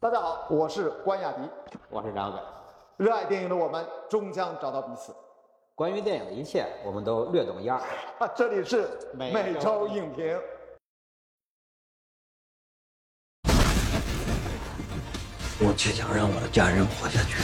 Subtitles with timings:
[0.00, 1.40] 大家好，我是关雅迪。
[1.90, 2.40] 我是张伟。
[2.98, 5.12] 热爱电影的我们，终将找到彼此。
[5.74, 7.76] 关于电影的一切，我们都略懂一二。
[8.20, 10.40] 啊，这里是每周影评。
[15.60, 17.42] 我只想让我的家人活下去。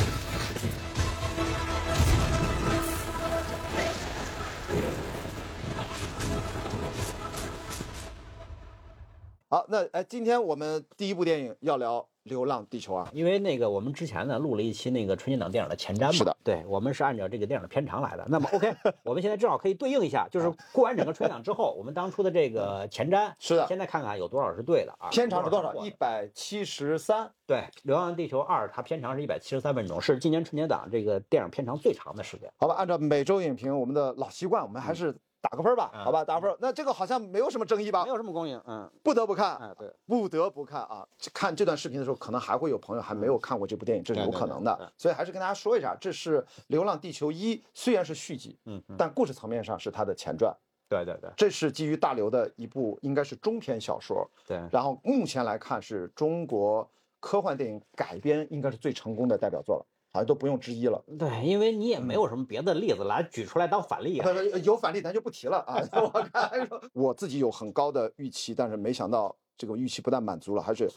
[9.48, 13.04] 好，那哎，今天我们第一部电影要聊《流浪地球二》。
[13.12, 18.24] 因为那个我们之前呢录了一期那个春节档电影的前瞻嘛，是的，对我们是按照这个电影的片长来的。
[18.28, 25.08] 那么 OK，我们现在正好可以对应一下，就是过完整个春节档之后，我们当初的这个前瞻，是的现在看看有多少是对的啊？
[25.10, 25.74] 片长是多少？
[25.76, 27.30] 一百七十三。
[27.46, 32.50] 对，《流浪地球二》它片长是一百七十三分钟，是今年春节档这个电影片长最长的时间。
[32.56, 36.56] 好吧，按照每周影评我们的老习惯，我们还是打个分吧，嗯好吧，打个分。
[36.58, 38.08] 那这个好像没有什么争议吧没？
[38.08, 41.06] 有什么公允，嗯，不得不看，哎，对，不得不看啊！
[41.34, 44.92] 看这段视频的时候，可能还会有朋友还没有看过这部电影，这是有可能的。
[44.96, 50.54] 所以还是跟大家说一下，这是《流浪地球一》，虽然是续集，嗯嗯，但故事层面上是它的前传。
[50.88, 56.88] 对对对这是基于大刘的一部应该是中篇小说，对，然后目前来看是中国
[57.20, 61.04] 科幻电影改编应该是最成功的代表作了，好像都不用之一了。
[61.18, 64.22] 对，因为你也没有什么别的例子来举出来当反例
[64.62, 65.82] 有反例咱就不提了啊！
[66.00, 70.88] 我看我自己有很高的预期，但是没想到这个预期不但满足了，还是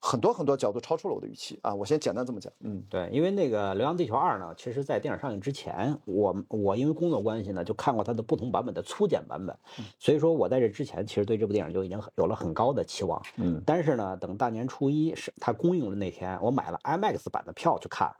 [0.00, 1.74] 很多很多角度超出了我的预期啊！
[1.74, 9.54] 我先简单这么讲，嗯，对，因为那个《流浪地球二》呢，其实在电影上映之前，我我因为工作关系呢，就看过它的不同版本的粗剪版本，
[9.98, 13.22] 所以说我在这之前，其实对这部电影就已经有了很高的期望。
[13.36, 18.10] 嗯，但是呢，等大年初一是它公映的那天，我买了 IMAX 版的票去看。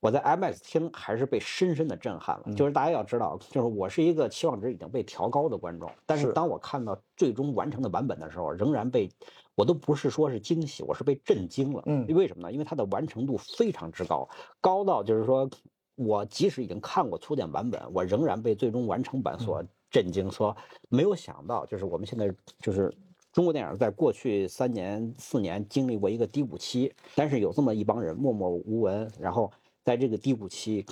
[0.00, 9.08] 我在 IMAX 听还是被深深的震撼了，就是大家要知道，就是我是一个期望值已经被调高的观众，但是是当我看到最终完成的版本的时候，仍然被
[9.54, 11.82] 我都不是说是惊喜，我是被震惊了。
[11.86, 12.52] 嗯为什么呢？
[12.52, 14.28] 因为它的完成度非常之高，
[14.60, 15.48] 高到就是说
[15.94, 20.56] 我即使已经看过粗剪版本，我仍然被最终完成版所震惊，说
[20.88, 22.92] 没有想到，就是我们现在就是。
[23.32, 29.52] 中国电影在过去三年、四年经历过一个低谷期，但是有这么一帮人默默无闻，然后
[29.86, 30.84] 在这个低谷期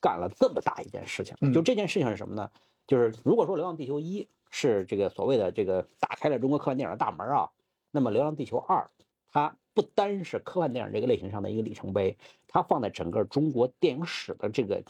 [0.00, 1.34] 干了这么大一件事情。
[1.52, 2.48] 就这件事情是什么呢？
[2.86, 7.50] 就是如果说《流浪地球一》是这个所谓的这个打开了中国科幻电影的大门啊，
[7.90, 8.88] 那么《流浪地球二》
[9.32, 14.80] 它不单是科幻电影这个类型上的一个里程碑，它放在整个中国电影史的这个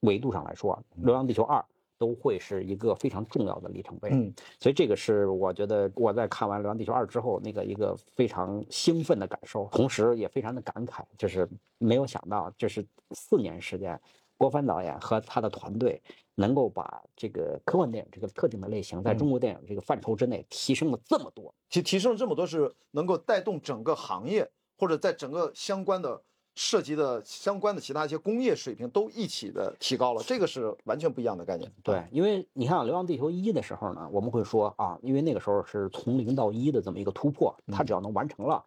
[0.00, 1.60] 维度上来说，啊，《流浪地球二》
[2.02, 4.08] 都会是一个非常重要的里程碑。
[4.10, 11.48] 嗯，所以这个是我觉得我在看完《流浪地球二》之后那个一个非常兴奋的感受，同时也非常的感慨，就是
[11.78, 13.96] 没有想到，就是四年时间，
[14.36, 16.02] 郭帆导演和他的团队
[16.34, 21.54] 能够把这个科幻电影这个特定的类型，在中国电影这个范畴之内提升了这么多。
[21.68, 26.20] 其实提升了这么多，是能够带动整个行业或者在整个相关的
[26.54, 31.70] 涉及的相关的其他一些工业水平都一起的提高了，这个是完全不一样的概念。
[31.82, 38.62] 对，因为你看《流浪地球一》的时候呢，我们会说啊，因为那个时候是从零到一的这么一个突破，它只要能完成了，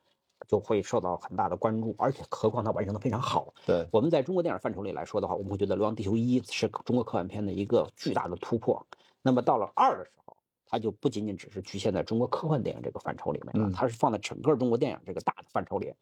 [0.47, 3.53] 就会受到很大的关注，而且何况它完成的非常好。
[3.66, 8.84] 对，我们在中国电影范畴里来说的话，我们会觉得《流浪地球一》是中国科幻片的一个巨大的突破。
[9.22, 10.35] 那么到了二的时候，
[10.68, 15.88] 它就不仅仅只是局限在中国科幻电影这个范畴里面了，嗯它是放在整个中国电影这个大的范畴里。《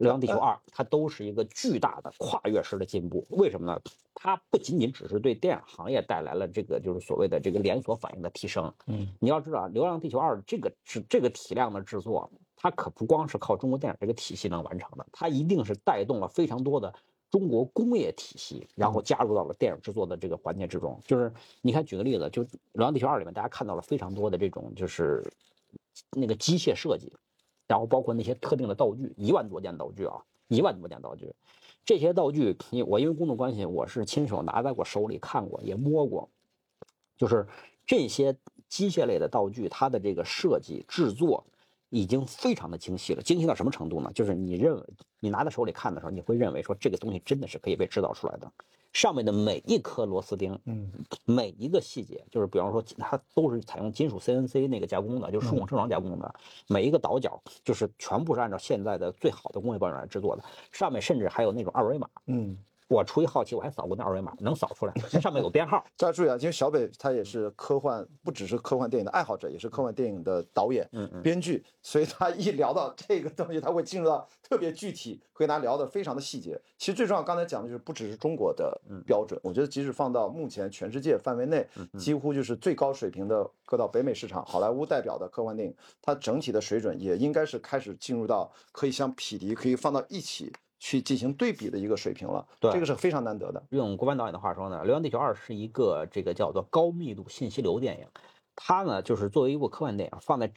[0.00, 3.80] 流浪地球二》它都是一个巨大的跨越式的进步，为什么呢？
[4.14, 8.72] 它不仅仅只是对电影行业带来了这个就是所谓的这个连锁反应的提升。
[8.86, 16.92] 嗯，你要知道啊，《流浪地球二》这个是这个体量的制作，它可不光是靠中国电影这个体系能完成的，它一定是带动了非常多的
[17.30, 20.98] 中国工业体系，然后加入到了电影制作的这个环节之中。
[21.04, 25.22] 就是你看，举个例子，就《流浪地球二》里面，大家看到了非常多的这种就是
[26.12, 27.12] 那个机械设计，
[27.70, 31.32] 然后包括那些特定的道具，一万多件道具啊，一万多件道具。
[31.84, 36.28] 这些道具，你我因为工作关系，我是亲手拿在我手里看过，也摸过。
[37.16, 37.46] 就是
[37.86, 38.36] 这些
[38.68, 41.46] 机械类的道具，它的这个设计制作
[41.90, 43.22] 已经非常的精细了。
[43.22, 44.10] 精细到什么程度呢？
[44.12, 44.82] 就是你认为
[45.20, 48.52] 你拿在手里看的时候，你会认为说这个东西真的是可以被制造出来的。
[48.92, 50.90] 上面的每一颗螺丝钉，嗯，
[51.24, 56.34] 每一个细节，就是比方说它都是采用金属 CNC 那个加工的，就是数控车床加工的，
[56.66, 60.44] 每一个倒角就是全部是按照现在的最好的工业标准来制作的。
[60.72, 62.56] 上面甚至还有那种二维码，嗯，
[62.90, 65.78] 我出于好奇，我还扫过那二维码，能扫出来，那上面有编号。
[65.96, 76.60] 大家注意啊，因为小北他也是科幻，不只是科幻电影的爱好者，也是科幻电影的导演、嗯嗯编剧，所以他一聊到这个东西，他会进入到特别具体，会跟大家聊的非常的细节。
[76.78, 81.64] 其实最重要，刚才讲的就是不只是中国的嗯标准，我觉得即使放到目前全世界范围内，
[81.96, 85.72] 几乎就是最高水平的搁到北美市场，好莱坞代表的科幻电影，
[86.02, 92.44] 它整体的水准也应该是开始进入到可以相匹敌，可以放到一起去进行对比的一个水平了。
[92.58, 93.62] 对这个是非常难得的。
[93.70, 98.06] 用郭帆导演的话说呢，《流浪地球二》是一个这个叫做高密度信息流电影，
[98.56, 100.50] 它呢就是作为一部科幻电影放在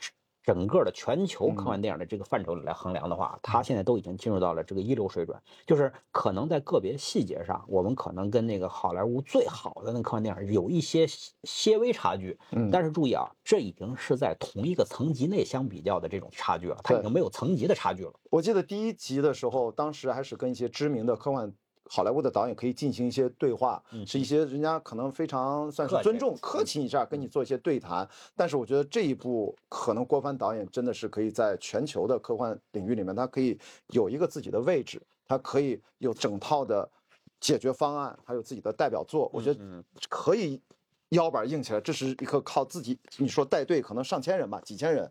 [0.44, 5.38] 整整个的全球科幻电影的这个范畴里来衡量的话，它现在都已经进入到了这个一流水准。
[5.66, 11.06] 就是可能在个别细节上，我们可能跟那个好莱坞最好的那科幻电影有一些
[11.44, 12.70] 些微差距，嗯。
[12.72, 18.14] 但是注意啊，这已经是在同一个层级内相比较的这种差距了，它已经没有层级的差距了。
[18.30, 21.52] 我记得第一集的时候，当时还是跟一些知名的科幻
[21.90, 28.08] 好莱坞的导演可以进行一些对话，嗯是一些人家可能非常算是尊重、客气一下，跟你做一些对谈。
[28.36, 33.60] 但是我觉得这一部可能郭帆导演真的是可以在全球的科幻领域里面，他可以
[33.90, 36.90] 有一个自己的位置，他可以有整套的
[37.40, 39.30] 解决方案，还有自己的代表作。
[39.34, 40.62] 我觉得嗯可以
[41.10, 45.04] 腰板硬起来，这是一个靠自己，你说带队可能上千人吧，几千人，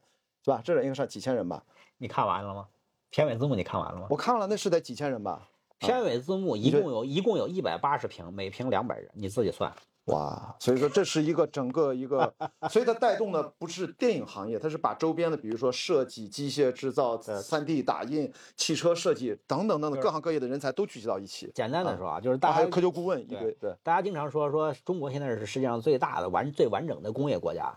[0.42, 0.60] 是吧？
[0.64, 1.62] 这应该上几千人吧？
[1.98, 2.66] 你看完了吗？
[3.10, 4.06] 片尾字幕你看完了吗？
[4.08, 5.46] 我看了，那是得几千人吧？
[5.86, 9.72] 片尾字幕一共有一共有一百八十屏，每屏两百人，你自己算。
[10.06, 12.34] 哇，所以说这是一个整个一个，
[12.68, 21.52] 所以它带动的不是电影行业，它是把周边的，比如说设计、机械制造、三 D 打印、汽车设计等等等等各行各业的人才都聚集到一起。
[21.54, 27.72] 简单的说啊，就是啊，大家还有科学顾问一对堆，对，大家经常说说中国现在是世界上最大的完最完整的工业国家，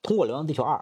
[0.00, 0.76] 通过《流浪地球二》，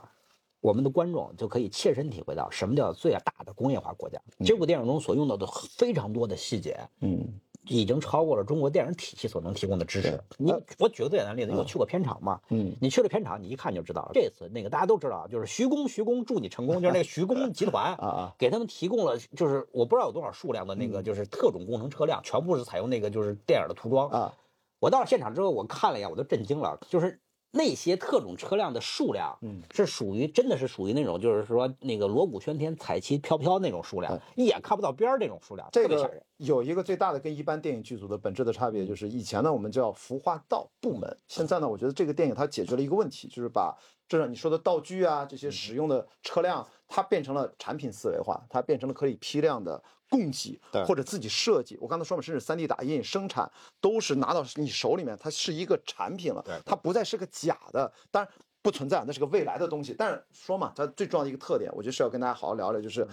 [0.63, 4.19] 我们的观众就可以切身体会到什么叫最大的工业化国家。
[4.45, 5.45] 这部电影中所用到的
[5.77, 7.29] 非常多的细节，嗯，
[7.67, 10.23] 已经超过了中国电影体系所能提供的知识。
[10.39, 12.41] 你我举个最简单的例子，你有去过片场嘛？
[12.51, 14.13] 嗯，你去了片场，你一看就知道了。
[14.15, 24.33] 这次那个大家都知道，就是徐工，徐工祝你成功，就是那个徐工 集团啊啊，给他们提供了，就是我不知道有多少数量的那个就是特种工程车辆，全部是采用那个就是电影的涂装啊。
[24.79, 27.21] 我到了现场之后，我看了一眼，我都震惊了，就是
[27.53, 36.23] 那些特种车辆的数量，嗯，是属于真的是属于那种就是说那个锣鼓喧天、彩旗飘飘那种数量，一眼看不到边儿那种数量，这个。
[36.39, 43.79] 有一个最大的跟一般电影剧组的本质的差别，就是以前呢我们叫服化道部门，现在呢我觉得这个电影它解决了一个问题，就是把
[44.09, 51.79] 这让你说的道具啊这些使用的车辆，它变成了产品思维化，它变成了可以批量的供给对或者自己设计。
[51.81, 53.51] 我刚才说嘛，甚至 3D 打印生产
[53.81, 58.31] 都是拿到你手里面，它是一个产品了对，它不再是个假的，当然。
[58.65, 59.93] 不存在，那是个未来的东西。
[59.99, 63.05] 但是说嘛，它最重要的一个特点，我觉得是要跟大家好好聊聊，就是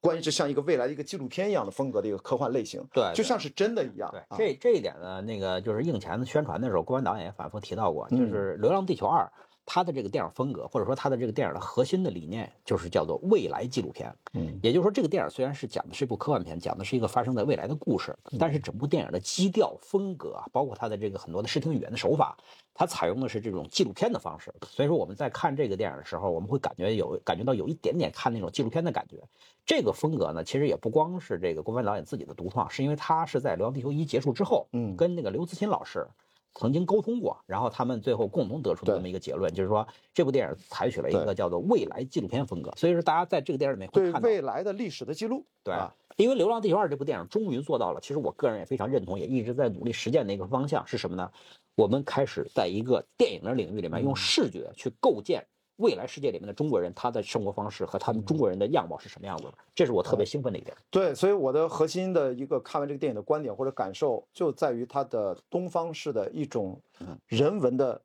[0.00, 4.08] 关于这像一个未来的一个纪录片一样的风格的一个科幻类型，对对就像是真的一样。
[4.10, 9.24] 对啊，这这一点呢，那个就是映前宣传的时候，郭帆导演也反复提到过，就是《流浪地球二》。
[9.70, 14.10] 它的这个电影风格，或者说他的这个电影的核心的理念，就是叫做未来纪录片。
[14.32, 22.34] 嗯，也就是说，这个电影虽然是讲的是一部科幻片，讲的是一个发生在未来的故事，但是整部电影的基调、风格啊，包括它的这个很多的视听语言的手法，
[22.72, 24.50] 它采用的是这种纪录片的方式。
[24.66, 29.22] 所以说，我们在看这个电影的时候，我们会感觉有感觉到有一点点看那种纪录片的感觉。
[29.66, 36.08] 这个风格呢，其实也不光是这个郭帆导演自己的独创，是因为他是在《流浪地球一》结束之后，嗯跟那个刘慈欣老师。
[36.54, 45.44] 曾经沟通过，然后他们最后共同得出的这么一个结论，就是说这部电影采取了一个叫做未来纪录片风格，所以说大家在这个电影里面会看到未来的历史的记录。
[45.62, 51.30] 对啊，因为《流浪地球二》这部电影终于做到了，其实我个人也非常认同，也一直在努力实践的一个方向是什么呢？
[51.76, 55.46] 我们开始在一个电影的领域里面，用视觉去构建
[55.78, 60.76] 未来世界里面的中国人他的生活方式和他们中国人的样貌是什么样子的，这是我特别兴奋的一点。
[60.90, 66.80] 对，所以我的核心的一个看完这个电影的观点或者感受，就在于它的东方式的一种
[67.26, 68.00] 人文的。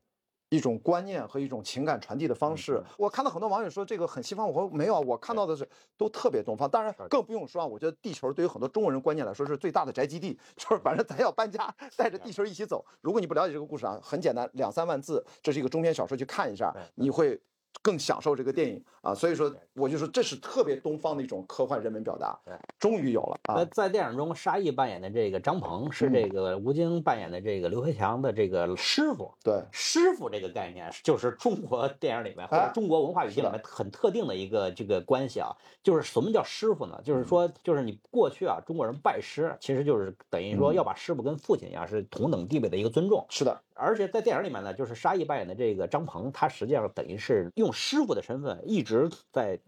[0.50, 5.67] 一种观念和一种情感传递的方式，我看到很多网友说这个很西方，我说没有啊，我看到的是
[5.98, 6.69] 都特别东方。
[6.69, 12.86] 当然更不用说啊，我觉得地球对于很多中国人观念来说是最大的宅基地，就是反正咱要搬家，带着地球一起走。
[13.01, 17.41] 如果你不了解这个故事啊，很简单，两三万字，这是一个中篇小说，去看一下，你会
[17.82, 19.13] 更享受这个电影啊。
[19.13, 22.38] 所以说，我就说这是特别东方的一种科幻人文表达，
[22.80, 23.65] 终于有了啊那。
[23.65, 29.34] 在电影中，沙溢扮演的这个张鹏是这个吴京扮演的这个刘培强的这个师傅。
[29.44, 35.50] 对，师傅这个概念就是中国电影里面或者哎中国文化语境里面很特定的一个这个关系啊。
[35.82, 37.01] 就是什么叫师傅呢？
[37.03, 43.25] 就是说，就是你过去啊，中国人拜师，其实就是等于说要把师傅跟父亲一样是同等地位的一个尊重。
[43.30, 49.60] 是的，而且在电影里面呢，就是沙溢扮演的这个张鹏，他实际上等于是用师傅的身份一直在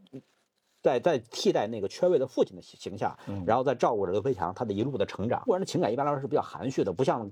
[0.85, 5.39] 在在替代那个缺位的父亲的形形象，嗯然后再照顾着刘培强他的一路的成长。
[5.39, 7.27] 中国人的情感一般来说是比较含蓄的，不像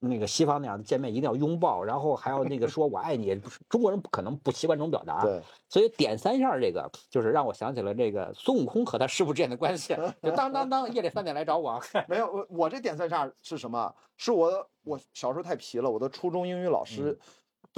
[0.00, 3.40] 那个西方那样见面一定要拥抱，然后还要那个说 我爱你。
[3.70, 11.80] 中国人不可能不习惯这种表达，对，所以点三下这个就是让我想起了这个孙悟空和他师傅之间的关系， 就当当当，夜里三点来找我。
[12.08, 13.94] 没有，我我这点三下是什么？
[14.18, 17.26] 是我我小时候太皮了，我的初中英语老师嗯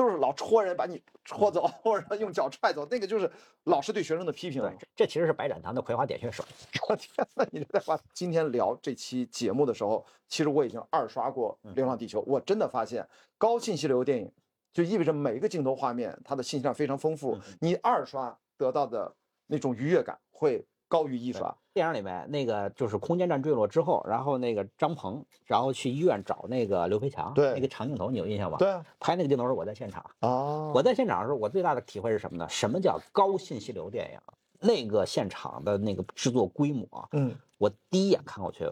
[0.00, 3.30] 都是老戳人，把你戳走，或者用脚踹走，那个就是
[3.64, 4.62] 老师对学生的批评。
[4.62, 6.42] 对，这其实是白展堂的葵花点穴手。
[6.88, 8.00] 我天呐，你这话！
[8.14, 14.32] 今天聊这期节目的时候，其实我已经二刷过嗯《流浪地球》，我真的发现高信息流电影
[14.72, 19.14] 就意味着每一个镜头画面它的信息量非常丰富嗯，你二刷得到的
[19.48, 21.56] 那种愉悦感会高于一刷。
[21.72, 28.58] 电影里面那个就是空间站坠落之后，然后那个张鹏，然后去医院找那个刘培强，对那个长镜头你有印象吗？
[28.58, 32.46] 对啊，拍那个镜头是我在现场，哦，我在现场的时候，我最大的体会是什么呢？
[32.50, 34.18] 什么叫高信息流电影？
[34.62, 38.64] 那个现场的那个制作规模啊，嗯我第一眼看过去，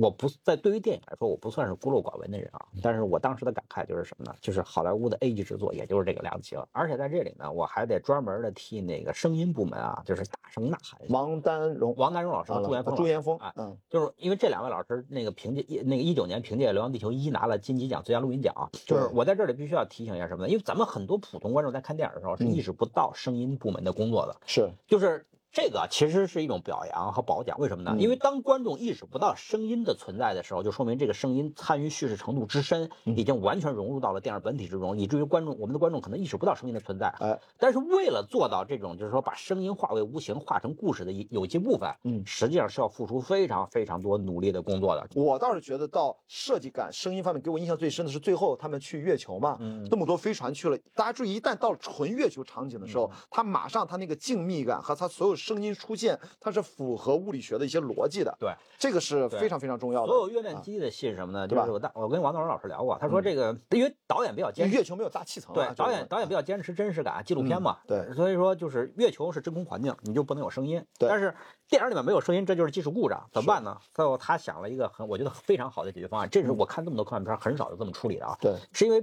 [0.00, 4.34] 我不在对于电影来说，我不算是孤陋寡闻的人啊，但是我当时的感慨就是什么呢？
[4.40, 6.66] 就是好莱坞的 A 级制作，也就是这个量级了。
[6.72, 11.00] 而且在这里呢，我还得专门的替那个声音部门啊，就是大声呐喊。
[11.08, 20.48] 王丹荣、王丹荣老师和啊朱元峰，朱元峰啊，嗯，就是因为这两位老师那个凭借一那个一九年凭借《流浪地球一》拿了金鸡奖最佳录音奖，就是我在这里必须要提醒一下什么呢？
[20.48, 25.24] 因为咱们很多普通观众在看电影的时候是嗯意识不到声音部门的工作的，是就是
[25.56, 27.56] 这个其实是一种表扬和褒奖。
[27.58, 27.90] 为什么呢？
[27.94, 37.08] 嗯因为当观众意识不到声音的存在的时候，就说明这个声音参与叙事程度之深，嗯已经完全融入到了电影本体之中，以至于观众我们的观众可能意识不到声音的存在。
[37.20, 45.08] 哎，但是为了做到这种，就是说把声音化为无形，化成故事的一有机部分，嗯实际上是要付出非常非常多努力的工作的。
[45.14, 58.36] 我倒是觉得到设计感、声音方面给我印象最深的是最后他们去月球嘛，嗯这么多飞船去了，大家注意，一旦到了纯月球场景的时候，嗯它马上它那个静谧感和它所有声音出现，它是符合物理学的一些逻辑的。
[58.40, 60.08] 对，这个是非常非常重要的。
[60.08, 61.46] 所有月面啊基地的戏是什么呢？
[61.46, 64.76] 就是我大我跟王道荣老师聊过，他说嗯这个因为导演比较坚持。
[64.76, 70.84] 月球没有大气层啊，对，导演导演比较坚持真实感，纪录片嘛，嗯对所以说就是月球是真空环境，你就不能有声音。
[70.98, 71.32] 对但是
[71.68, 73.78] 电影里面没有声音，这就是技术故障，怎么办呢？
[73.94, 79.00] 最后他想了一个很我觉得非常好的解决方案，这是我看这么多科幻片很少有这么处理的啊，对是因为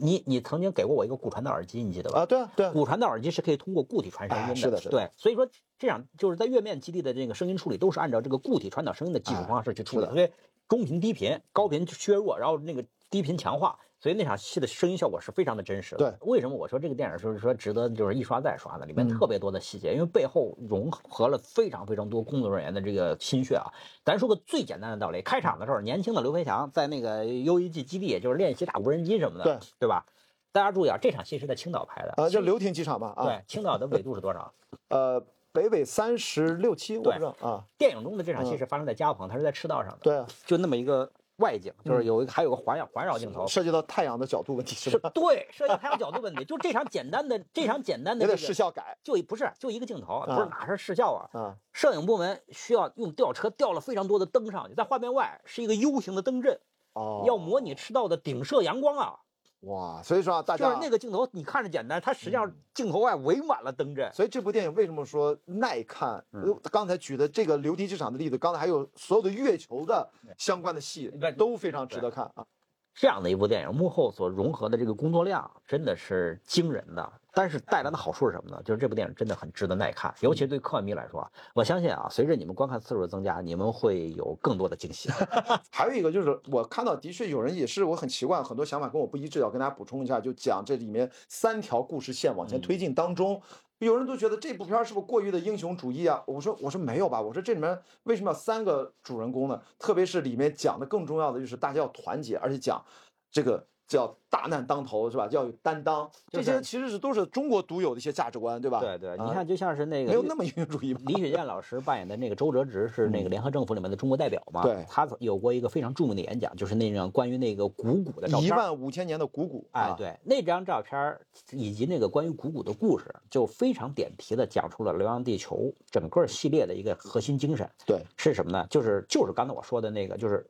[0.00, 2.20] 你你曾经给过我一个骨传导耳机，你记得吧？
[2.20, 4.90] 啊，对啊，对啊，骨传导耳机是可以通过固体传声音的，哎是的是的。
[4.90, 5.46] 对，所以说
[5.78, 10.14] 这样就是在月面基地的这个声音处理都是按照这个固体传导声音的技术方式去处理，哎是的。
[10.14, 10.30] 所以
[10.68, 15.98] 中频、低频、高频削弱，然后那个低频强化，所以那场戏的声音效果是非常的真实的。
[15.98, 18.86] 对，为什么我说这个电影就是说值得就是一刷再刷呢？
[18.86, 23.66] 里面嗯特别多的细节，因为背后融合了非常非常多工作人员的这个心血啊。
[24.04, 30.06] 咱说个最简单的道理，开场的时候，年轻的刘培强在那个 U E G 基地，也就是练习打无人机什么的，对对吧？
[30.50, 34.52] 大家注意啊，这场戏是在青岛拍的啊，就流亭机场吧，啊，对，青岛的纬度是多少？
[34.88, 41.08] 呃，北纬三十六七，我不知道啊，电影中的这场戏嗯是发生在嘉鹏，它是在赤道上的，对啊，就那么一个
[41.40, 43.46] 外景，嗯就是有一个还有个环绕环绕镜头。
[43.46, 44.96] 涉及到太阳的角度问题是？
[45.12, 51.28] 对，涉及到太阳角度问题，就这场简单的这场简单的这个视效改就一不是就一个镜头，啊不是哪是视效啊？
[51.32, 56.60] 啊，摄影部门需要用吊车吊了非常多的灯上去，在画面外是一个 U 型的灯阵，
[56.92, 59.16] 哦，要模拟赤道的顶射阳光啊。
[59.60, 64.10] 哇，所以说啊，大就是那个镜头，你看着简单，它实际上镜头外围满了灯阵。
[64.12, 66.24] 所以这部电影为什么说耐看？
[66.70, 72.46] 刚才举的这个流体剧场的例子，刚才还有所有的月球的相关的戏对，都非常值得看啊。
[72.94, 78.62] 这样的一部电影幕后所融合的这个工作量真的是惊人的，但是带来的好处是什么呢？
[78.64, 85.10] 就是这部电影真的很值得耐看，尤其是对科幻迷来说啊，我相信啊，随着你们观看次数的增加，你们会有更多的惊喜。
[85.70, 93.40] 还有一个就是，我看到的确有人也是我很奇怪，很多想法跟我不一致，要跟大家补充一下，就讲这里面三条故事线往前推进当中。
[93.78, 96.22] 有人都觉得这部片儿是不是过于的英雄主义啊？
[96.26, 99.58] 我说我说没有吧，我说这里面为什么要三个主人公呢？
[99.78, 102.84] 特别是里面讲的更重要的就是大家要团结，而且讲
[103.30, 105.26] 这个叫大难当头是吧？
[105.26, 108.78] 叫有担当，这些其实是都是中国独有的一些价值观，对吧？
[108.78, 111.00] 对对，你啊看，就像是那个没有那么英雄主义吧？
[111.06, 114.62] 李雪健老师扮演的那个周哲直是那个联合政府里面的中国代表嘛？
[114.62, 118.46] 对他有过一个非常著名的演讲，就是那张关于那个股骨的照片。
[118.46, 121.18] 一万五千年的股骨，啊，，哎对，那张照片
[121.50, 125.56] 以及那个关于股骨的故事，就非常点题的讲出了《流浪地球》
[125.90, 128.64] 整个系列的一个核心精神对，是什么呢？
[128.70, 130.46] 就是就是刚才我说的那个，就是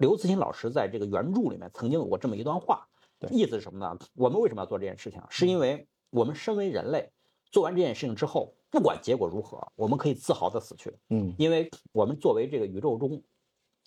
[0.00, 2.88] 刘慈欣老师在这个原著里面曾经有过这么一段话，
[3.18, 3.98] 对意思是什么呢？
[4.14, 5.22] 我们为什么要做这件事情？
[5.28, 7.12] 是因为我们身为人类，
[7.50, 13.22] 做完这件事情之后，不管结果如何，我们可以自豪的死去，嗯因为我们作为这个宇宙中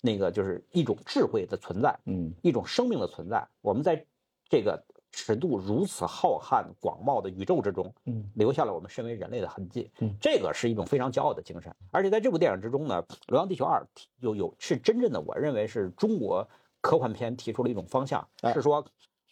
[0.02, 4.06] 那个就是一种智慧的存在，嗯一种生命的存在，我们在
[4.48, 4.84] 这个
[5.16, 9.88] 尺度如此浩瀚广袤的宇宙之中，嗯，留下了我们身为人类的痕迹。
[10.00, 11.72] 嗯，这个是一种非常骄傲的精神。
[11.92, 13.80] 而且在这部电影之中呢，《流浪地球二》
[14.18, 16.46] 有有是真正的，我认为是中国
[16.80, 18.84] 科幻片提出了一种方向，哎是说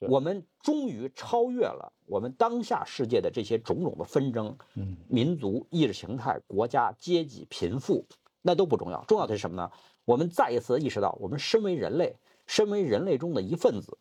[0.09, 8.07] 我们终于超越了我们当下世界的这些种种的纷争，嗯，民族、意识形态、国家、阶级、贫富，
[8.41, 9.71] 那都不重要，重要的是什么呢？
[10.05, 13.97] 我们再一次意识到，我们身为人类，身为人类中的一份子，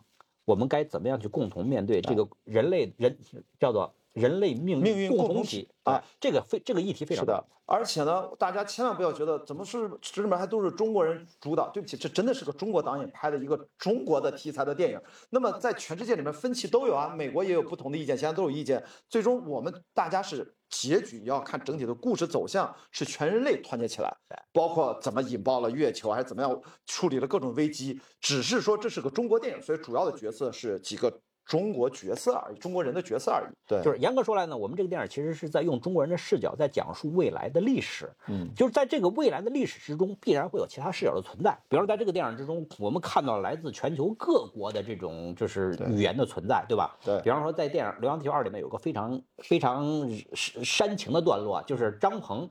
[0.52, 3.18] 我们该怎么样去共同面对这个人类人
[3.58, 15.00] 叫做人类命命运共同体体啊这个非这个议题非常是的，而且呢，大家千万不要觉得怎么是这里面还都是中国人主导，对不起，这真的是个中国导演拍的一个中国的题材的电影。
[15.30, 18.84] 那么在全世界里面分歧都有啊，美国也有不同的意见，现在都有意见。
[19.08, 24.14] 最终我们大家是结局要看整体的故事走向，是全人类团结起来，
[24.52, 28.00] 包括怎么引爆了月球，还是怎么样处理了各种危机。
[28.20, 33.54] 只是说这是个中国电影，所以主要的角色是几个中国角色而已，中国人的角色而已。
[33.68, 38.10] 对，就是严格说来呢，我们这个电影其实是在用中国人的视角在讲述未来的历史。
[38.30, 41.52] 嗯，就是在这个未来的历史之中，必然会有其他视角的存在。
[41.68, 46.96] 比如说，在这个电影之中，我们看到了来自全球各国的这种就是语言的存在，对吧？
[47.04, 49.86] 对比方说，在电影《流浪地球二》里面有个非常非常
[50.34, 52.50] 煽情的段落，就是张鹏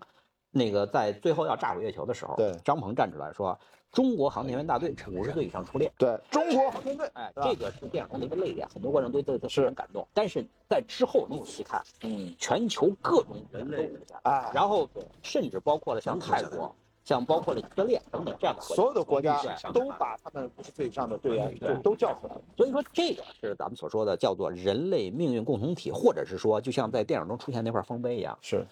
[0.50, 3.58] 那个在最后要炸毁月球的时候，对张鹏站出来说
[3.92, 10.06] ：“中国航天员大队五十岁以上出列。”对，中国航天队，哎，这个是电影中的一个泪点，很多观众对这个是非常感动。
[10.12, 14.88] 但是在之后你仔细看，嗯，全球各种人都出现，哎，然后
[15.22, 22.40] 甚至包括了像泰国，像包括了以色列等等这样的所有的国家对都把他们五十岁以上的队员就都叫出来了。
[22.56, 28.64] 所以说，这个是咱们所说的叫做人类命运共同体，或者是说，就像在电影中出现那块丰碑一样，是，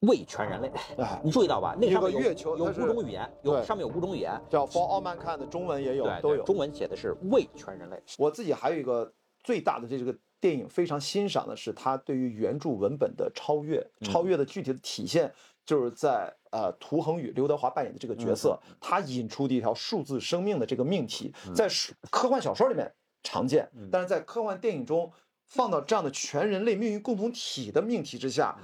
[0.00, 0.70] 为全人类。
[0.96, 1.76] 哎， 你注意到吧？
[1.80, 6.44] 那上面月球有五种语言，有上面有五种语言，叫 For All Mankind 的中文也有，都有。
[6.44, 8.00] 中文写的是为全人类。
[8.16, 9.12] 我自己还有一个
[9.42, 15.32] 最大的这个电影非常欣赏的是它对于原著文本的超越，超越的具体的体现
[15.66, 21.68] 就是在呃涂恒宇刘德华扮演的这个角色，他引出的一条数字生命的这个命题，在
[22.10, 22.92] 科幻小说里面
[23.24, 25.10] 常见，但是在科幻电影中
[25.44, 28.56] 放到这样的全人类命运共同体的命题之下。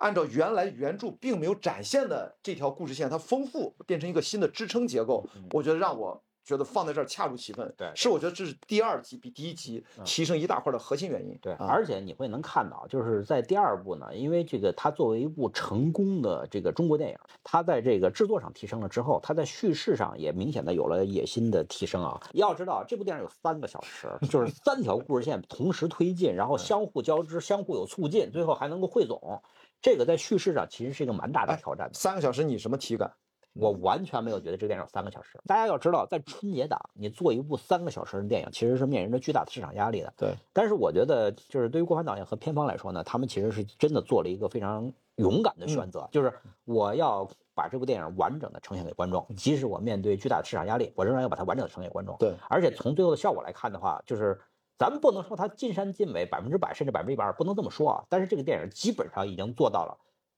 [0.00, 7.72] 按照原来原著并没有展现的这条故事线，它丰富变成一个新的支撑结构，我觉得让我觉得放在这儿恰如其分。
[7.76, 11.38] 对是我觉得这是第二集比第一集提升一大块的核心原因。
[11.42, 22.18] 对，啊而且你会能看到，就是在第二部呢，因为这个它作为一部成功的这个中国电影，它在这个制作上提升了之后，它在叙事上也明显的有了野心的提升啊。
[22.32, 29.40] 要知道，这部电影有三个小时， 就是三条故事线同时推进，然后相互交织、相互有促进，最后还能够汇总。
[29.80, 31.94] 这个在叙事上其实是一个蛮大的挑战的。
[31.94, 33.10] 三个小时你什么体感？
[33.54, 35.36] 我完全没有觉得这个电影有三个小时。
[35.44, 40.14] 大家要知道，在春节档你做一部三个小时的电影，其实是面临着巨大的市场压力的。
[40.16, 46.32] 对，但是我觉得，就是对于郭帆导演和片方来说呢，他们其实是真的做了一个非常勇敢的选择，就是
[46.64, 52.16] 我要把这部电影完整的呈现给观众，即使我面对巨大的市场压力，我仍然要把它完整的呈现给观众。
[52.18, 54.40] 对，而且从最后的效果来看的话，就是
[54.80, 58.02] 咱们不能说它尽善尽美，百分之百甚至百分之一百二，不能这么说啊。
[58.08, 59.94] 但是这个电影基本上已经做到了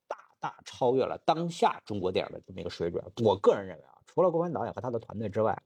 [0.09, 3.00] 大大超越了当下中国电影的这么一个水准。
[3.22, 5.57] 我个人认为啊，除了郭帆导演和他的团队之外，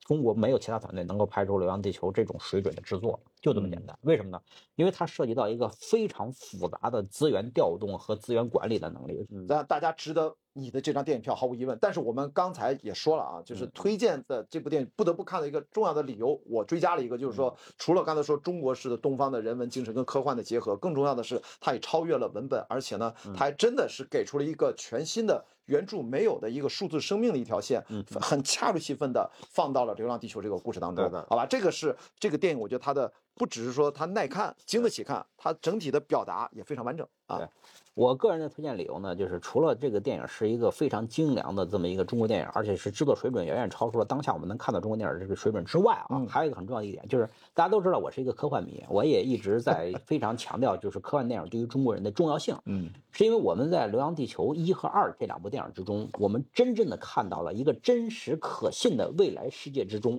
[0.00, 3.98] 中国没有其他团队能够拍出《流浪地球》这种水准的制作，就这么简单。
[4.02, 4.40] 为什么呢？
[4.76, 9.26] 因为它涉及到一个非常复杂的资源调动和资源管理的能力。
[9.28, 11.76] 那，大大家值得你的这张电影票，毫无疑问。
[11.80, 27.84] 但是我们刚才也说了啊，就是推荐的这部电影不得不看的一个重要的理由，我追加了一个，就是说，除了刚才说中国式的东方的人文精神跟科幻的结合，更重要的是，它也超越了文本，而且呢，它还真的是给出了一个全新的原著没有的一个数字生命的一条线，
[28.20, 31.46] 很恰如其分的放到了《流浪地球》这个故事当中好吧？
[31.46, 37.48] 这个是这个电影，我觉得它的不只是说它耐看、经得起看，它整体的表达也非常完整啊对。
[37.94, 52.56] 我个人的推荐理由呢，就是除了这个电影是一个非常精良的这么一个中国电影，而且是制作水准远远超出了当下我们能看到中国电影这个水准之外啊，嗯还有一个很重要的一点，就是大家都知道我是一个科幻迷，我也一直在 非常强调就是科幻电影对于中国人的重要性。
[52.64, 60.18] 嗯，是因为我们在《流浪地球》一和二这两部电影之中，我们真正的看到了一个真实可信的未来世界之中，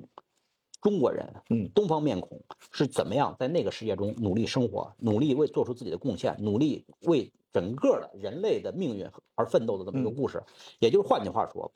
[0.83, 2.39] 中国人，嗯东方面孔
[2.71, 10.43] 是怎么样在那个世界中努力生活，努力为做出自己的贡献，努力为整个的人类的命运而奋斗的这么一个故事。
[10.79, 11.71] 也就是换句话说，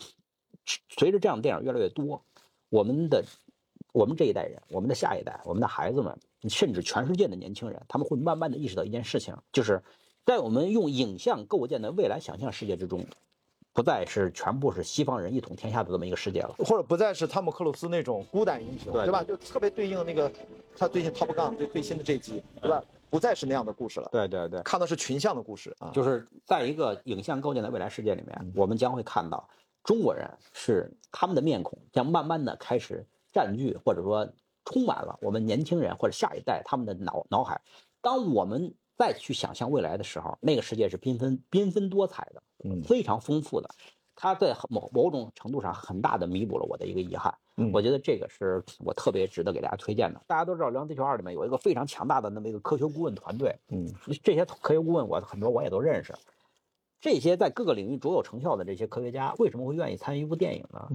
[0.89, 2.22] 随着这样的电影越来越多，
[2.70, 3.24] 我们的
[3.93, 9.82] 我们这一代人，我们的下一代，我们的孩子们，甚至全世界的年轻人，他们会慢慢的意识到一件事情，就是
[10.26, 13.06] 在我们用影像构建的未来想象世界之中，
[13.77, 16.55] 不再是全部是西方人一统天下的这么一个世界了。
[16.65, 19.23] 或者不再是汤姆克鲁斯那种孤胆英雄，对对吧？
[19.23, 20.31] 就特别对应那个
[20.75, 22.83] 他最近 Top Gun 最最新的这集，对吧？
[23.11, 25.91] 不再是那样的故事了，对对对，看的是群像的故事啊。
[25.93, 29.47] 就是在一个影像构建的未来世界里面，我们将会看到
[29.83, 34.27] 中国人是他们的面孔将慢慢的开始占据或者说
[34.65, 37.61] 充满了我们年轻人或者下一代他们的脑脑海。
[38.01, 43.69] 当我们再去想象未来的时候，那个世界是缤纷缤纷多彩的，嗯非常丰富的。
[44.19, 47.33] 它在某某种程度上很大的弥补了我的一个遗憾。
[47.60, 50.21] 嗯我觉得这个是我特别值得给大家推荐的。
[50.27, 53.88] 大家都知道《流浪地球二》里面有一个非常强大的那么一个科学顾问团队，嗯，
[54.23, 56.13] 这些科学顾问我很多我也都认识。
[56.99, 60.88] 这些在各个领域卓有成效的这些科学家，为什么会愿意参与一部电影呢？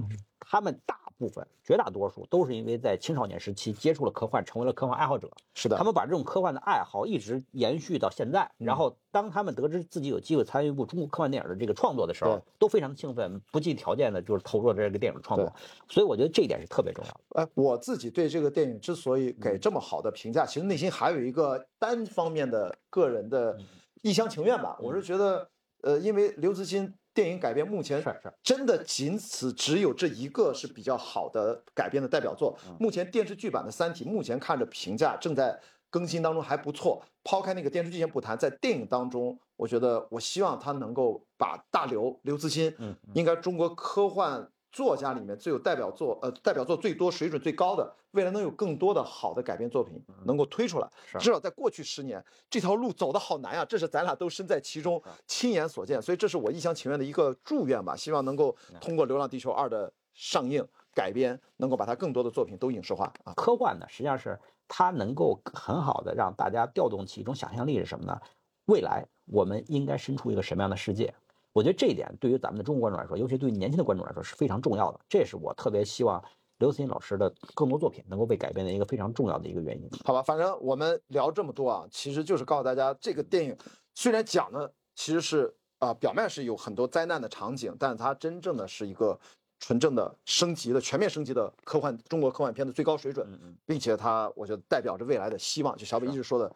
[0.45, 5.31] 他们大部分、绝大多数都是因为在青少年时期接触了科幻，成为了科幻爱好者。
[5.53, 8.51] 是的，他们把这种科幻的爱好一直延续到现在。
[8.57, 15.51] 然后，当他们得知自己有机会参与一部中国科幻电影的这个创作的时候，都非常的兴奋，不计条件的就是投入了这个电影创作。
[15.87, 17.41] 所以，我觉得这一点是特别重要的。
[17.41, 23.57] 哎，我自己对这个电影之所以给这么好的评价，其实内心还有一个单方面的个人的
[24.01, 24.77] 一厢情愿吧。
[24.81, 25.47] 我是觉得，
[25.83, 28.03] 呃，因为刘慈欣电影改编目前
[28.41, 32.57] 真的仅此只有这一个是比较好的改编的代表作。
[32.79, 37.03] 目前电视剧版的《三体》，目前看着评价正在更新当中还不错。
[37.23, 50.89] 抛开那个电视剧先不谈，在电影当中，我觉得我希望他能够把大刘刘慈欣，嗯，应该中国科幻作家里面最有代表作，呃，代表作最多、水准最高的，未来能有更多的好的改编作品能够推出来。
[51.19, 63.33] 至少在过去十年，这条路走得好难啊，这是咱俩都身在其中，亲眼所见，所以这是我一厢情愿的一个祝愿吧，希望能够通过《流浪地球二》的上映改编，能够把它更多的作品都影视化啊。
[63.35, 68.19] 科幻呢，实际上是它能够很好的让大家调动起一种想象力是什么呢？
[68.65, 71.13] 未来我们应该身处一个什么样的世界？
[71.53, 74.99] 我觉得这一点对于咱们的中国观众来说，尤其对于年轻的观众来说是非常重要的。
[75.07, 76.21] 这也是我特别希望
[76.57, 79.89] 刘慈欣老师的更多作品能够被改编的一个非常重要的一个原因。
[80.03, 83.55] 好吧，反正我们聊这么多啊，其实就是告诉大家，这个电影
[83.95, 89.19] 虽然讲的其实是啊、表面是有很多灾难的场景，但它真正的是一个
[89.59, 93.27] 纯正的升级的全面升级的科幻中国科幻片的最高水准，
[93.65, 96.55] 并且它我觉得代表着未来的希望，就小北一直说的，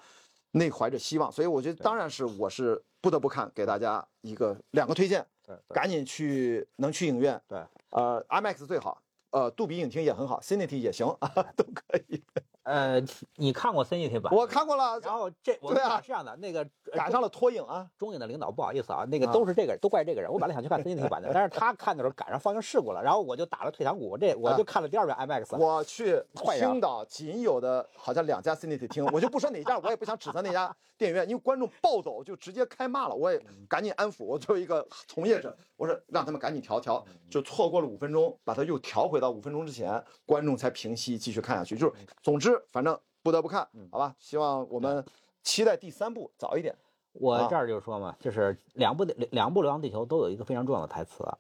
[0.52, 5.76] 内怀着希望，所以我觉得当然是我是不得不看，给大家一个两个推荐，对对。
[5.76, 7.60] 赶紧去能去影院，对，
[7.92, 9.02] 呃，IMAX 最好。
[9.32, 12.24] 呃，杜比影厅也很好，Cinity 也行啊， 都可以。
[12.68, 13.02] 呃，
[13.36, 14.34] 你看过 CNT 版？
[14.36, 16.60] 我看过了，然后这我对啊是这样的，那个
[16.92, 17.90] 呃赶上了脱影啊。
[17.98, 20.30] 中影的领导不好意思啊，那个啊都是这个，都怪这个人。
[20.30, 25.58] 我本来想去看 CNT 版的，但是他看的时候赶上放映事故了，然后我就打了退堂鼓，这我就看了第二遍 IMAX。
[25.58, 26.22] 我去
[26.60, 34.26] 青岛仅有的好像两家 Cinity 厅，我就不说哪家，我也不想指责那家电影院，因为观众暴走就直接开骂了，我也赶紧安抚。
[34.26, 41.78] 我作为一个从业者，我说让他们赶紧调调，就错过了五分钟，把它又调回到五分钟之前，观众才平息继续看下去。
[41.78, 44.16] 就是总之，反正不得不看，好吧？
[44.20, 45.04] 希望我们
[45.44, 46.74] 期待第三部早一点。
[46.74, 46.80] 啊
[47.20, 51.36] 我这儿就说嘛，就是两部两两部《流浪地球》都有一个非常重要的台词啊，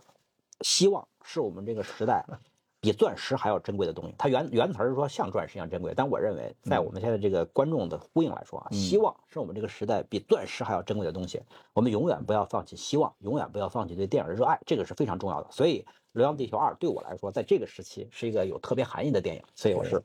[0.61, 2.25] 希望是我们这个时代
[2.81, 4.15] 比钻石还要珍贵的东西。
[4.17, 11.39] 它原原词是说像钻石一样珍贵，但我认为在我们现在这个观众的呼应来说啊，希望是我们这个时代比钻石还要珍贵的东西。
[11.73, 15.51] 我们永远不要放弃希望，永远不要放弃对电影的热爱，这个是非常重要的。
[15.51, 15.81] 所以
[16.13, 20.03] 《流浪地球二》对我来说，在这个时期是一个有特别含义的电影，所以我是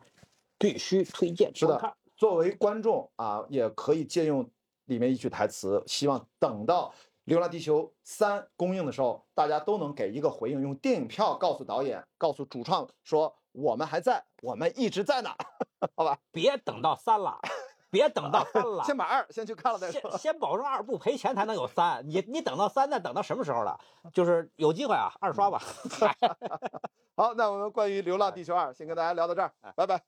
[0.62, 1.96] 必须推荐是的观看。
[2.16, 4.48] 作为观众啊，也可以借用
[4.85, 6.88] 里面一句台词，希望等到
[7.25, 15.31] 《流浪地球三》公映的时候，大家都能给一个回应，用电影票告诉导演、告诉主创说我们还在，我们一直在呢，
[15.96, 16.16] 好吧？
[16.31, 17.40] 别等到三了，
[17.90, 18.85] 别等到三了。
[18.87, 20.16] 先把二先去看了再先说。
[20.16, 23.77] 先保证二不赔钱才能有三，你你等到三，那等到什么时候了？
[24.14, 25.61] 就是有机会啊，二刷吧。
[27.16, 30.01] 好，那我们关于《流浪地球二》先跟大家聊到这儿，拜拜。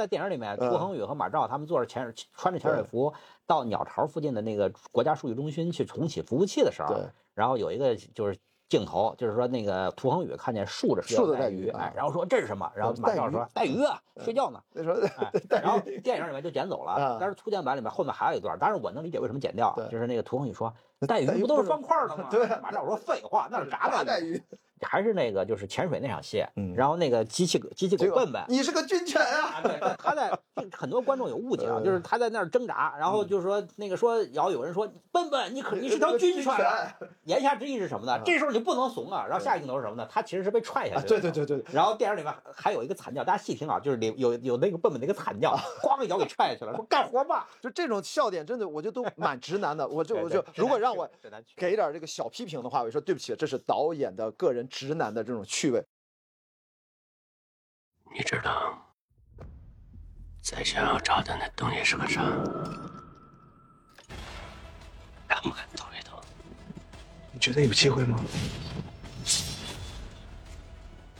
[0.00, 0.70] 在电影里面，嗯。
[0.70, 3.12] 涂恒宇和马照他们坐着潜水，穿着潜水服
[3.46, 6.96] 到鸟巢附近的那个国家数据中心去重启服务器的时候，
[7.34, 12.70] 然后有一个就是镜头，就是说那个涂恒宇看见竖着睡觉竖着带的带鱼，哎，然后说这是什么？
[12.74, 14.62] 然后马照说带鱼啊，睡觉呢。
[14.72, 16.98] 那时候哎，然后电影里面就剪走啊。
[16.98, 20.72] 了，但是粗剪版里面后面还有一段，当然我能理解为什么剪掉，就是那个涂恒宇说
[21.06, 22.28] 带鱼带鱼不都是方块的吗？
[22.30, 24.40] 对马照说废话，那是炸的带鱼，
[24.82, 28.42] 还是那个就是潜水那场戏，嗯然后那个机器机器狗笨笨。
[28.48, 29.62] 你是个军犬啊！
[29.98, 30.30] 他在
[30.76, 38.20] 很多观众有误解啊，嗯就是他在那儿挣扎，然后就是说那个说，然后有人说笨笨，你可你是条军犬啊，言下之意是什么呢？
[38.24, 39.24] 这时候你不能怂啊。
[39.28, 40.06] 然后下一个镜头是什么呢？
[40.10, 41.20] 他其实是被踹下啊去的。
[41.20, 47.48] 对对对对，然后电影里面还有一个惨叫，大家细听啊，就是里有有那个笨笨那个惨叫，咣一脚给踹下去了，说干活吧。
[47.60, 49.86] 就这种笑点真的，我觉得都蛮直男的。
[49.88, 51.08] 我就我就如果让让我
[51.54, 55.80] 给点这个小批评的话，我说对不起，这是导演的个人直男的这种趣味。
[58.12, 58.92] 你知道，
[60.42, 62.22] 在想要找的那东西是个啥？
[65.28, 66.20] 敢不敢走一走？
[67.32, 68.20] 你觉得有机会吗？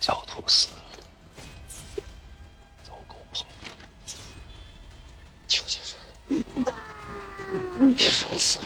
[0.01, 0.83] 狡兔死了，
[2.83, 3.45] 走狗烹。
[5.47, 5.81] 求求
[6.27, 6.43] 你，
[7.95, 8.65] 别说死了。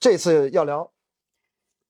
[0.00, 0.90] 这次要聊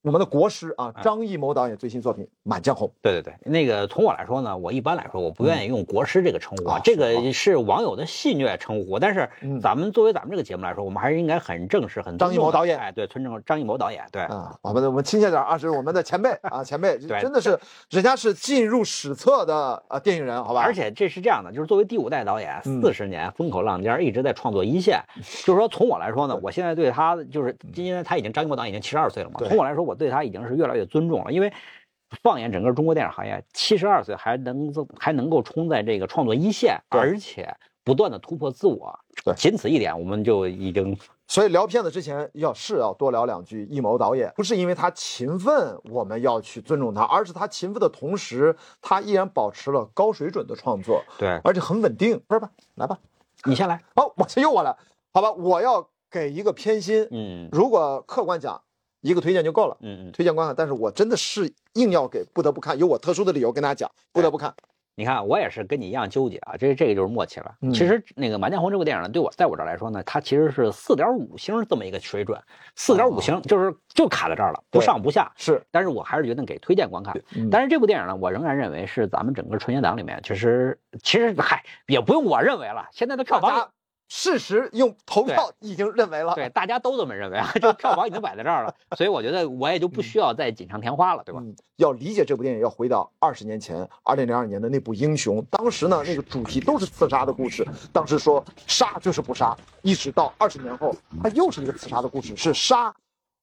[0.03, 2.87] 我们的国师啊，张艺谋导演最新作品《满江红》。
[3.03, 8.99] 对对对，那个从我来说呢，我一般来说我不愿意用国师这个称呼啊，啊这个是网友的戏谑称呼。
[8.99, 14.23] 但是嗯咱们作为咱们这个节目来说，我们还是应该很正式、很张艺谋导演哎，对，尊重张艺谋导演，对。
[14.23, 17.59] 啊，我们我们亲切点啊，这是我们的前辈啊，前辈， 对真的是
[17.91, 20.63] 人家是进入史册的啊电影人，好吧？
[20.63, 25.01] 而且这是这样的，就是作为第五代导演，嗯四十年风口浪尖，一直在创作一线。
[25.45, 31.33] 就是说，从我来说呢，我现在对他就是，今天他已经张艺谋导演已经七十二岁了嘛，从我来说，我对他已经是越来越尊重了。
[31.33, 31.53] 因为
[32.23, 52.19] 放眼整个中国电影行业，七十二岁还能够还能够冲在这个创作一线，而且不断的突破自我对，仅此一点，我们就已经所以聊片子之前要是要多聊两句艺谋导演，不是因为他勤奋我们要去尊重他，而是他勤奋的同时，他依然保持了高水准的创作，对而且很稳定。
[52.27, 52.51] 不是吧？
[52.77, 52.99] 来吧，
[53.45, 54.75] 你先来，哦，我先由我来，
[55.13, 55.31] 好吧？
[55.33, 58.63] 我要给一个偏心，嗯如果客观讲，
[59.01, 59.77] 一个推荐就够了。
[59.81, 64.55] 嗯嗯，推荐观看，但是我真的是硬要给，不得不看，有我特殊的理由跟大家讲，不得不看。
[64.97, 67.55] 你看，我也是跟你一样纠结啊，这这个就是默契了。
[67.63, 72.37] 嗯其实那个《满江红》这部电影呢，对我在我这儿来说呢，它其实是四点五星这么一个水准，
[72.75, 75.31] 四点五星就是就卡在这儿了，不上不下。
[75.37, 77.17] 是，但是我还是决定给推荐观看。
[77.37, 83.71] 嗯但是这部电影呢，我仍然认为是咱们整个春节档里面，其实其实嗨，也不用我认为了，现在的票房
[84.09, 91.41] 事实用投票已经认为了，对大家都这么认为啊，这票房已经摆在这儿了， 所以我觉得我也就不需要再锦上添花了，对吧？
[91.43, 97.67] 嗯，要理解这部电影，要回到二十年前，二零零二年的那部《英雄》，当时呢，那个主题都是刺杀的故事。
[97.93, 102.95] 当时说杀就是不杀，一直到二十年后，它又是一个刺杀的故事，是杀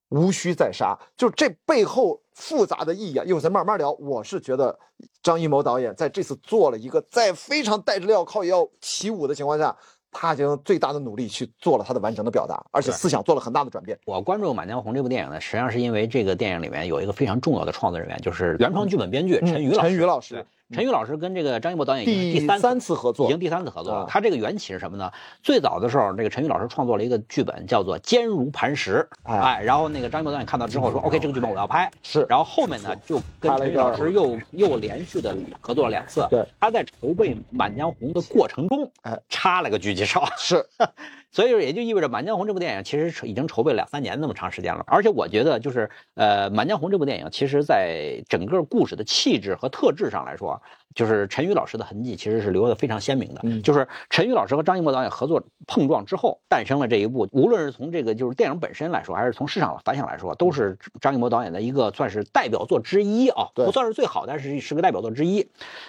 [0.10, 3.92] 无需再杀，就这背后复杂的意义啊，一会儿咱慢慢聊。
[3.92, 4.78] 我是觉得
[5.22, 9.76] 张艺谋导演在这次做了一个在非常带着镣铐也要起舞的情况下。
[10.18, 14.00] 他已经最大的努力去做了他的完整的表达，而且思想做了很大的转变。
[14.06, 19.80] 我关注《满江红》这部电影呢，实际上是因为这个电影里面有一个非常重要的创作人员，就是原创剧本编剧陈宇老师。
[19.80, 24.00] 嗯陈宇老师对，陈宇老师跟这个张艺谋导演已经第第三三次合作已经第三次合作了。
[24.00, 25.12] 啊他这个缘起是什么呢？
[25.44, 29.08] 最早的时候，这个陈宇老师创作了一个剧本，叫做《坚如磐石》。
[29.32, 36.26] 哎哎，然后那个张艺谋导演看到之后说：“OK，这个剧本我要拍。”是然后后面呢，就跟陈宇老师又又连续的合作了两次。
[36.32, 40.24] 对，他在筹备《满江红》的过程中，哎，插了个狙击手。
[40.38, 40.66] 是，
[41.36, 50.62] 所以也就意味着《满江红》这部电影其实已经筹备两三年那么长时间了，而且我觉得就是呃，《满江红》这部电影其实在整个故事的气质和特质上来说，
[50.94, 53.42] 就是陈宇老师的痕迹其实是留得非常鲜明的。
[53.44, 65.46] 嗯就是陈宇老师和张艺谋导演合作碰撞之后，诞生了这一部，无论是从这个就是电影本身来说，还是从市场反响来说，都是张艺谋导演的一个算是代表作之一啊，对不算是最好，但是是个代表作之一。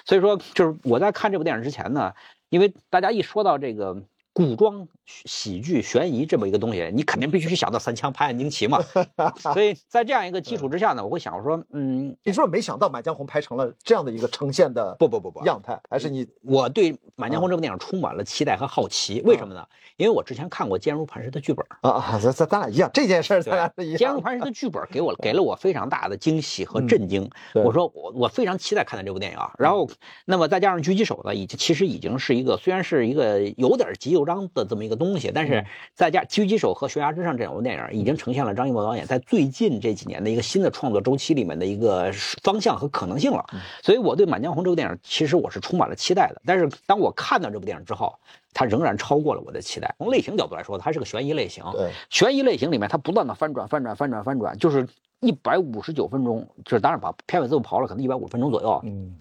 [0.07, 2.13] 所以说，就是我在看这部电影之前呢，
[2.49, 4.03] 因为大家一说到这个
[4.37, 8.79] 古装喜剧、悬疑这么一个东西，你肯定必须去想到三枪拍案惊奇嘛。
[9.55, 15.81] 所以在这样一个基础之下呢，我会想说，嗯，你是不是没想到《满江红》拍成了这样的一个呈现的不不不不，样态？
[15.89, 19.23] 还是你我对《满江红》这部电影充满了期待和好奇。
[19.25, 19.67] 为什么呢？
[19.97, 24.21] 因为我之前看过《坚如磐石》的剧本，啊啊，咱咱咱俩一样，这件事儿咱俩是一《坚如。
[24.21, 27.27] 磐石》的剧本给我给了我非常大的惊喜和震惊。
[27.55, 29.55] 对我说我我非常期待看到这部电影啊。
[29.59, 29.89] 然后，
[30.27, 42.13] 那么再加上《狙击手》呢，已经其实已经是一个虽然是一个有点急又章的这么一个东西，但是再加《狙击手》和《悬崖之上》这两部电影，已经呈现了张艺谋导演在最近这几年的一个新的创作周期里面的一个
[42.43, 43.47] 方向和可能性了。
[43.83, 46.43] 所以我对《满江红》这部电影其实我是充满了期待的。
[46.45, 48.13] 但是当我看到这部电影之后，
[48.53, 49.95] 它仍然超过了我的期待。
[49.99, 51.63] 从类型角度来说，它是个悬疑类型。
[51.73, 54.89] 对，悬疑类型里面，它不断的翻转、翻转、翻转、翻转，就是
[55.21, 59.15] 一百五十九分钟，就是当然把片尾字幕刨了，可能一百五分钟左右，嗯，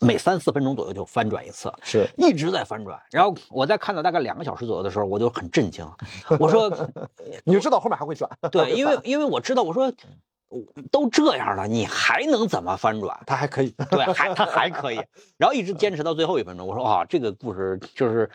[0.00, 3.00] 每三四分钟左右就翻转一次，是一直在翻转。
[3.10, 5.84] 然后我在看到大概两个小时左右的时候，我就很震惊，
[6.38, 6.70] 我说，
[7.44, 8.30] 你就知道后面还会转。
[8.50, 9.92] 对，因为因为我知道，我说
[10.90, 13.18] 都这样了，你还能怎么翻转？
[13.26, 13.74] 他还可以。
[13.90, 15.00] 对，还他还可以，
[15.36, 16.66] 然后一直坚持到最后一分钟。
[16.66, 18.30] 我说啊，这个故事就是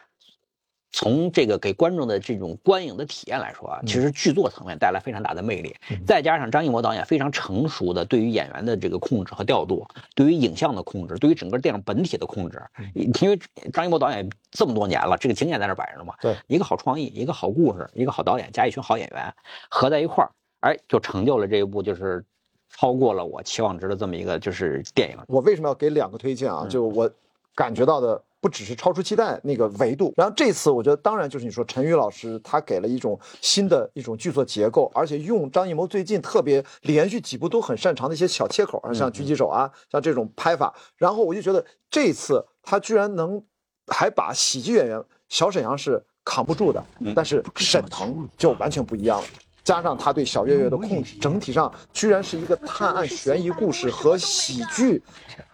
[0.94, 5.76] 从这个给观众的这种观影的体验来说啊，其实剧作层面带来非常大的魅力，
[6.06, 12.62] 再加上张艺谋导演非常成熟的对于演员的这个控制和调度，对于影像的控制，对于整个电影本体的控制，
[12.94, 13.40] 因为
[13.74, 19.34] 张艺谋导演这么多年了，这个经验在那摆着呢嘛，对，一个好创意，一个好故事，一个好导演加一群好演员
[19.70, 20.30] 合在一块儿，
[20.60, 22.24] 哎，就成就了这一部就是
[22.70, 25.18] 超过了我期望值的这么一个就是电影。
[25.28, 26.62] 我为什么要给两个推荐啊？
[26.64, 26.70] 嗯。
[26.70, 27.10] 就我
[27.56, 43.42] 感觉到的不只是超出期待那个维度，然后这次我觉得当然就是你说陈宇老师他给了一种新的一种剧作结构，而且用张艺谋最近特别连续几部都很擅长的一些小切口，像狙击手啊，像这种拍法，然后我就觉得这次他居然能
[43.88, 46.84] 还把喜剧演员小沈阳是扛不住的，
[47.16, 49.28] 但是沈腾就完全不一样了。
[49.64, 55.02] 加上他对小岳岳的控制，整体上居然是一个探案悬疑故事和喜剧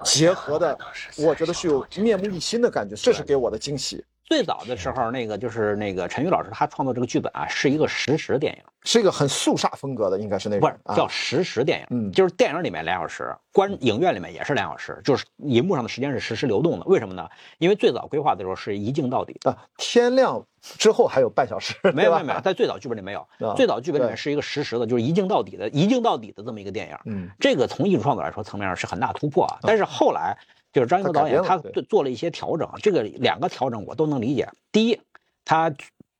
[0.03, 0.77] 结合的，
[1.17, 4.03] 我觉得是有面目一新的感觉，这是给我的惊喜。
[4.29, 16.85] 最早的时候，那个就是那个陈宇老师他创作这个剧本啊，是一个实时电影，是一个很肃杀风格的，应该是那种不是啊叫实时电影，嗯就是电影里面两小时，观影院里面也是两小时，就是银幕上的时间是实时流动的。
[16.85, 17.27] 为什么呢？
[17.57, 26.95] 因为最早规划的时候是一镜到底的，啊，天亮之后还有半小时，没有没有没有，在最早剧本里没有啊，最早剧本里面是一个实时的，就是一镜到底的，一镜到底的这么一个电影。
[27.05, 29.57] 嗯，这个从艺术创作来说层面上是很大突破啊。
[29.63, 30.37] 但是后来
[30.71, 34.47] 就是张艺谋导演他他改编了对对做了一些调整，这个两个调整我都能理解。
[34.71, 34.99] 第一，
[35.43, 35.73] 他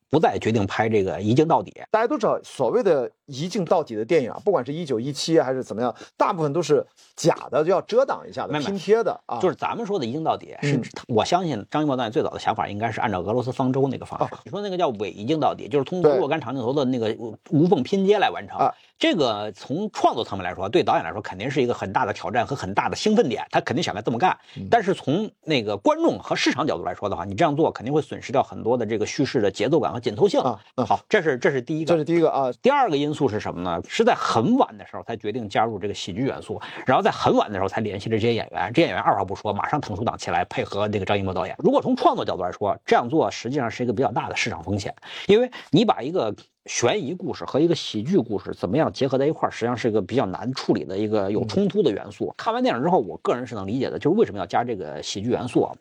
[0.10, 6.84] 不再决定拍这个一镜到底，大家都知道，所谓的一镜到底的电影啊，不管是一九一七还是怎么样，大部分都是
[7.16, 9.38] 假的，就要遮挡一下的，拼贴的啊。
[9.40, 14.36] 就是咱们说的一镜到底，是嗯我相信张艺谋导演最早的想法应该是按照俄罗斯方舟那个方式。
[14.46, 17.16] 你说那个叫伪一镜到底，就是通过若干长镜头的那个
[17.52, 18.58] 无缝拼接来完成。
[18.58, 24.38] 啊这个从创作层面来说，对导演来说肯定是一个很大的挑战和很大的兴奋点，他肯定想来这么干。
[24.58, 30.42] 嗯但是从那个观众和市场角度来说的话，你这样做肯定会损失掉很多的这个叙事的节奏感和紧凑性。
[30.42, 31.98] 啊啊好，这是这是第一个这。
[31.98, 33.82] 是第一个啊，第二个因素是什么呢？
[33.88, 38.70] 是在很晚的时候才决定加入这个喜剧元素，然后在很晚的时候才联系了这些演员。
[38.74, 41.56] 这些演员二话不说，马上腾出档期来配合那个张艺谋导演。
[41.60, 44.94] 如果从创作角度来说，这样做实际上是一个比较大的市场风险，
[45.28, 46.36] 因为你把一个
[46.69, 52.32] 悬疑故事和一个喜剧故事怎么样结合在一块儿，实际上是一个比较难处理的一个有冲突的元素。
[52.38, 55.75] 看完电影之后，我个人是能理解的，就是为什么要加这个喜剧元素啊。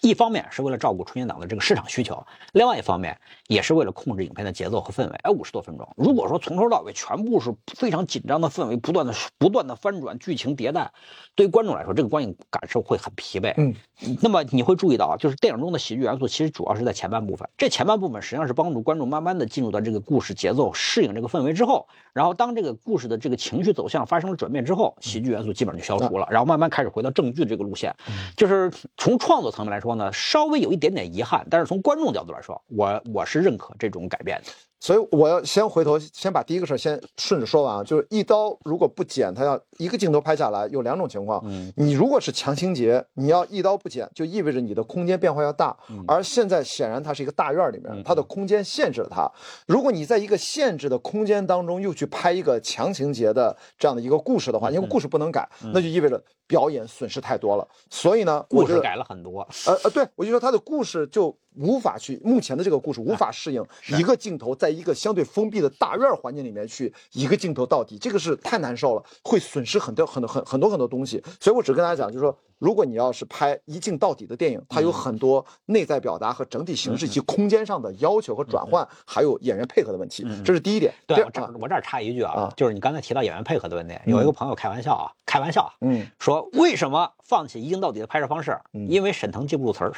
[0.00, 5.16] 一方面是为了照顾春节档的这个市场需求，另外一方面也是为了控制影片的节奏和氛围。
[5.22, 10.92] 哎，五十多分钟，如果说从头到尾全部是非常紧张的氛围，不断的不断的翻转，剧情迭代，
[11.36, 13.52] 对于观众来说，这个观影感受会很疲惫。
[13.58, 13.74] 嗯，
[14.22, 27.94] 那么你会注意到啊，就是电影中的喜剧元素其实主要是在前半部分，这前半部分实际上是帮助观众慢慢的进入到这个故事节奏，适应这个氛围之后，然后当这个故事的这个情绪走向发生了转变之后，喜剧元素基本上就消除了，然后慢慢开始回到正剧的这个路线。
[28.34, 34.50] 就是从创作层面来说呢，稍微有一点点遗憾，但是从观众角度来说，我我是认可这种改变的。
[34.86, 41.42] 所以我要先回头，先把第一个事儿先顺着说完啊，就是一刀如果不剪，它要一个镜头拍下来，有两种情况。
[41.44, 45.76] 嗯，你如果是强情节，你要一刀不剪，就意味着你的空间变化要大。
[46.06, 49.28] 而现在显然它是一个大院儿里面，它的空间限制了它。
[49.66, 57.66] 如果你在一个限制的空间当中又去拍一个强情节的这样的一个故事的话，因为故事不能改，那就意味着表演损失太多了。
[57.90, 63.64] 所以呢，故事改了很多，呃呃，对我就说他的故事就无法去目前的这个故事无法适应
[63.98, 71.22] 一个镜头在一个相对封闭的大院儿环境里面去一个镜头到底，这个是太难受了，会损失很多很多很很多很多东西。
[71.40, 80.92] 所以我只跟大家讲，就是说，如果你要是拍一镜到底的电影，它有很多内在表达和整体形式以及空间上的要求和转换，还有演员配合的问题，这是第一点。
[81.06, 88.56] 对我这我这儿插一句啊啊，就是你刚才提到演员配合的问题，有一个朋友开玩笑啊，开玩笑啊，嗯，说为什么放弃一镜到底的拍摄方式？
[88.72, 89.92] 因为沈腾记不住词儿。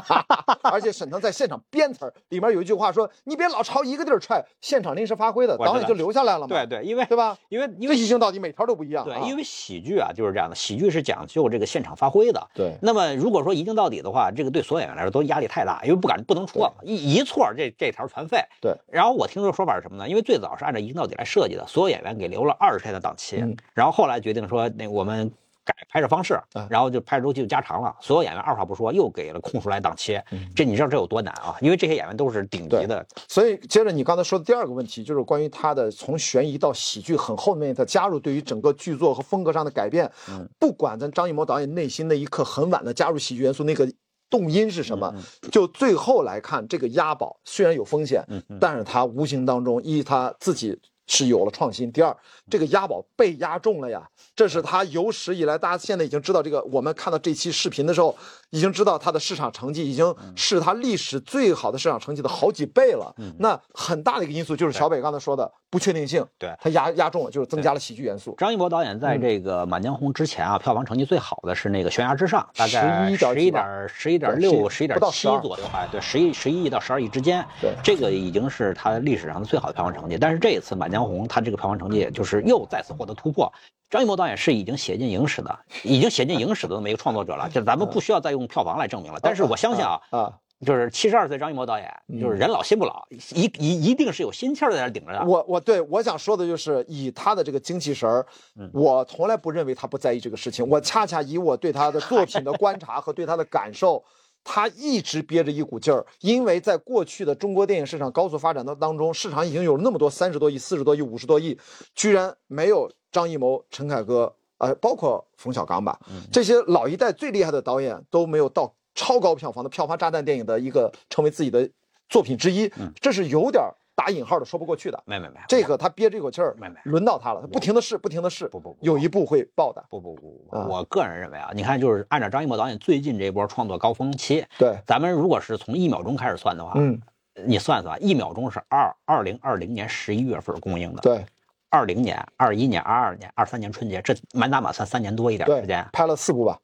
[0.70, 7.36] 而且沈腾在现场编词儿，里面有一句话说：“你别老朝一个地儿踹，现场临时发挥的，导演就留下来了嘛。”对对，因为对吧？
[7.48, 12.46] 因为因为一镜到底每条都不一样对啊。，因为喜剧啊就是这样的，喜剧是讲究这个现场发挥的。
[12.54, 18.38] 对那么如果说一镜到底的话，这个对所有演员来说都压力太大，因为不敢不能错，一一错这这条全废。
[18.60, 18.74] 对。
[18.86, 20.08] 然后我听说说法是什么呢？
[20.08, 25.32] 因为最早是按照一镜到底来设计的，所有演员给留了二十天的档期，嗯然后后来决定说那我们。
[25.70, 30.20] 改拍摄方式啊，然后就拍摄周期就加长了，所有演员二话不说又给了空出来档期，
[30.54, 31.56] 这你知道这有多难啊？
[31.60, 40.10] 因为这些演员都是顶级的，所以接着你刚才说的第二个问题，就是关于他的从悬疑到喜剧很后面的加入，对于整个剧作和风格上的改变。
[40.28, 43.90] 嗯不管咱张艺谋导演内心那一刻很晚的加入喜剧元素，那个
[44.28, 48.24] 动因是什么，嗯就最后来看，这个押宝虽然有风险，
[48.60, 50.78] 但是他无形当中，一他自己。
[51.10, 51.90] 是有了创新。
[51.90, 52.16] 第二，
[52.48, 54.00] 这个押宝被押中了呀，
[54.36, 56.62] 这是他有史以来，大家现在已经知道这个。
[56.70, 58.16] 我们看到这期视频的时候，
[58.50, 63.12] 已经知道它的市场成绩已经是它历史最好的市场成绩的好几倍了。
[63.38, 68.34] 那很大的一个因素就是小北刚才说的不确定性，对他押押中了，就是增加了喜剧元素。
[68.38, 80.16] 张艺谋导演在这个《满江红》之前啊，票房成绩最好的是那个《悬崖之上》，大概11点十一点十一点六、十一点不到七12左右，哎，对，十一十一亿到十二亿之间，对这个已经是他历史上的最好的票房成绩。
[80.20, 83.52] 但是这一次《满江红》，他这个票房成绩就是又再次获得突破。
[83.88, 89.18] 张艺谋导演是已经写进影史的，已经写进影史的这么一个创作者了，就咱们不需要再用票房来证明了。
[89.20, 90.32] 但是我相信啊，啊，
[90.64, 95.24] 就是七十二岁张艺谋导演，就是人老心不老，一一一定是有心气儿在那儿顶着的。
[95.24, 98.24] 我我对我想说的就是，以他的这个精气神儿，
[98.72, 100.64] 我从来不认为他不在意这个事情。
[100.68, 104.04] 我恰恰以我对他的作品的观察和对他的感受，
[104.42, 111.58] 他一直憋着一股劲儿，因为在过去的中国电影市场高速发展的当中，市场已经有了那么多三十多亿、四十多亿、五十多亿，
[111.94, 115.98] 居然没有张艺谋、陈凯歌，呃，包括冯小刚吧，
[116.32, 121.68] 这些老一代最厉害的导演都没有到超高票房的票房炸弹电影的一个成为自己的
[122.08, 122.70] 作品之一，
[123.00, 125.02] 这是有点儿打引号的说不过去的。
[125.04, 129.84] 没没没，这个他憋这口气儿没没，轮到他了，他不停的试，不停的试，不不不有一步会爆的。
[129.90, 136.98] 不不不我个人认为啊，你看，就是按照张艺谋导演最近这波创作高峰期，对，咱们如果是从一秒钟开始算的话，嗯，
[137.44, 141.22] 你算算，一秒钟是二二零二零年十一月份公映的，对
[141.68, 146.58] 二零年、二一年、二二年、二三年春节，这满打满算三年多一点时间，，拍了四部吧，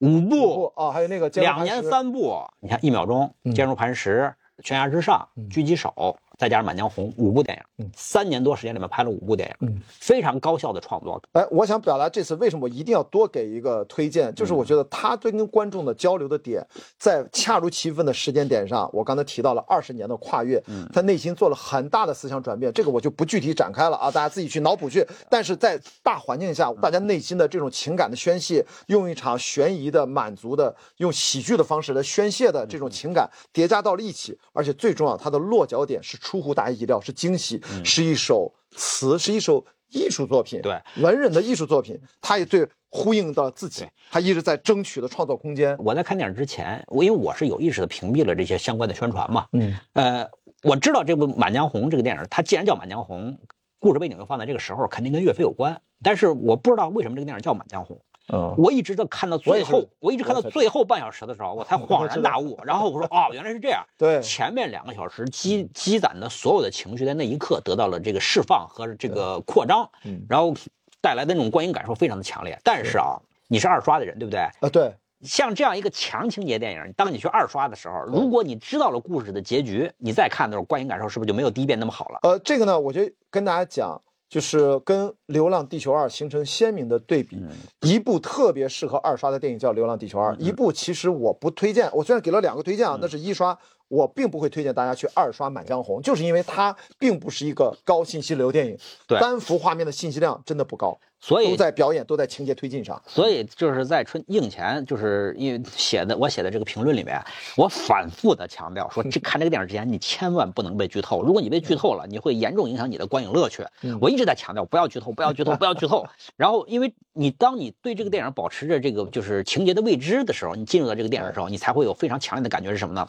[0.00, 4.34] 五部，啊，还有那个两年三部，你看一秒钟，嗯坚如磐石、
[4.64, 16.66] 悬崖之上、狙击手，再加上满江红，五部电影，嗯三年多时间里面拍了五部电影，嗯非常高效的创作，哎，我想表达这次为什么我一定要多给一个推荐，就是嗯我觉得他对跟观众的交流的点，
[16.96, 25.06] 在恰如其分的时间点上，我刚才提到了二十年的跨越，嗯他内心做了很大的思想转变，这个我就不具体展开了啊，大家自己去脑补去。
[25.28, 40.80] 但是在大环境下，大家内心的这种情感的宣泄，用一场悬疑的、满足的、用喜剧的方式来宣泄的这种情感叠加到了一起，而且最重要，它的落脚点是出乎大家意料，是惊喜，是一首词，是一首艺术作品，对。
[40.98, 45.76] 文人的艺术作品，他也对呼应到自己，他一直在争取的创作空间。
[45.80, 50.24] 我在看电影之前，我因为我是有意识的屏蔽了这些相关的宣传嘛，嗯，呃，
[50.62, 53.32] 我知道这部《满江红》这个电影，它既然叫《满江红》，
[53.80, 55.82] 故事背景又放在这个时候，肯定跟岳飞有关。
[56.00, 57.96] 但是我不知道为什么这个电影叫《满江红》，
[58.32, 62.58] 嗯，我一直到看到最后，我一直看到最后半小时的时候，我才 恍然大悟。
[62.64, 63.84] 然后我说，哦，原来是这样。
[63.98, 70.54] 对前面两个小时积积攒的所有的情绪，在那一刻得到了这个释放和这个扩张，嗯然后
[71.00, 72.58] 带来的那种观影感受非常的强烈。
[72.62, 73.18] 但是啊，
[73.48, 74.40] 你是二刷的人，对不对？
[74.40, 82.20] 啊，对，像这样一个强情节电影，当你去二刷的时候，如果你知道了故事的结局，你再看的时候，观影感受是不是就没有第一遍那么好了？
[82.22, 84.00] 呃，这个呢，我就跟大家讲，
[84.30, 87.36] 就是跟《流浪地球二》形成鲜明的对比。
[87.80, 93.58] 一部特别适合二刷的电影叫《流浪地球二》，一部其实我不推荐，我虽然给了两个推荐啊，那是一刷，
[93.90, 98.78] 我并不会推荐大家去二刷《满江红》，就是因为它并不是一个高信息流电影，
[99.08, 103.02] 对单幅画面的信息量真的不高，所以都在表演，都在情节推进上。
[103.04, 107.20] 所以就是在春映前，就是因为写的我写的这个评论里面，
[107.56, 111.20] 我反复的强调说，这 看这个电影之前，你千万不能被剧透。
[111.24, 113.66] 如果你被剧透了，你会严重影响你的观影乐趣。
[114.00, 116.06] 我一直在强调不要剧透，不要剧透，不要剧透。
[116.38, 123.08] 然后，因为你当你对这个电影保持着这个就是情节的未知的时候，你进入到这个电影的时候，你才会有非常强烈的感觉是什么呢？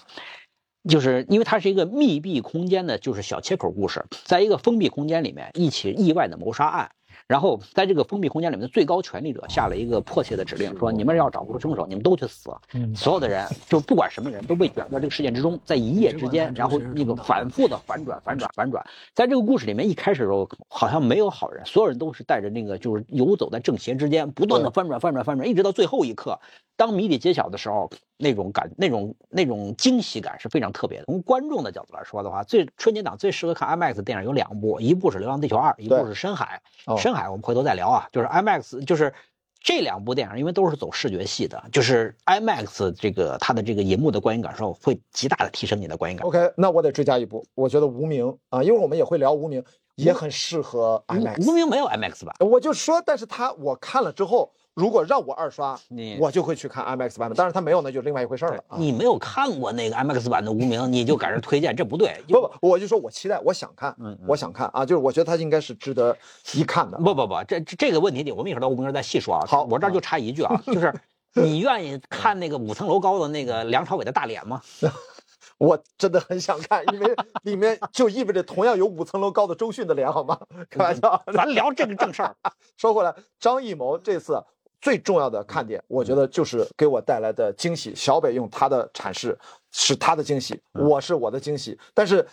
[0.89, 6.91] 就是因为它是一个密闭空间的，就是小切口故事，在一个封闭空间里面，一起意外的谋杀案。
[7.27, 12.49] 然后在这个封闭空间里面的最高权力者下了一个迫切的指令，说你们要找不出凶手，你们都去死。
[12.93, 18.85] 所有的人就不管什么人都被卷到这个事件之中，在一夜之间，然后那个反复的反转、反转、反转。
[19.13, 26.39] 在这个故事里面，一开始的时候好像没有好人，所有人都是带着那个就是游走在正邪之间，不断的翻转、翻转、翻转，一直到最后一刻，
[26.75, 27.89] 当谜底揭晓的时候，
[28.21, 31.05] 那种感、那种那种惊喜感是非常特别的。
[31.05, 36.61] 从观众的角度来说的话，最春节档最适合看 IMAX 电影有两部，一部是《流浪地球二》，一部是《深海》。
[36.93, 39.13] 哦深海我们回头再聊啊，就是 IMAX，就是
[39.59, 46.29] 这两部电影，因为都是走视觉系的，就是 IMAX 这个它的这个银幕的观影感受会极大的提升你的观影感受。
[46.29, 49.61] OK，那我得追加一部，我觉得《无名》啊，一会儿我们也会聊《无名》，
[49.95, 51.47] 也很适合无 IMAX。
[51.47, 57.35] 无名没有 IMAX 吧，我就说，但是他我看了之后，如果让我二刷你，我就会去看 IMAX 版本。
[57.35, 58.77] 当然他没有，那就另外一回事了啊。
[58.77, 62.23] 你没有看过那个 IMAX 版的无名，你就赶上推荐，这不对。
[62.29, 66.15] 不不，我就说我期待，我想看，嗯嗯我想看啊，就是我觉得它应该是值得
[66.53, 66.97] 一看的。
[66.97, 69.45] 不不不，这这这个问题得我们一会儿到无名再细说啊。
[69.45, 70.93] 好我这儿就插一句啊，就是
[71.35, 74.61] 你愿意看那个五层楼高的那个梁朝伟的大脸吗？
[75.59, 80.39] 我真的很想看，因为里面就意味着同样有五层楼高的周迅的脸，好吗？
[80.69, 82.35] 开玩笑，咱聊这个正事儿。
[82.77, 84.43] 说回来，张艺谋这次
[84.81, 87.93] 最重要的看点，我觉得就是给我带来的惊喜。
[87.95, 89.37] 小北用他的阐释
[89.71, 91.77] 是他的惊喜，我是我的惊喜。
[91.93, 92.27] 但是，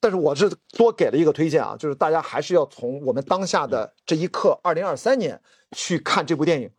[0.00, 5.38] 但是我是多给了一个推荐啊，就是大家还是要从我们当下的这一刻，二零二三年
[5.72, 6.70] 去看这部电影。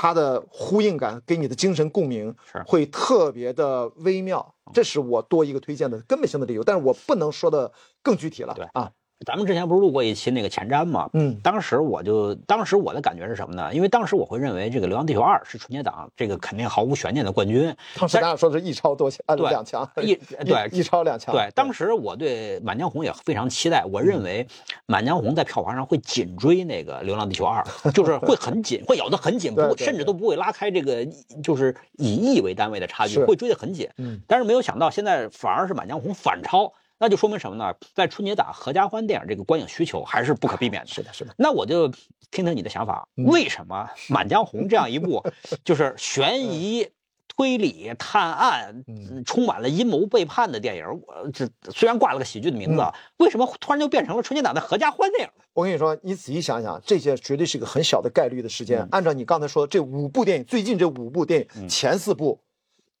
[0.00, 2.32] 它的呼应感给你的精神共鸣
[2.64, 8.54] 会特别的微妙，这是我多一个推荐的根本性的理由，但是我不能说的更具体了。
[8.74, 8.92] 啊，
[9.26, 11.10] 咱们之前不是录过一期那个前瞻吗？
[11.12, 13.74] 嗯，当时我就当时我的感觉是什么呢？
[13.74, 17.74] 因为当时我会认为这个《流浪地球二》是春节档这个肯定毫无悬念的冠军。
[17.98, 20.14] 当时咱俩说是一超多强，啊，对两强，一
[20.46, 21.34] 对一超两强。
[21.34, 24.44] 对，当时我对《满江红》也非常期待，我认为
[24.86, 27.60] 《满江红》在票房上会紧追那个《流浪地球二》，
[27.90, 31.04] 就是会很紧，会咬得很紧，不甚至都不会拉开这个
[31.42, 33.88] 就是以亿为单位的差距，会追得很紧。
[33.96, 37.74] 嗯，但是没有想到现在反而是《满江红》反超，那就说明什么呢？
[37.94, 40.88] 在春节档合家欢电影这个观影需求还是不可避免的。
[40.88, 41.88] 是的，是的，那我就
[42.30, 45.22] 听听你的想法，嗯为什么《满江红》这样一部
[45.64, 46.88] 就是悬疑、
[47.28, 55.30] 推理、探案，嗯充满了阴谋背叛的电影，我这虽然挂了个喜剧的名字，嗯为什么突然就变成了春节档的合家欢电影？
[55.54, 58.80] 我跟你说，你仔细想想，这些绝对是一个很小的概率的时间。
[58.80, 62.40] 嗯按照你刚才说的，这五部电影，最近这五部电影、嗯前四部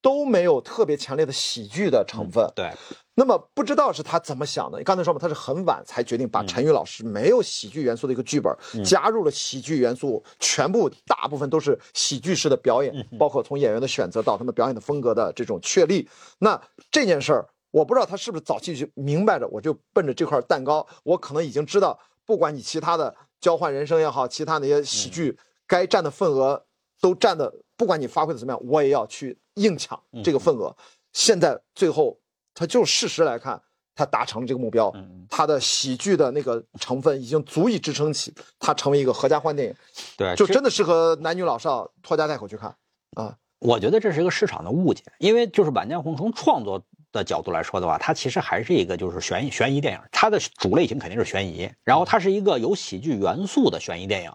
[0.00, 2.48] 都没有特别强烈的喜剧的成分。
[2.54, 2.70] 对，
[3.18, 4.80] 那么不知道是他怎么想的。
[4.84, 16.08] 刚才说嘛，他是很晚才决定把陈宇老师没有喜剧元素的一个剧本、嗯加入了喜剧元素，全部大部分都是喜剧式的表演，嗯包括从演员的选择到他们表演的风格的这种确立。
[16.38, 16.60] 那
[16.92, 26.64] 这件事儿，我不知道他是不是早期就明白着，我就奔着这块蛋糕，我可能已经知道，不管你其他的交换人生也好，其他那些喜剧该占的份额
[27.00, 30.72] 都占的，不管你发挥的怎么样，我也要去硬抢这个份额。
[31.12, 32.16] 现在最后，
[32.58, 33.60] 他就事实来看，
[33.94, 39.74] 他达成了这个目标，嗯，他的喜剧的那个成分已经足以支撑起他成为一个合家欢电影，
[40.16, 42.74] 对，就真的适合男女老少拖家带口去看
[43.14, 43.36] 啊。
[43.60, 46.82] 我觉得这是一个市场的误解，因为就是《满江红》从创作
[47.18, 54.32] 的角度来说的话，它其实还是一个就是悬疑悬疑电影，它的主类型肯定是悬疑，然后它是一个有喜剧元素的悬疑电影。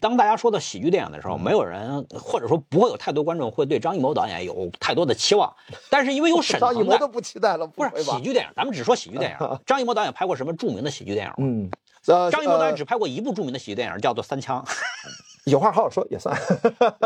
[0.00, 5.50] 当大家说到喜剧电影的时候，没有人或者说不会有太多观众会对张艺谋导演有太多的期望，
[5.88, 8.20] 但是因为有沈腾在张艺谋都，不期待了，不是喜？
[8.20, 9.58] 剧电影，咱们只说喜剧电影。
[9.64, 11.36] 张艺谋导演拍过什么著名的喜剧电影吗？
[11.38, 11.70] 嗯，
[12.06, 14.62] 呃，张艺谋导演呃只拍过一部著名的喜剧电影，叫做《三枪》。
[15.48, 16.36] 有话好好说也算，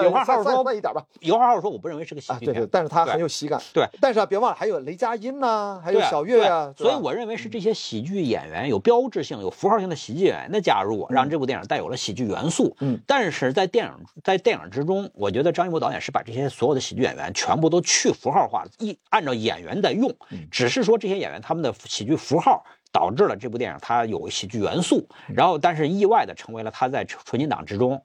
[0.03, 1.05] 有话好好 说算一点吧。
[1.21, 2.69] 有话好好说，我不认为是个喜啊，对对，剧片。
[2.71, 3.61] 但是他很有喜感。
[3.73, 12.75] 对，但是啊，别忘了还有雷佳音呐，还有小岳呀，对所以我认为是这些喜剧演员有标志性、有符号性的喜剧演员的加入，让这部电影带有了喜剧元素。
[12.81, 13.93] 嗯，但是在电影
[14.25, 22.65] 在电影之中，我觉得张艺谋导演是把这些所有的喜剧演员全部都去符号化，一按照演员在用，嗯只是说这些演员他们的喜剧符号。
[22.95, 27.99] 导致了这部电影它有喜剧元素，嗯然后但是意外的成为了他在纯金档之中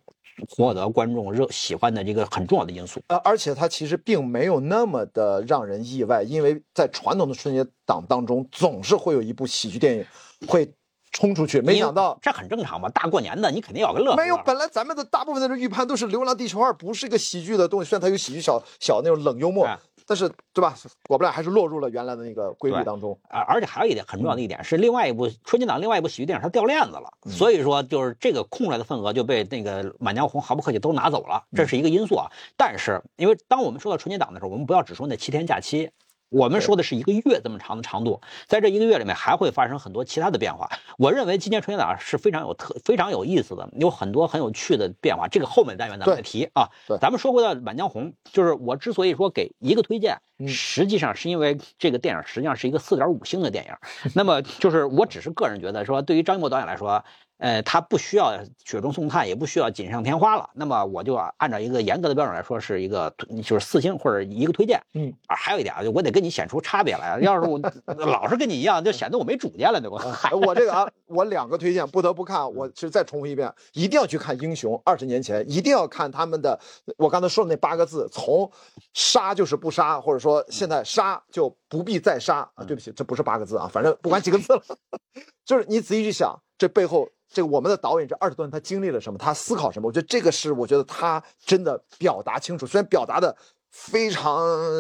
[0.50, 3.02] 获得观众热喜欢的这个很重要的因素。
[3.08, 10.06] 呃，而且它其实并没有那么的让人意外，因为在传统的春节档当中，总是会有一部喜剧电影
[10.48, 10.72] 会
[11.12, 11.60] 冲出去。
[11.62, 14.18] 没想到这很正常嘛，大过年的你肯定要个乐呵。
[14.18, 20.74] 没有，本来咱们的大部分的预判都是《流浪地球二》不是一个喜剧的东西，虽然它有喜剧小小那种冷幽默哎，但是对吧？
[21.10, 23.20] 我们俩还是落入了原来的那个规律当中。
[23.30, 32.32] 而，而且还有一点很重要的一点是，另外一部春节档另外一部喜剧电影它掉链子了，嗯所以说就是这个空出来的份额就被那个《满江红》毫不客气都拿走了，嗯这是一个因素啊。
[32.56, 35.92] 但是因为当我们说到春节档的时候，我们不要只说那七天假期。
[36.30, 40.70] 我们说的是一个月这么长的长度，在这一个月里面还会发生很多其他的变化。
[40.98, 45.28] 我认为今年春节档是非常有特、非常有意思的，有很多很有趣的变化。
[45.28, 46.98] 这个后面单元咱们再提啊对。
[46.98, 54.12] 咱们说回到《满江红》，就是我之所以说给一个推荐，嗯实际上是因为这个电影实际上是一个四点五星的电影。
[54.14, 57.04] 那么就是我只是个人觉得说，对于张艺谋导演来说，
[57.38, 58.34] 呃，他不需要
[58.66, 60.50] 雪中送炭，也不需要锦上添花了。
[60.54, 63.14] 那么我就按照一个严格的标准来说，是一个
[63.44, 64.82] 就是四星或者一个推荐。
[64.94, 67.20] 嗯，啊，还有一点啊，就我得跟你显出差别来。
[67.22, 67.60] 要是我
[68.06, 69.98] 老是跟你一样，就显得我没主见了，对吧？
[70.24, 74.74] 哎我这个啊，我两个推荐不得不看，我是再重复一遍，一定要去看《英雄》。
[74.84, 76.60] 二十年前一定要看他们的，
[76.98, 78.50] 我刚才说的那八个字，从
[78.94, 82.64] 杀就是不杀，或者说现在杀就不必再杀啊。
[82.64, 84.62] 对不起，这不是八个字啊，反正不管几个字了，
[85.46, 93.36] 就是你仔细去想，这背后这个我们的导演这二十多年他经历了什么，他思考什么，我觉得这个是我觉得他真的表达清楚，虽然表达的
[93.72, 94.40] 非常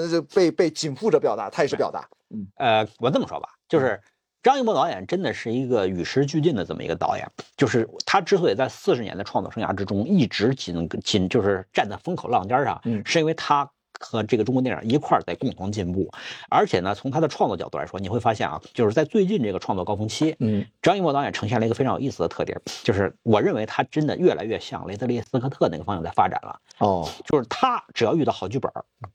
[0.09, 2.07] 就被被紧缚着表达，他也是表达。
[2.55, 4.01] 呃，我这么说吧，就是
[4.41, 7.29] 张艺谋导演真的是一个与时俱进的这么一个导演。
[7.55, 13.69] 就是他之所以在四十年的创作生涯之中一直紧紧就是站在风口浪尖上，嗯是因为他
[13.99, 16.09] 和这个中国电影一块儿在共同进步。
[16.49, 26.59] 而且呢，从他的创作角度来说，你会发现啊，就是在最近这个创作高峰期，嗯，张艺谋导演呈现了一个非常有意思的特点，就是我认为他真的越来越向雷德利·斯科特那个方向在发展了。
[26.79, 28.71] 哦，就是他只要遇到好剧本，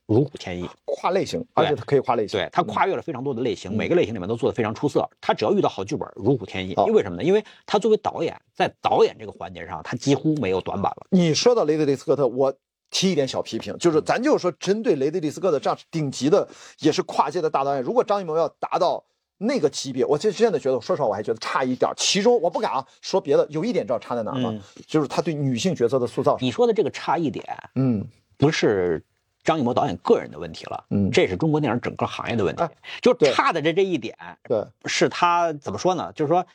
[0.07, 0.69] 如虎添翼。
[0.85, 2.39] 跨类型，而且他可以跨类型。
[2.39, 5.09] 对他跨越了非常多的类型，每个类型里面都做得非常出色。
[5.21, 6.75] 他只要遇到好剧本，如虎添翼。
[6.87, 7.23] 因为什么呢？
[7.23, 11.07] 因为他作为导演，在导演这个环节上，他几乎没有短板了。
[11.11, 12.55] 你说到雷德利·斯科特，我
[12.93, 16.47] 提一点小批评，就是咱就是说，针对雷德利·斯科特这样顶级的，
[16.79, 19.03] 也是跨界的大导演，如果张艺谋要达到
[19.39, 21.91] 那个级别，我其实现在觉得，说实话，我还觉得差一点。
[21.97, 24.51] 其中我不敢啊说别的，有一点知道差在哪吗？
[24.53, 26.37] 嗯就是他对女性角色的塑造。
[26.41, 29.03] 你说的这个差一点，嗯不是
[29.43, 32.71] 张艺谋导演个人的问题了，嗯，这是中国电影整个行业的问题哎。
[33.01, 34.15] 就差的这这一点，
[34.45, 36.13] 对，是他怎么说呢？
[36.15, 36.47] 就是说，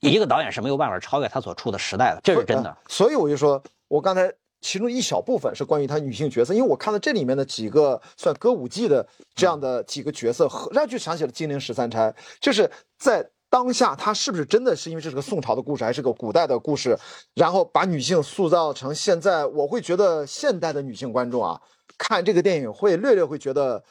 [0.00, 2.76] 一个导演是没有办法超越他所处的时代的，这是真的呃。
[2.88, 16.96] 所以我就说，我刚才其中一小部分是关于他女性角色，因为我看到这里面的几个算歌舞伎的这样的几个角色，合让就想起了《金陵十三钗》，就是在当下，他是不是真的是因为这是个宋朝的故事，还是个古代的故事，
[17.34, 21.60] 然后把女性塑造成现在，我会觉得现代的女性观众啊，
[21.98, 23.82] 看这个电影会略略会觉得，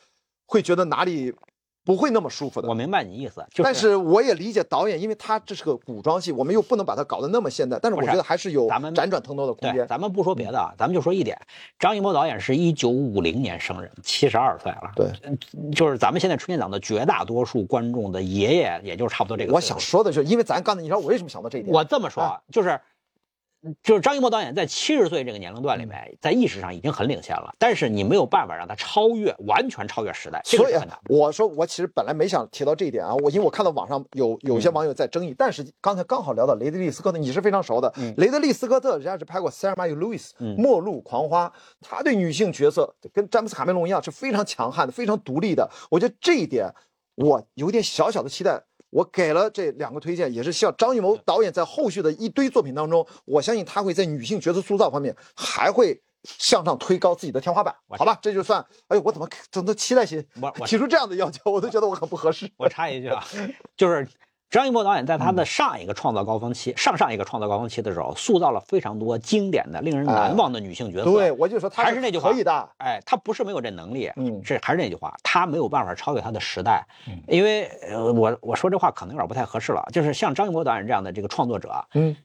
[0.45, 1.34] 会觉得哪里
[1.89, 2.73] 不会那么舒服的我。
[2.75, 9.87] 明白你意思，就但是我也理解导演，因为他这是个古装戏，我们又不能把它搞得那么现代，但是我觉得还是有咱们辗转腾挪的空，间。
[9.87, 11.35] 咱们不说别的啊，咱们就说一点，
[11.79, 14.91] 张艺谋导演是一九五零年生人，七十二岁了。
[14.95, 15.11] 对，
[15.71, 19.53] 就是咱们现在春节档的绝大多数观众的爷爷，也就是差不多这个。
[19.53, 21.73] 我想说的就是，因为咱刚才你知道我为什么想到这一点？
[21.73, 22.79] 我这么说啊啊，就是。
[23.84, 30.82] 就是张艺谋导演在七十岁这个年龄段里面，在意识上已经很领先了，但是你没有办法让他超越，完全超越时代，这个所以。
[31.10, 37.91] 我说我其实本来没想提到这一点啊，我因为我看到网上有有些网友在争议，但是刚才刚好聊到雷德利·斯科特，你是非常熟的。
[37.97, 41.47] 嗯雷德利·斯科特人家是拍过《塞尔玛与路易斯》嗯末路狂花》，
[41.82, 45.70] 他对女性角色跟詹姆斯·卡梅隆一样是非常强悍的，非常独立的。
[45.91, 46.74] 我觉得这一点
[47.16, 48.64] 我有点小小的期待。
[48.89, 57.75] 我给了这两个推荐，也是希望张艺谋导演在后续的一堆作品当中，我相信他会在女性角色塑造方面还会向上推高自己的天花板。
[57.89, 58.65] 好吧，这就算。
[58.87, 62.49] 哎呦，我怎么怎么期待心我我提出这样的要求，我都觉得我很不合适。
[62.57, 63.23] 我插一句啊，
[63.77, 64.07] 就是
[64.50, 71.12] 张艺谋导演在他的上一个创造高峰期、上上一个创造高峰期的时候，塑造了非常多经典的、令人难忘的女性角色。
[71.12, 72.70] 对，我就说他还是那句话可以的。
[72.78, 82.16] 哎，他不是没有这能力，嗯是还是那句话，他没有办法超越他的时代，嗯因为呃，我我说这话可能有点不太合适了，就是像张艺谋导演这样的这个创作者啊，嗯，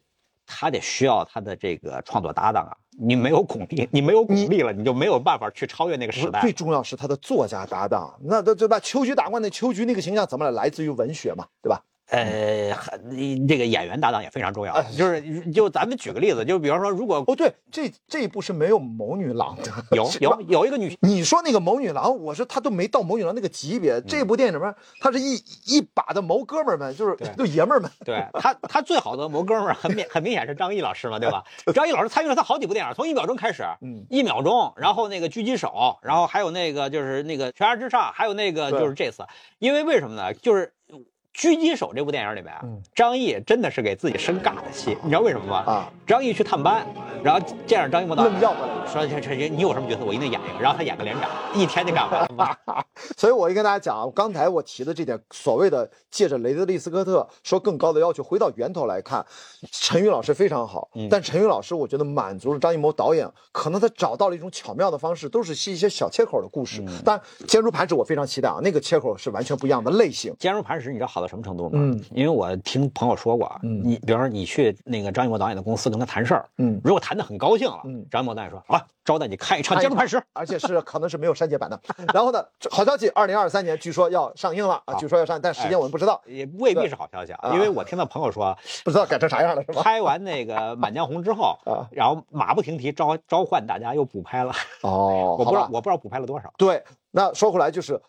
[0.47, 6.51] 他得需要他的这个创作搭档啊，你没有巩俐，你没有巩俐了，你就没有办法去超越那个时代最。
[6.51, 8.81] 重要是他的作家搭档，那对对吧？
[8.81, 10.63] 秋菊打冠那秋菊那个形象怎么来？
[10.65, 11.83] 来自于文学嘛，对吧？
[12.11, 24.01] 呃，很这个演员搭档也非常重要，就是就咱们举个例子，就比方说，如果哦，对，这这一部是没有谋女郎的，有有有一个女你说那个谋女郎，我说他都没到谋女郎那个级别。
[24.03, 27.91] 这部电影里面，他是一一把的谋哥们儿们，就是就爷们儿们。
[28.05, 31.43] 对他，他最好的谋哥们儿很明很明显是张译老师嘛，对吧？
[31.75, 39.25] 张译老师参与了他好几部电影，从一秒钟开始，嗯一秒钟，然后那个狙击手，然后还有那个就是那个悬崖之上，还有那个就是这次，
[39.59, 40.35] 因为为什么呢？
[40.35, 40.75] 就是。
[41.35, 45.57] 狙击手这部电影里边啊，嗯张译真的是给自己生尬的戏，你知道为什么吗？
[45.67, 46.87] 啊，张译去探班，
[47.23, 52.87] 然后见着张艺谋导演说这这这你有什么角色我一定演一个，然后他演个连长，一天就干完了。
[53.17, 59.25] 所以我就跟大家讲啊，刚才我提的这点所谓的借着雷德利·斯科特说更高的要求，回到源头来看，
[59.73, 66.81] 陈宇老师非常好，嗯但陈宇老师我觉得满足了张艺谋导演，可能他找到了一种巧妙的方式，都是一些小切口的故事。
[66.83, 70.33] 嗯但《坚如磐石》我非常期待啊，那个切口是完全不一样的类型。
[70.39, 71.71] 坚如磐石，你知道好到什么程度吗？
[71.75, 80.17] 嗯，因为我听朋友说过啊，嗯你比方说你去那个张艺谋导演的公司跟他谈事儿，嗯，如果谈得很高兴了，嗯张艺谋导演说好了，招待你看一场《坚如磐石》。
[80.35, 81.81] 而且是可能是没有删减版的。
[82.13, 89.83] 然后呢，好消息，二零二三年据说要上映了啊，据说要上映，但时间我们不知道，也未必是好消息啊，啊因为我听到朋友说，不知道改成啥样了是吧？
[89.83, 94.53] 拍完那个《满江红》之后啊，然后马不停蹄召召唤大家又补拍了，
[94.83, 96.53] 哦 我不知道我不知道补拍了多少。
[96.59, 98.01] 对，那说回来就是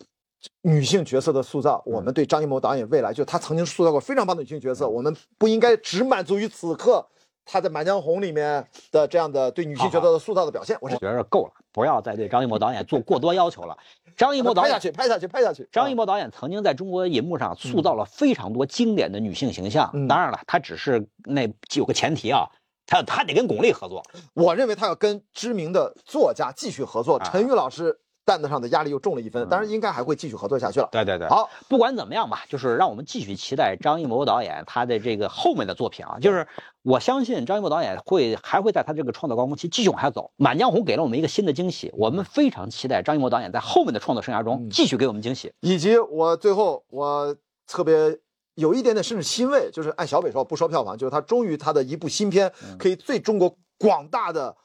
[0.62, 7.06] 女性角色的塑造，我们对张艺谋导演未来就他曾经塑造过非常棒的女性角色，我们不应该只满足于此刻
[7.46, 10.78] 他在《满江红》里面的这样的对女性角色的塑造的表现。
[10.82, 13.78] 我是觉得够了，不要再对张艺谋导演做过多要求了。
[14.18, 15.68] 张艺谋导演拍下去，拍下去，拍下去。
[15.72, 19.92] 张艺谋导演曾经在中国银幕上塑造了非常多经典的女性形象。
[19.94, 22.48] 嗯当然了，他只是那有个前提啊，
[22.88, 24.02] 他他得跟巩俐合作。
[24.34, 29.48] 我认为他要跟知名的作家继续合作，啊陈玉老师担子上的压力又重了一分。
[29.48, 30.90] 当然，应该还会继续合作下去了。
[30.92, 36.18] 对对对，好，不管怎么样吧，就是让我们继续期待张艺谋导演他的这个后面的作品啊。
[36.20, 36.48] 就是
[36.82, 40.24] 我相信张艺谋导演会还会在他这个创作高峰期继续往下走。
[40.38, 45.54] 《满江红》给了我们一个新的惊喜，我们非常期待张艺谋导演在后面的创作生涯中继续给我们惊喜。
[45.62, 47.36] 以及我最后我
[47.68, 48.18] 特别
[48.56, 54.56] 有一点点甚至欣慰，就是按小北说不说票房，就是他终于他的一部新片可以最中国广大的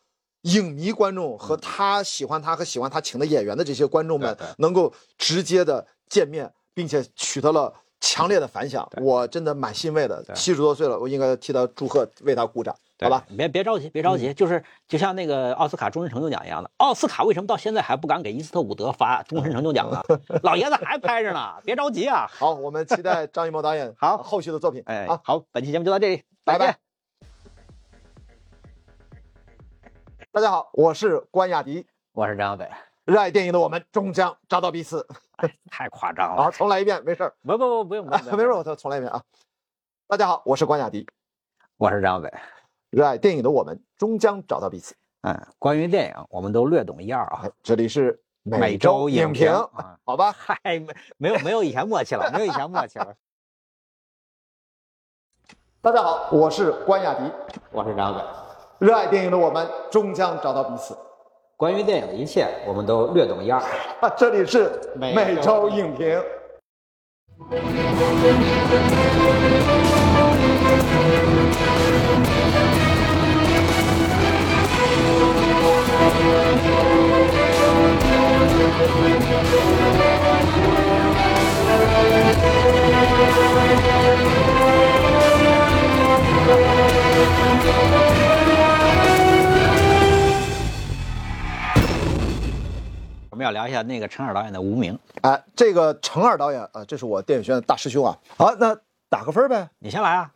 [0.43, 10.25] 影迷观众和他喜欢他和喜欢他请的演员的这些观众们能够直接的见面，并且取得了强烈的反响，我真的蛮欣慰的。
[10.35, 13.23] 七十多岁了，我应该替他祝贺，为他鼓掌，好吧？
[13.29, 20.03] 对，别别着急，别着急，就是就像那个奥斯卡终身成就奖一样的，奥斯卡为什么到现在还不敢给伊斯特伍德发终身成就奖呢？
[20.43, 22.27] 老爷子还拍着呢，别着急啊！
[22.31, 24.83] 好，我们期待张艺谋导演好后续的作品。
[24.87, 26.90] 哎好，，好，本期节目就到这里，拜拜。
[30.33, 32.71] 大家好，我是关雅迪，我是张小北，
[33.05, 35.05] 热爱电影的我们终将找到彼此。
[35.69, 37.35] 太夸张了好，，重来一遍，没事儿。
[37.43, 39.21] 不不不不用不用，不用 没事，我再重来一遍啊！
[40.07, 41.05] 大家好，我是关雅迪，
[41.77, 42.33] 我是张小北。
[42.91, 44.95] 热爱电影的我们终将找到彼此。
[45.23, 50.31] 嗯，关于电影，我们都略懂一二啊哎。，这里是每周周影评，啊，好吧？
[50.31, 53.17] 嗨，没没有没有以前默契了，没有以前默契了。
[55.81, 57.33] 大家好，我是关雅迪，
[57.73, 58.50] 我是张小北。
[58.81, 60.97] 热爱电影的我们终将找到彼此。
[61.55, 63.61] 关于电影的一切，我们都略懂一二。
[64.01, 66.19] 啊，这里是每周影评。
[93.41, 98.19] 们要聊一下那个陈耳导演的《无名》，哎，这个陈二导演啊，这是我电影学院的大师兄啊。
[98.37, 98.77] 好，那
[99.09, 99.71] 打个分呗。
[99.79, 100.31] 你先来啊。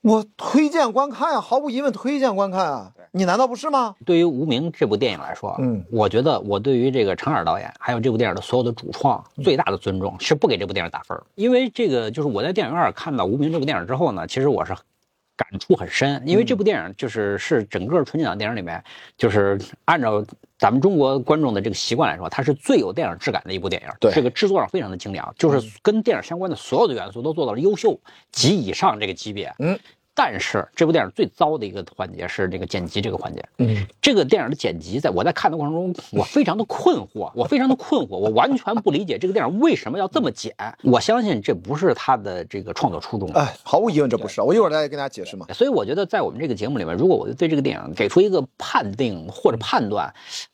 [0.00, 2.92] 我推荐观看啊，毫无疑问推荐观看啊。
[3.12, 3.94] 你难道不是吗？
[4.04, 14.74] 对于《无名》这部电影来说，嗯，我觉得我对于这个陈耳导演还有这部电影的所有的主创最大的尊重是不给这部电影打分，因为这个就是我在电影院看到《无名》这部电影之后呢，其实我是
[15.36, 18.82] 感触很深，因为这部电影就是是整个春节档电影里面，
[19.16, 20.24] 就是按照
[20.58, 23.88] 咱们中国观众的这个习惯来说，它是最有电影质感的一部电影。
[24.00, 27.98] 对这个制作上非常的精良，就是跟电影相关的所有的元素都做到了优秀
[28.30, 29.52] 及以上这个级别。
[29.58, 29.78] 嗯。
[30.14, 33.44] 但是这部电影最糟的一个环节是这个剪辑这个环节。
[33.58, 40.54] 嗯，这个电影的剪辑，在我在看的过程中， 我非常的困惑，我非常的困惑，我完全不理解这个电影为什么要这么剪。
[40.82, 43.28] 我相信这不是他的这个创作初衷。
[43.32, 44.40] 哎，毫无疑问这不是。
[44.40, 45.46] 我一会儿再跟大家解释嘛。
[45.52, 50.12] 所以我觉得，在我们这个节目里面，如果我对这个电影给出一个判定或者判断，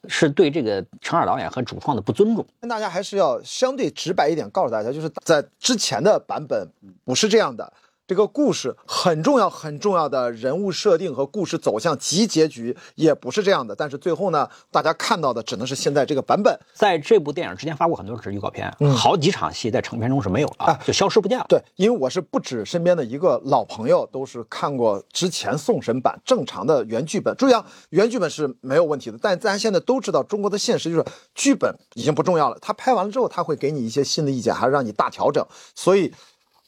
[0.09, 2.47] 是对这个陈耳导演和主创的不尊重。
[2.61, 6.67] 跟大家还是要相对直白一点告诉大家，就是在之前的版本
[7.05, 7.71] 不是这样的。
[8.11, 13.73] 这个故事很重要，很重要的人物设定和故事走向及结局也不是这样的。
[13.73, 16.59] 但是最后呢，大家看到的只能是现在这个版本。
[16.75, 21.47] 在这部电影之前发过很多支预告片，好几场戏在成片中是没有了，就消失不见了。
[21.49, 27.33] 对，因为我是不止身边的一个老朋友，都是看过之前送审版正常的原剧本。
[27.37, 35.47] 注意啊，原剧本是没有问题的，但大家现在都知道中国的现实就是剧本已经不重要了，他拍完了之后他会给你一些新的意见，还是让你大调整。
[35.77, 36.13] 所以。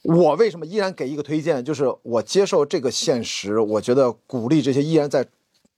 [0.03, 1.65] 我为什么依然给一个推荐？
[1.65, 5.25] 就是我接受这个现实，我觉得鼓励这些依然在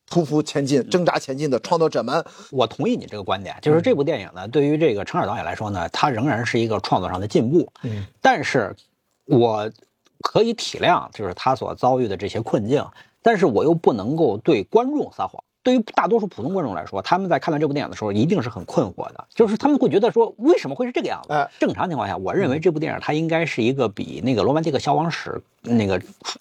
[0.09, 2.25] 匍匐前进、挣扎前进的创作者们。
[2.51, 7.71] 我同意你这个观点，就是这部电影呢，对于这个陈耳导演来说呢，他仍然是一个创作上的进步。
[7.83, 8.75] 嗯，但是
[9.27, 9.71] 我
[10.21, 12.87] 可以体谅，就是他所遭遇的这些困境，
[13.23, 15.43] 但是我又不能够对观众撒谎。
[15.65, 21.33] 对于大多数普通观众来说，他们在看到这部电影的时候，一定是很困惑的，就是他们会觉得说，为什么会是这个样子？
[21.33, 25.31] 哎正常情况下，我认为这部电影它应该是一个比那个《罗曼蒂克消亡史》
[25.73, 25.99] 那个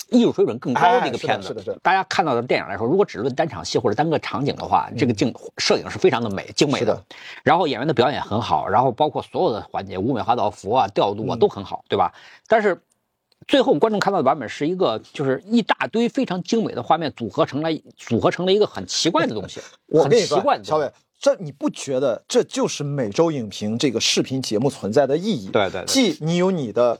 [0.10, 1.48] 艺术水准更高的一个片子。
[1.48, 7.04] 是的是的大家看到的电影来说，如果只论单场戏或者单个场景的话，这个镜摄影是非常的美、精美的的。
[7.44, 12.12] 然后演员的表演很好，然后包括所有的环节，舞美花道服啊、调度啊都很好，对吧？
[12.50, 12.82] 但是
[13.48, 25.50] 最后观众看到的版本是一个，就是一大堆非常精美的画面组合成了组合成了一个很奇怪的东西， 我跟你说奇怪的，小伟，这你不觉得这就是每周影评这个视频节目存在的意义？
[25.50, 27.00] 对对对既你有你的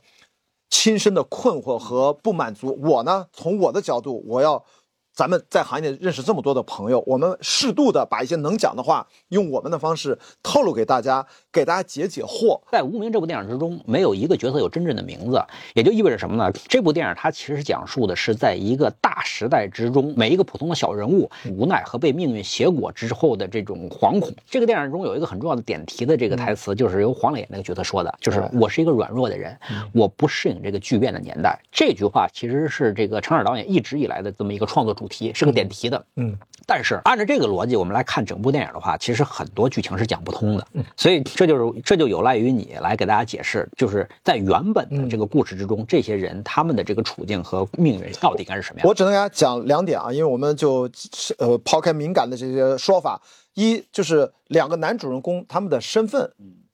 [0.70, 4.64] 亲身的困惑和不满足，我呢，从我的角度，我要
[5.14, 12.60] 咱们在行业内认识这么多的朋友，我们适度的把一些能讲的话，用我们的方式透露给大家，给大家解解惑。
[12.72, 15.40] 在《无名》这部电影之中，没有一个角色有真正的名字，
[15.76, 16.52] 也就意味着什么呢？
[16.68, 24.34] 这部电影它其实讲述的是在一个大时代之中，每一个普通的小人物无奈和被命运挟裹之后的这种惶恐。
[24.50, 29.56] 这个电影中有一个很重要的点题的这个台词，就是由黄磊那个角色说的，就是我是一个软弱的人，
[29.94, 31.60] 我不适应这个巨变的年代。
[31.72, 36.06] 这句话其实是这个陈尔导演一直以来的这么一个创作主题，是个点题的。
[36.16, 40.68] 嗯，但是按照这个逻辑，我们来看整部电影的话，其实很多剧情是讲不通的。
[40.96, 48.90] 所以这就是这就有赖于你来给大家解释，就是在原本的这个故事之中，这些人他们的这个处境和命运到底该是什么样的？
[48.90, 50.90] 我只能给大家讲两点啊，因为我们就
[51.38, 53.22] 呃抛开敏感的这些说法，
[53.54, 56.32] 一就是两个男主人公他们的身份，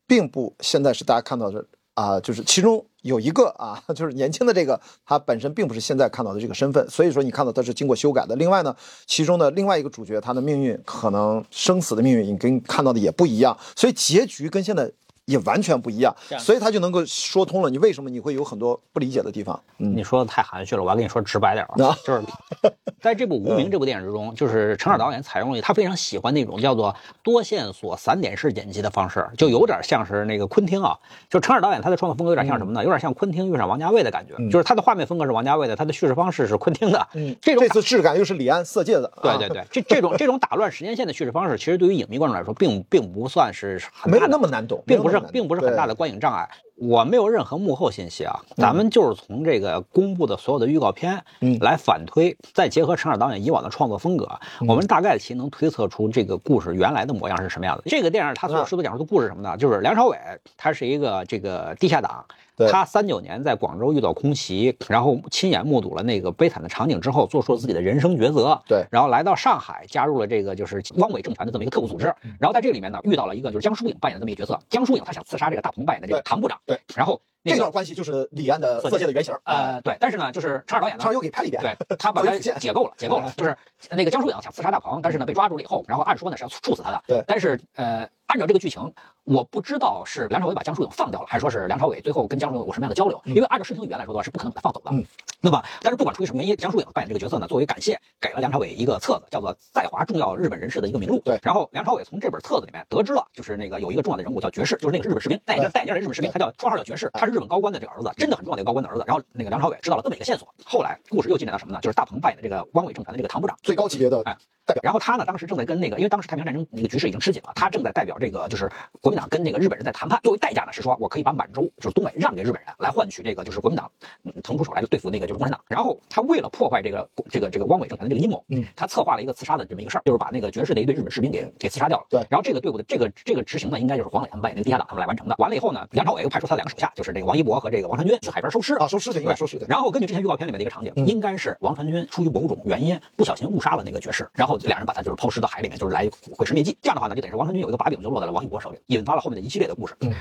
[0.08, 1.66] 并不现在是大家看到的
[1.96, 8.36] 啊、就是其中有一个啊， 就是年轻的这个，他本身并不是现在看到的这个身份，所以说你看到他是经过修改的。
[8.36, 8.76] 另外呢，
[9.06, 14.92] 其中的另外一个主角，他的命运可能生死的命运，你跟看到的也不一样，所以结局跟现在。
[15.30, 19.60] 也完全不一样，所以他就能够说通了你为什么你会有很多不理解的地方。
[19.78, 22.22] 嗯，你说的太含蓄了，我要跟你说直白点儿啊，就是
[23.00, 30.98] 在这部《无名》这部电影之中，就是陈耳导演采用了他非常喜欢那种叫做多线索散点式剪辑的方式，就有点像是那个昆汀啊，
[31.30, 32.84] 就陈耳导演他的创作风格有点像什么呢？
[32.84, 39.38] 有点像昆汀遇上王家卫的感觉，就是他的画面风格是王家卫的，他的叙事方式是昆汀的，嗯，这种这次质感又是李安色戒的，啊。
[39.38, 46.50] 对对对，这这种这种打乱时间线的叙事方式，其实对于影迷观众来说，并并不算是很没有那么难懂，并不是并不是很大的观影障碍。
[46.76, 54.26] 我没有任何幕后信息啊，嗯咱们就是从这个公布的所有的预告片，嗯来反推，再结合陈尔导演以往的创作风格，
[54.62, 57.84] 嗯我们大概其能推测出这个故事原来的模样是什么样的。
[57.88, 59.58] 这个电影它所有试图讲述的故事是什么呢？
[59.58, 60.18] 就是梁朝伟
[60.56, 62.24] 他是一个这个地下党。
[62.60, 68.62] 对他三九年在广州遇到空袭，然后亲眼目睹了那个悲惨的场景之后，做出了自己的人生抉择。
[68.68, 72.14] 对然后来到上海，加入了这个就是汪伪政权的这么一个特务组织。
[72.38, 74.60] 然后在这里面呢，遇到了一个就是江疏影扮演的这么一个角色。
[74.70, 76.60] 江疏影她想刺杀这个大鹏扮演的这个对唐部长。
[76.66, 76.78] 对。
[76.94, 83.56] 然后那个这段关系就是李安的色戒的原型啊，呃对，但是呢，就是陈二导演呢他又给拍了一遍，对他把 他解构了，解构了，就是
[83.92, 87.02] 那个江疏影想刺杀大鹏，但是呢被抓住了以后，然后按说呢是要处死他的。
[87.08, 88.94] 对但是呃，按照这个剧情，
[89.30, 93.22] 我不知道是梁朝伟把江疏影放掉了，还是说是梁朝伟最后跟江疏影有什么样的交流？
[93.26, 94.90] 因为按照视听语言来说的话，是不可能把他放走的。
[94.92, 95.06] 嗯。
[95.40, 101.18] 那么，但是不管出于什么原因，江疏影扮演这个角色呢，作为感谢，给了梁朝伟一个册子，叫做《在华重要日本人士的一个名录》。
[101.22, 109.04] 对然后梁朝伟从这本册子里面得知了，就是那个有一个重要的人物叫爵士，就是那个日本士兵，带一个带一件的日本士兵，他叫绰号叫爵士，他是日本高官的这个儿子，真的很重要的一个高官的儿子。
[109.06, 111.80] 然后那个梁朝伟知道了这么一个线索，后来故事又进展到什么呢？
[111.82, 114.82] 就是大鹏扮演的这个汪伪政权的这个唐部长，最高级别的哎代表。
[114.84, 118.70] 然后他呢，当时正在跟那个，因为当时太平洋战争那个局势已经吃紧了，他正在代表这个就是
[119.02, 123.92] 国民党跟那个日本人在谈判，作为代价呢是说我可以把满洲就是东北让给日本人，来换取这个就是国民党
[124.24, 125.62] 嗯腾出手来就对付那个就是共产党。
[125.68, 132.06] 然后他为了破坏这个这个这个汪伪政权的这个阴谋，嗯，他策划了一个刺杀的这么一个事儿，就是把那个爵士的一队日本士兵给给刺杀掉了。
[132.10, 135.36] 对然后这个队伍的这个这个执行呢，应该就是黄磊他们扮演那个地下党他们来完成的。
[135.38, 139.66] 完了以后呢，梁朝伟又派出他两个手下，就是这个王一博和这个王传君去海边收尸啊，收尸体，应该对收尸体。
[139.68, 146.78] 然后根据之前预告片里面的一个场景，嗯应该是王传君出于某种原因不小心误杀了那个爵士，然后两人把他就是抛尸到海里面，就是来毁尸灭迹。
[146.82, 149.96] 这样的话呢，就等于是王传君有一个把柄就落在了王一博手里，引发了后面的一系列的故事。
[150.02, 150.14] 嗯。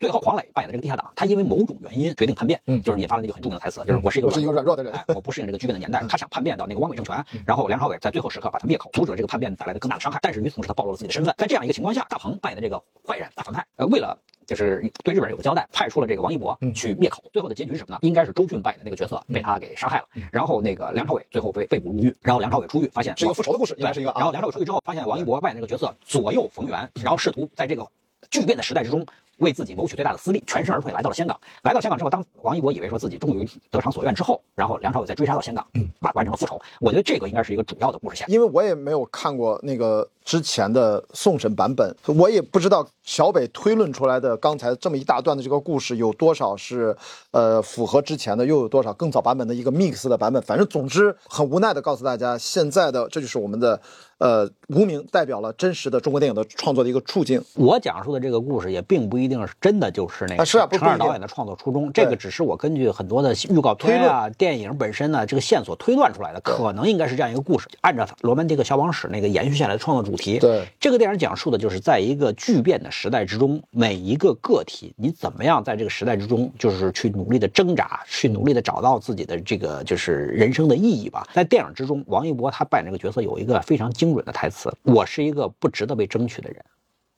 [0.00, 10.18] 最后，黄磊扮演的这个地下党，他因为某种原因决定叛变，嗯就是引发了那个很著名的台词，就是我是一个我是一个软弱的人哎，我不适应这个巨变的年代，他想叛变到那个汪伪政权，然后梁朝伟在最后时刻把他灭口，阻止了这个叛变带来的更大的伤害。
[10.20, 11.32] 但是与此同时，他暴露了自己的身份。
[11.38, 17.22] 在这样一个情况下，大鹏扮演的这个坏人大反派，呃，为了就是对日本人有个交代，派出了这个王一博嗯去灭口。
[17.32, 17.98] 最后的结局是什么呢？
[18.02, 24.16] 应该是周迅扮演的那个角色被他给杀害了，然后那个梁朝伟最后被被捕入狱，然后梁朝伟出狱发现是一个复仇的故事，应该是一个啊。
[24.18, 27.86] 然后梁朝伟出狱之后，发现王一博扮演那个角色左右逢源，然后试图在这个
[28.30, 29.04] 巨变的时代之中。
[29.38, 31.36] 为自己谋取最大的私利，全身而退，来到了香港。
[31.64, 35.66] 来到香港之后，当王一博以为说自己终于得偿所愿之后，然后梁朝伟再追杀到香港，
[36.02, 36.56] 完完成了复仇。
[36.78, 38.30] 我觉得这个应该是一个主要的故事线。
[38.30, 46.96] 因为我也没有看过那个之前的宋审版本，我也不知道小北推论出来的刚才这么一大段的这个故事有多少是
[47.32, 50.40] 呃符合之前的，又有多少更早版本的一个 mix 的版本。
[50.42, 53.82] 反正总之很无奈的告诉大家，现在的这就是我们的
[54.24, 57.42] 呃无名代表了真实的中国电影的创作的一个处境。
[57.56, 70.38] 我讲述的这个故事也并不一定是真的就是那个啊是啊不陈耳不一定导演的创作初衷，这个只是我根据很多的预告片啊、电影本身呢这个线索推断出来的，可能应该是这样一个故事，按照《罗曼蒂克消亡史》那个延续下来的创作主题。
[70.38, 81.26] 对，这个电影讲述的就是在一个巨变的时代之中，每一个个体你怎么样在这个时代之中，就是去努力的挣扎，去努力的找到自己的这个就是人生的意义吧。
[81.34, 86.64] 在电影之中，王一博他扮演这个角色有一个非常精准的台词：“我是一个不值得被争取的人，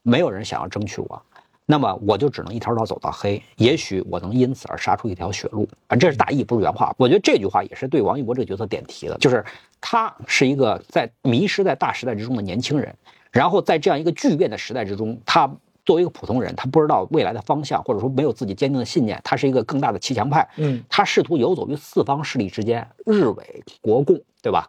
[0.03, 1.21] 没有人想要争取我。”
[1.69, 5.97] 那么我就只能一条道走到黑，也许我能因此而杀出一条血路啊！
[5.97, 6.95] 这是大意，不是原话。
[6.97, 9.43] 我觉得这句话也是对王一博这个角色点题的，就是
[9.81, 12.95] 他是一个在迷失在大时代之中的年轻人，
[13.33, 15.45] 然后在这样一个巨变的时代之中，他
[15.83, 24.65] 作为一个普通人，他不知道未来的方向，或者说没有自己坚定的信念，他是一个更大的骑墙派，嗯，他试图游走于四方势力之间，日伪国共，对吧？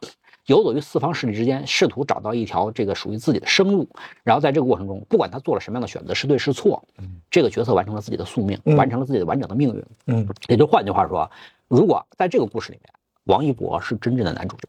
[0.48, 3.86] 游走于四方势力之间，试图找到一条这个属于自己的生路。
[4.24, 6.82] 然后在这个过程中，不管他做了什么样的选择，是对是错，
[7.30, 9.84] 这个角色完成了自己的宿命，嗯完成了自己的完整的命运。
[10.06, 11.30] 嗯，也就换句话说，
[11.68, 12.90] 如果在这个故事里面，
[13.24, 14.68] 王一博是真正的男主角，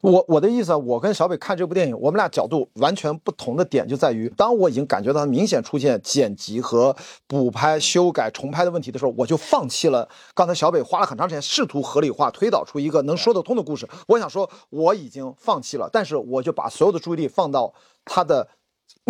[0.00, 6.94] 我我的意思啊，我跟小北看这部电影，我们俩角度完全不同的点就在于，当我已经感觉到明显出现剪辑和
[7.26, 10.08] 补拍、修改、重拍的问题的时候，我就放弃了。
[10.34, 13.88] 刚才小北花了很长时间试图合理化、推导出一个能说得通的故事。
[14.06, 17.72] 我想说我已经放弃了，但是我就把所有的注意力放到
[18.04, 18.48] 他的。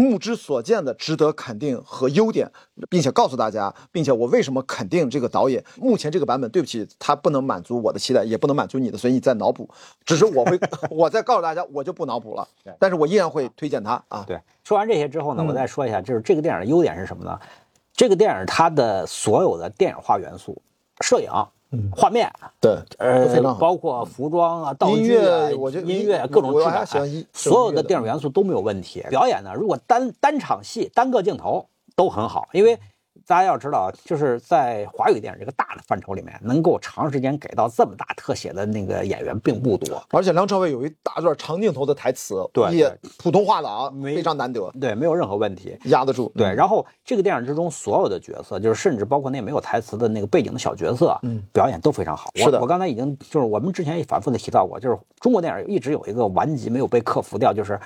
[0.00, 2.50] 目之所见的值得肯定和优点，
[2.88, 5.62] 并且告诉大家，并且我为什么肯定这个导演。
[5.76, 9.68] 目前这个版本，对不起，它不能满足我的期待，也不能满足你的，所以你再脑补。
[10.04, 10.58] 只是我会，
[10.90, 12.48] 我再告诉大家，我就不脑补了。
[12.78, 14.24] 但是我依然会推荐他啊。
[14.26, 17.38] 对，说完这些之后呢，嗯我再说一下，就是这个电影的优点是什么呢？
[17.92, 20.62] 这个电影它的所有的电影化元素，
[21.02, 21.30] 摄影、
[21.94, 26.86] 画面，对，呃包括服装啊、道具啊、乐我觉得音乐音各种质感。
[27.32, 27.82] 所有的。
[27.82, 29.04] 电影元素都没有问题。
[29.10, 31.66] 表演呢，如果单单场戏、单个镜头
[31.96, 32.78] 都很好，因为
[33.30, 40.02] 大家要知道，就是在华语电影这个大的范畴里面，能够长时间给到这么大特写的那个演员并不多。
[40.10, 45.78] 而且梁朝伟有一大段长镜头的台词，对也普通话的啊，非常难得，对，没有任何问题。
[45.84, 46.32] 压得住。
[46.34, 52.32] 对，然后这个电影之中所有的角色，就是甚至包括那没有台词的那个背景的小角色，嗯，表演都非常好。
[52.34, 57.78] 是的我我刚才已经就是我们之前也反复的提到过，就是中国电影一直有一个顽疾没有被克服掉，就是。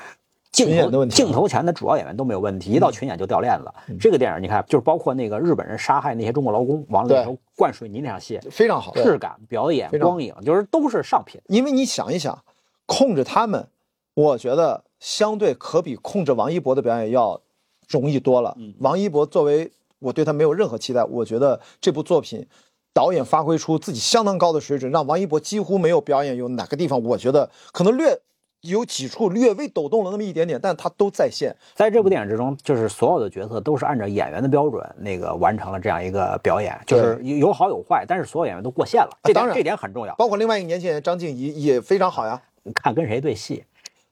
[0.55, 3.97] 镜头镜头前的主要演员都没有问题，一到群演就掉链子。
[3.99, 8.93] 这个电影你看，就是包括那个日本人杀害那些中国劳工往里对头灌水泥那场戏，非常好。
[8.95, 11.41] 质感、表演、光影，就是都是上品。
[11.49, 12.39] 因为你想一想，
[12.87, 13.67] 控制他们，
[14.15, 17.41] 我觉得相对可比控制王一博的表演要
[17.89, 18.57] 容易多了。
[18.79, 22.47] 王一博作为我对他没有任何期待，我觉得这部作品
[22.93, 28.21] 导演发挥出自己相当高的水准，让王一博几乎没有表演有哪个地方我觉得可能略
[28.65, 31.55] 有几处略微抖动了那么一点点，但它都在线。
[31.75, 40.15] 在这部电影之中，就是所有的角色都是按照演员的标准那个完成了这样一个表演，就是有有好有坏，但是所有演员都过线了，这点当然这点很重要。
[40.15, 42.41] 包括另外一个年轻人张静怡也非常好呀，
[42.75, 43.65] 看跟谁对戏，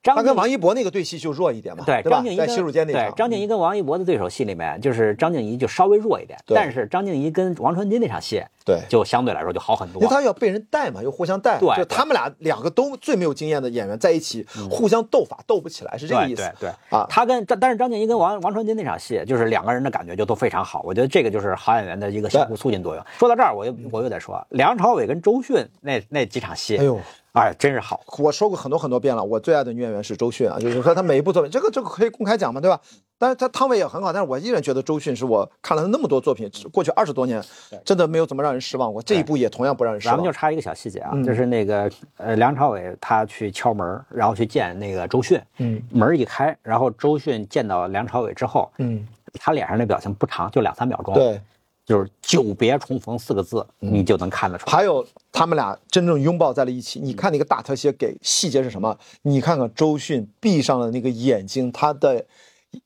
[0.03, 10.15] 他跟王一博那个对戏就弱一点嘛，对对吧张静怡跟在洗手间那对场，张静怡跟王一博的对手戏里面，就是张静怡就稍微弱一点，对但是张静怡跟王传君那场戏对就相对来说就好很多因为。
[10.15, 16.43] 他要被人带嘛，又互相带，对就他们俩两个都最没有经验的演员在一起，互相斗法斗不起来，是这个意思。
[16.43, 20.83] 对对对啊他跟张，但是张静怡跟王王传君那场戏，就是两个人的感觉就都非常好。
[20.85, 23.05] 我觉得这个就是好演员的一个相互促进作用。
[23.19, 27.01] 说到这儿，我又我又得说，梁朝伟跟周迅那那几场戏，哎呦，
[27.33, 28.03] 哎，真是好。
[28.19, 32.79] 我说过很多很多遍了，我最爱的女演员是周迅啊，就是说她每一部作品，这个这个可以公开讲嘛，对吧？
[33.19, 37.43] 但是她汤唯也很好，但是我依然觉得周迅是我看了她那么多作品，过去二十多年，
[37.87, 39.01] 真的没有怎么让人失望过。
[39.01, 40.37] 这一部也同样不让人失望咱们就。
[40.37, 49.07] 插一个小细节啊，嗯就是那个呃，梁朝伟他去敲门，然后去见那个周迅，嗯门一开，然后周迅见到梁朝伟之后，嗯，
[49.41, 51.41] 他脸上那表情不长，就两三秒钟，，对。
[51.85, 54.73] 就是久别重逢四个字，你就能看得出来。
[54.73, 58.97] 还有他们俩真正拥抱在了一起，你看那个大特写给细节是什么？
[59.23, 62.25] 你看看周迅闭上了那个眼睛，她的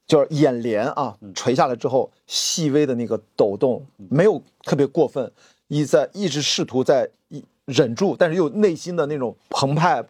[0.06, 5.30] 就是眼帘啊垂下来之后，细微的那个抖动，没有特别过分，
[5.68, 7.10] 一在一直试图在
[7.66, 10.02] 忍住，但是又内心的那种澎湃、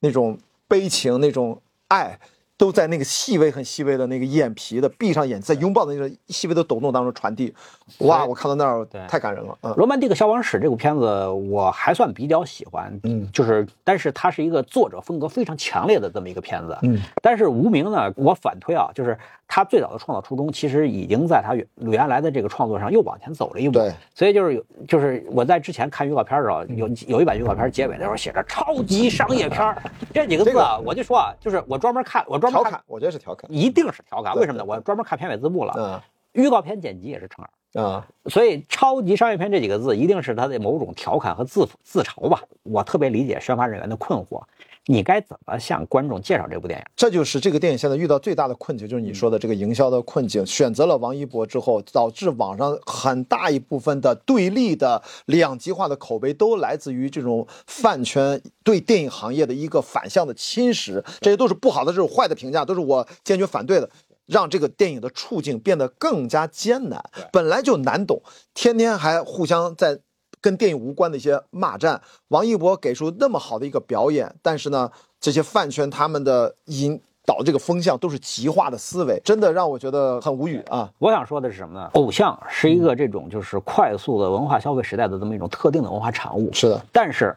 [0.00, 0.38] 那种
[0.68, 2.20] 悲情、那种爱。
[2.56, 7.52] 都在那个细微、很细微的那个眼皮的闭上眼，在拥抱的那个细微的抖动当中传递，
[7.98, 8.24] 哇！
[8.24, 9.04] 我看到那儿对。
[9.08, 13.28] 太感人了，嗯《罗曼蒂克消亡史》这部片子我还算比较喜欢，嗯。
[13.32, 29.76] 就是但是它是一个作者风格非常强烈的这么一个片子，嗯，但是无名呢，我反推啊，就是他最早的创作初衷其实已经在他原原来的这个创作上又往前走了一步，对，所以就是有就是我在之前看预告片的时候，有有一版预告片结尾的时候写着超级商业片
[30.12, 33.50] 这几个字啊，我就说啊，就是我专门看我专门看调侃，我觉得是调侃。
[33.52, 34.64] 一定是调侃，为什么呢？
[34.64, 36.00] 我专门看片尾字幕了，嗯
[36.32, 37.50] 预告片剪辑也是成耳。
[37.74, 42.40] 啊，所以“超级商业片”这几个字一定是他的某种调侃和自自嘲吧？
[42.62, 44.40] 我特别理解宣发人员的困惑，
[44.86, 46.84] 你该怎么向观众介绍这部电影？
[46.94, 50.44] 这就是这个电影现在遇到最大的困境，就是你说的这个营销的困境。
[50.44, 61.02] 选择了王一博之后，导致网上很大一部分的对立的两极化的口碑，都来自于这种饭圈对电影行业的一个反向的侵蚀。
[61.20, 63.88] 这些都是不好的，这种坏的评价，都是我坚决反对的。
[64.26, 67.02] 让这个电影的处境变得更加艰难。
[67.30, 68.22] 本来就难懂，
[68.54, 70.00] 天天还互相在
[70.44, 71.98] 跟电影无关的一些骂战。
[72.28, 80.90] 王一博给出那么好的一个表演，但是呢，这些饭圈他们的引导这个风向都是极化的思维，真的让我觉得很无语啊。
[80.98, 81.88] 我想说的是什么呢？
[81.94, 86.52] 偶像是一个这种就是快速的文化消费时代的这么一种特定的文化产物。
[86.52, 87.34] 是的，但是，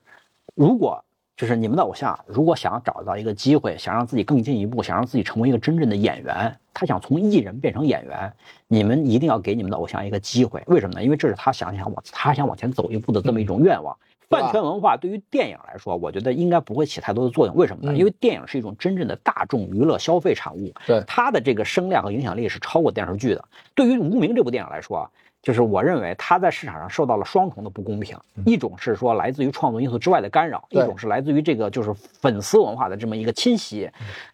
[0.54, 1.02] 如果
[1.38, 8.34] 就是你们的偶像，如果想找到一个机会，想让自己更进一步，想让自己成为一个真正的演员，他想从艺人变成演员，
[8.68, 10.64] 你们一定要给你们的偶像一个机会。
[10.66, 11.04] 为什么呢？
[11.04, 13.96] 因为这是他想想往他想往前走一步的这么一种愿望。
[14.30, 17.56] 饭圈文化对于电影来说，我觉得应该不会起太多的作用。
[17.56, 17.94] 为什么呢？
[17.94, 23.46] 嗯因为电影是一种真正的大众娱乐消费产物，对它的这个声量和影响力是超过电视剧的。
[23.76, 25.10] 对于《无名》这部电影来说啊，
[25.48, 33.90] 就是我认为它在市场上受到了双重的不公平，一种是说来自于创作因素之外的干扰，一种是来自于这个就是粉丝文化的这么一个侵袭，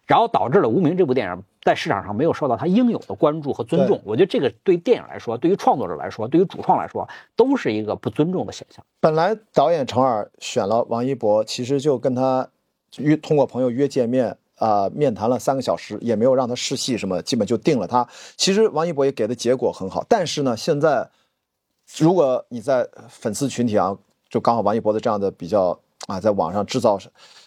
[0.08, 4.00] 然后导致了《无名》这部电影在市场上没有受到它应有的关注和尊重。
[4.02, 8.84] 我觉得这个对电影来说，对于创作者来说，对于主创来说，都是一个不尊重的现象。
[8.98, 12.48] 本来导演程耳选了王一博，其实就跟他
[12.96, 18.06] 约通过朋友约见面，啊、面谈了三个小时，也没有让他试戏什么，基本就定了他。
[18.36, 21.08] 其实王一博也给的结果很好，但是呢，现在
[21.98, 23.96] 如果你在粉丝群体啊，
[24.28, 26.98] 就刚好王一博的这样的比较啊，在网上制造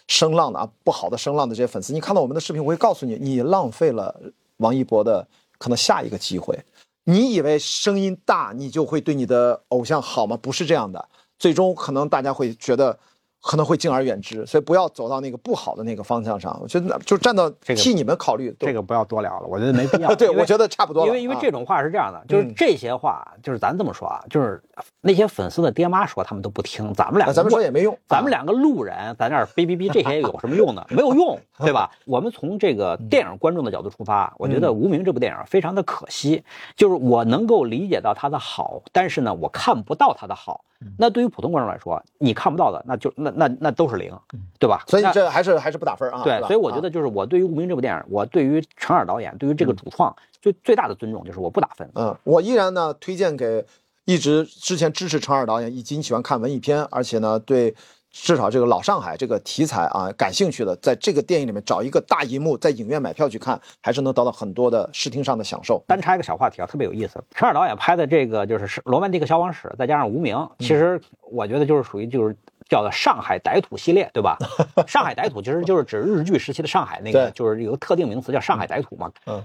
[0.06, 4.14] 声浪的啊不好的声浪的这些粉丝，你看到我们的视频，我会告诉你，你浪费了
[4.58, 5.26] 王一博的
[5.58, 6.58] 可能下一个机会。
[7.04, 10.38] 你以为声音大，你就会对你的偶像好吗？
[10.40, 12.98] 不是这样的，最终可能大家会觉得
[13.40, 16.58] 可能会敬而远之，所以不要走到那个不好的那个方向上。
[16.60, 18.66] 我觉得就站到这个替你们考虑，都。
[18.66, 21.06] 这个不要多聊了，我觉得没必要 对，我觉得差不多了。
[21.06, 24.62] 因为因为啊这种话是这样的，就是嗯这些话，就是咱这么说啊，就是
[25.00, 30.84] 那些粉丝的爹妈说他们都不听，咱们两个啊咱们说也没用，啊咱们两个路人在那儿哔哔哔，这些有什么用呢？
[30.90, 31.90] 没有用，对吧？
[32.04, 36.42] 我们从这个电影观众的角度出发，我觉得《无名》这部电影非常的可惜，
[36.76, 40.64] 就是我能够理解到它的好，但是呢，我看不到它的好。
[40.96, 44.12] 那对于普通观众来说，你看不到的，那就那那那都是零，
[44.58, 44.84] 对吧？
[44.86, 46.22] 所以这还是还是不打分啊。
[46.22, 51.90] 对所以我觉啊得就是我对于《无名》这部电影，我对于陈耳导演，对于这个主创最最大的尊重就是我不打分。
[51.94, 53.64] 嗯，我依然呢推荐给
[54.04, 57.74] 一直之前支持陈耳导演，以及你喜欢看文艺片，而且呢对
[58.10, 65.82] 至少这个老上海这个题材啊感兴趣的，在这个电影里面找一个大银幕，在影院买票去看，还是能得到很多的视听上的享受。
[65.86, 67.22] 单插一个小话题啊，特别有意思。
[67.34, 71.00] 陈尔导演拍的这个就是《罗曼蒂克消亡史》，再加上《无名》，其实
[71.30, 72.34] 我觉得就是属于就是
[72.68, 74.36] 叫做上海歹徒系列，对吧？
[74.88, 79.10] 上海歹徒其实就是指日剧时期的上海那个，就是有个特定名词叫上海歹徒嘛。
[79.26, 79.42] 嗯。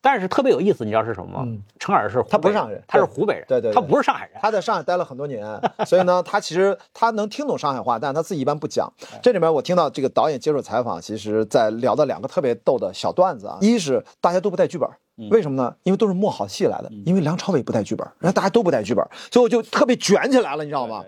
[0.00, 1.62] 但是特别有意思，你知道是什么吗嗯？
[1.78, 4.38] 陈耳是他不是上海人他是湖北人，对对对他不是上海人。
[4.40, 5.44] 他在上海待了很多年，
[5.84, 8.90] 所以呢，他其实他能听懂上海话，但他自己一般不讲。
[9.22, 14.88] 这里面我听到这个导演接受采访，其实在聊到两个特别逗的小段子啊，一是大家都不带剧本。
[15.30, 15.74] 为什么呢？
[15.82, 21.04] 因为都是默好戏来的，因为梁朝伟不带剧本，然后大家都不带剧本，所以我就特别卷起来了，你知道吗？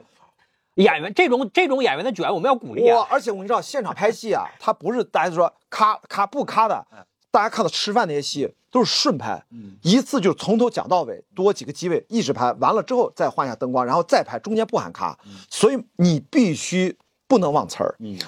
[0.75, 2.89] 演员这种这种演员的卷，我们要鼓励。
[3.09, 6.85] 而且我跟你知道，现场拍戏啊，他不是大家都说咔咔不咔的，
[7.31, 9.43] 大家看到吃饭那些戏都是顺拍，
[9.83, 15.19] 一次就从头讲到尾，多几个机位一直拍，完了之后再换一下灯光，然后再拍，中间不喊卡，
[15.51, 16.97] 所以你必须
[17.27, 17.95] 不能忘词儿。
[17.99, 18.19] 嗯，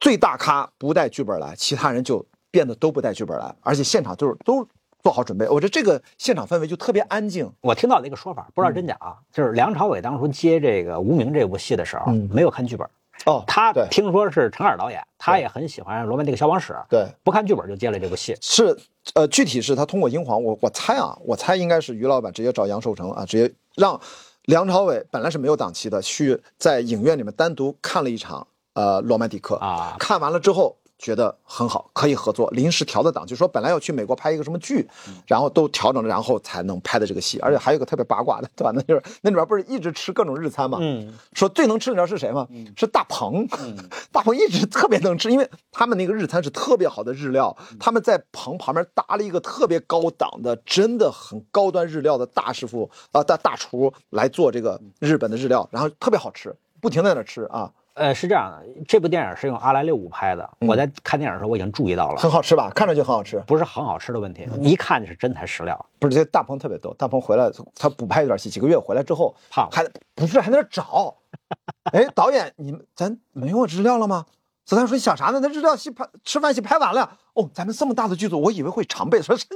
[0.00, 4.66] 最大咖不带剧本来，其他人就变得都不带剧本来，而且现场就是都
[5.02, 5.48] 做好准备。
[5.48, 7.50] 我觉得这个现场氛围就特别安静。
[7.60, 12.88] 我听到的一个说法，不知道真假啊，就是梁朝伟当初接这个《无名》这部戏的时候，嗯没有看剧本。
[13.26, 18.36] 哦，他对听说是陈耳导演，他也很喜欢《罗曼蒂克消亡史》，对不看剧本就接了这部戏。
[18.40, 18.76] 是，
[19.12, 24.00] 呃，具体是他通过英皇，我我猜啊，我猜应该是于老板直接找杨受成啊，直接让
[24.46, 29.96] 梁朝伟本来是没有档期的，去在影院里面单独看了一场呃《罗曼蒂克》啊。
[29.98, 34.88] 看完了之后觉得很好，可以合作，临时调的档，就说本来要去美国拍一个什么剧，
[35.26, 38.70] 然后都调整了，然后才能拍的这个戏，而且还有个特别八卦的，对吧？
[38.74, 42.46] 那就是那里边不是一直吃各种日餐嘛，嗯，说最能吃的，你知道是谁吗？
[42.76, 43.46] 是大鹏。
[44.12, 60.48] 大鹏一直特别能吃，因为他们那个日餐是特别好的日料，他们在棚旁边搭了一个特别高档的，真的很高端日料的大师傅啊、大大厨来做这个日本的日料，然后特别好吃，不停地在那吃啊，呃，是这样的，这部电影是用阿莱六五拍的。
[60.60, 62.68] 我在看电影的时候，我已经注意到了，很好吃吧？
[62.74, 63.38] 看着就很好吃。
[63.46, 65.86] 不是很好吃的问题，一看就是真材实料。
[66.00, 71.14] 不是，这大鹏特别逗，大鹏回来他补拍一段戏，几个月回来之后胖还不是还在那找，
[71.92, 74.26] 哎，导演你们咱没有资料了吗？
[74.64, 75.38] 子弹说你想啥呢？
[75.40, 77.18] 那日料戏拍吃饭戏拍完了。
[77.34, 79.46] 哦，咱们这么大的剧组，我以为会常备，说是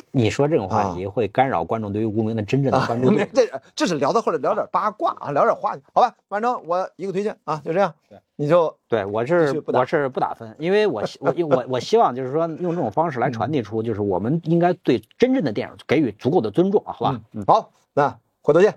[0.12, 3.10] 你说这种话啊题会干扰观众对于无名的真正的关注。
[3.32, 6.14] 这这是聊到或者聊点八卦啊，聊点话题，好吧？
[6.28, 7.94] 反正我一个推荐啊，就这样。
[8.36, 17.20] 你就对，我是我是不打分，因为我希我我我希望就是说用这种方式来传递出，就是我们应该对真正的电影给予足够的尊重啊，好吧？
[17.32, 18.74] 嗯，好，那回头见。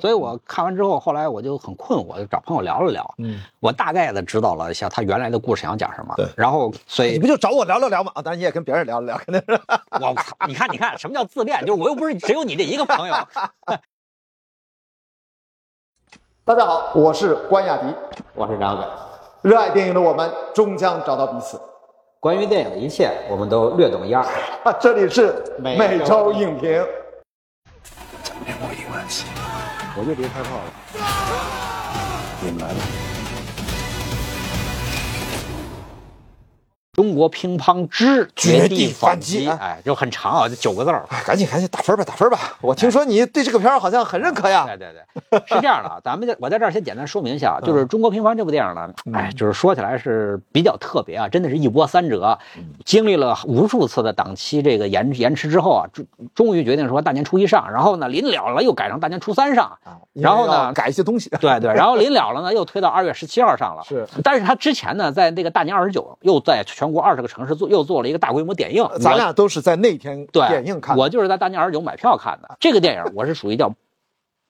[0.00, 8.10] 所以我看完之后，后来我就很困惑，就找朋友聊了聊，嗯，我大概的知道了一下他原来的故事想讲什么，对然后所以你不就找我聊了聊吗？
[8.14, 9.60] 啊，当然你也跟别人聊了聊，肯定是。
[10.00, 11.60] 我靠，你看你看什么叫自恋？
[11.64, 13.14] 就是我又不是只有你这一个朋友，
[16.44, 17.94] 大家好，我是关雅迪。
[18.34, 18.84] 我是张伟。
[19.42, 21.60] 热爱电影的我们终将找到彼此。
[22.20, 24.24] 关于电影的一切，我们都略懂一二。
[24.64, 26.84] 啊，这里是每每周周影评。
[29.96, 30.72] 我就别开炮了。
[32.42, 33.07] 你们来吧。
[36.98, 41.04] 中国乒乓之绝地地反击击，哎，就很长啊，就九个字儿。
[41.10, 42.36] 哎，赶紧赶紧打分吧，打分吧！
[42.60, 44.66] 我听说你对这个片儿好像很认可呀。
[44.66, 44.88] 对对
[45.30, 52.36] 对，是这样的啊， 咱们在我在这儿先简单说明一下啊，就是《中国乒乓》这部电影呢，哎，就是说起来是比较特别啊，真的是一波三折，
[52.84, 56.04] 经历了无数次的档期这个延延迟之后啊，终
[56.34, 59.78] 终于决定说大年初一上，然后呢临了了又改成大年初三上，
[60.14, 61.30] 然后呢改一些东西。
[61.40, 71.02] 对对， 然后临了了呢又推到二月十七号上了，是，但是他之前呢，在那个大年二十九又在全国二十个城市做又做了一个大规模点映，咱俩都是在那天对点映看的。
[71.02, 73.74] 我就是在大年二十九买票看的这个电影，我是属于叫啊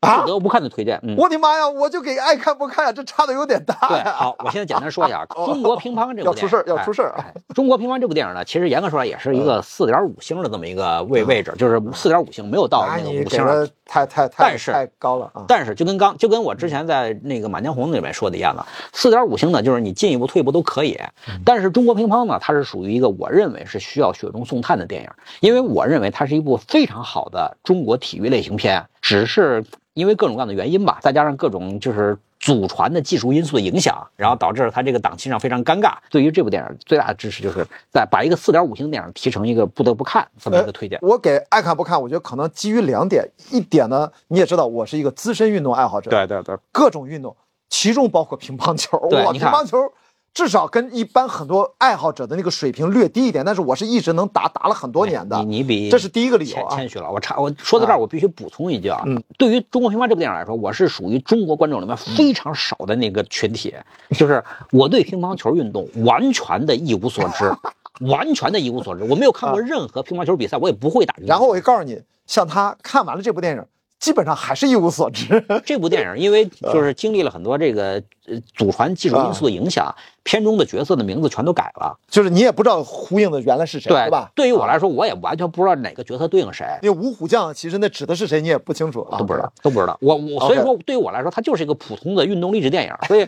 [0.00, 0.98] 不得不看的推荐。
[1.02, 1.68] 嗯，我的妈呀！
[1.68, 6.24] 我就给爱看不看呀，这差的有点大对，好，我现在简单说一下 《中国乒乓》这部电影。
[6.24, 15.44] 要出事儿要出事儿哎哎中国乒乓这部电影呢，其实严格说来也是一个四点五星的这么一个位位置，就是四点五星，没有到啊，那个五星太太太但是太高了啊！
[15.48, 20.98] 但是就跟刚就跟我之前在那个《满江红》里面说的一样的，四点五星呢，就是你进一步退一步都可以。
[21.26, 25.10] 嗯但是中国乒乓呢，它是属于一个我认为是需要雪中送炭的电影，
[25.40, 29.64] 因为我认为它是一部非常好的中国体育类型片，只是
[29.94, 32.16] 因为各种各样的原因吧，再加上各种就是。
[32.40, 35.94] 祖传的技术因素的影响，然后导致它这个档期上非常尴尬。
[36.08, 40.96] 对于这部电影最大的支持就是在把一个四点五星电影提成一个不得不看这么一个推荐。
[41.02, 47.36] 我给爱看不看，我觉得可能基于两点，一点呢，你也知道我是一个资深运动爱好者，对对对，各种运动，
[47.68, 48.96] 其中包括乒乓球。
[48.96, 49.92] 我对乒乓球
[50.38, 55.36] 至少跟一般很多爱好者的那个水平略低一点，但是我是一直能打，打了很多年的。
[55.42, 56.68] 你你比这是第一个理由啊。
[56.76, 63.74] 谦谦虚了，我差我说到这儿，我必须补充一句啊，嗯对于中国乒乓这部电影来说，我是属于中国观众里面非常少的那个群体，
[64.14, 64.40] 就是
[64.70, 67.52] 我对乒乓球运动完全的一无所知，
[68.06, 73.64] 完全的一无所知，我没有看过任何乒乓球比赛，我也不会打然后我就告诉你，像他看完了这部电影，
[73.98, 75.44] 基本上还是一无所知。
[75.64, 84.30] 这部电影因为就是经历了很多这个呃祖传技术因素的影响，片中的角色的名字全都改了，就是你也不知道呼应的原来是谁，对吧？
[84.34, 86.66] 对于我来说，我也完全不知道哪个角色对应谁。
[86.82, 89.96] 那五虎将其实那指的是谁，你也不清楚啊，都不知道，都不知道。
[90.00, 93.26] 我我所以说，对于我来说，它就是一个普通的运动励志电影，所以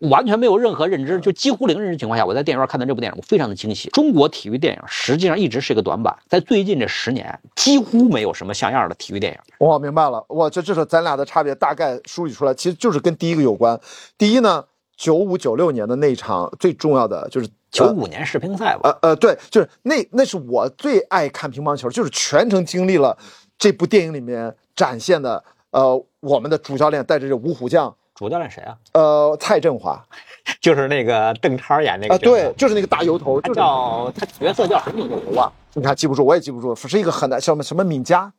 [0.00, 3.88] 完全没有任何认知，就几乎零认知情况下，我在电影院看的这部电影，我非常的惊喜。
[3.90, 9.38] 中国体育电影实际上一直是一个短板，在最近这十年，几乎没有什么像样的体育电影。
[9.58, 13.78] 我明白了，我这这是咱俩的差别，大概梳理出来，其实就是跟第一个有关。
[14.16, 14.64] 第一呢，
[14.96, 23.16] 九五九六年的那场最重要的就是九五年世乒赛吧，呃呃，对，就是那那是我最爱看乒乓球，就是全程经历了
[23.58, 28.76] 这部电影里面展现的，呃，我们的主教练带着这五虎将，主教练谁啊？
[28.94, 30.04] 呃，蔡振华，
[30.60, 35.48] 就是那个邓超演那个啊、对，，就是那个大油头，他就是叫他角色叫什么名字啊？
[35.74, 38.32] 你看记不住，我也记不住，是一个很难什么什么敏佳，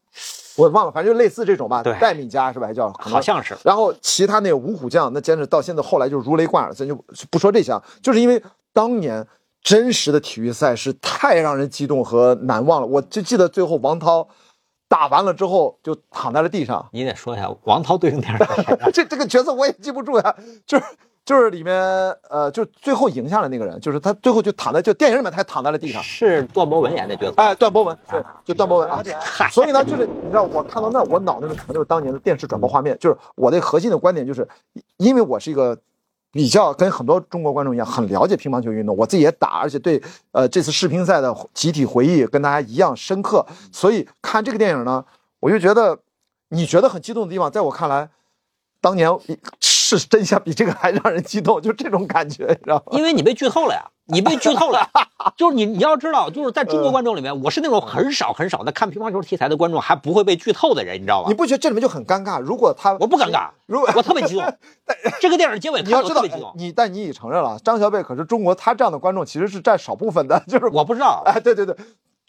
[0.58, 2.68] 我忘了，反正就类似这种吧，对戴敏佳是吧？
[2.68, 3.56] 还叫好像是。
[3.64, 6.94] 然后其他那五虎将，那简直到现在后来就如雷贯耳，咱就
[7.32, 8.44] 不说这些，啊，就是因为
[8.74, 9.26] 当年
[9.64, 12.88] 真实的体育赛事太让人激动和难忘了。
[12.88, 14.28] 我就记得最后王涛
[14.90, 18.38] 打完了之后就躺在了地上，你得说一下王涛对应电影
[18.84, 18.92] 是？
[18.92, 20.36] 这这个角色我也记不住呀，
[20.66, 20.84] 就是。
[21.26, 21.76] 就是里面，
[22.28, 27.34] 呃，就最后赢下了那个人，就是他最后就躺在，就电影里面他还躺在了地上，是段博文演的角色。
[27.36, 29.04] 哎，段博文，对，就段博文啊。
[29.52, 32.98] 所以呢，就是你知道，我看到那，我脑袋里全都是当年的电视转播画面。
[33.00, 34.48] 就是我的核心的观点就是，
[34.98, 35.78] 因为我是一个
[36.32, 40.02] 比较跟很多中国观众一样，很了解乒乓球运动，我自己也打，而且对
[40.32, 43.46] 呃这次世乒赛的集体回忆跟大家一样深刻。
[43.72, 45.04] 所以看这个电影呢，
[45.40, 45.98] 我就觉得
[46.50, 48.10] 你觉得很激动的地方，在我看来，
[48.80, 49.10] 当年
[49.98, 52.84] 是真相比这个还让人激动，就这种感觉，你知道吗？
[52.92, 54.88] 因为你被剧透了呀，你被剧透了，
[55.38, 61.34] 就是你你要知道，就是在中国观众里面，我是那种很少很少的看乒乓球题材的观众，还不会被剧透的人，你知道吧你？
[61.34, 62.40] 不觉得这里面就很尴尬？
[62.40, 64.44] 如果他我不尴尬，如果我特别激动。
[65.22, 71.76] 这个电影结尾你要知道我特别激动，，你但你已承认了，张小北可是中国他这样的观众其实是占少部分的，就是我不知道，哎，对对对，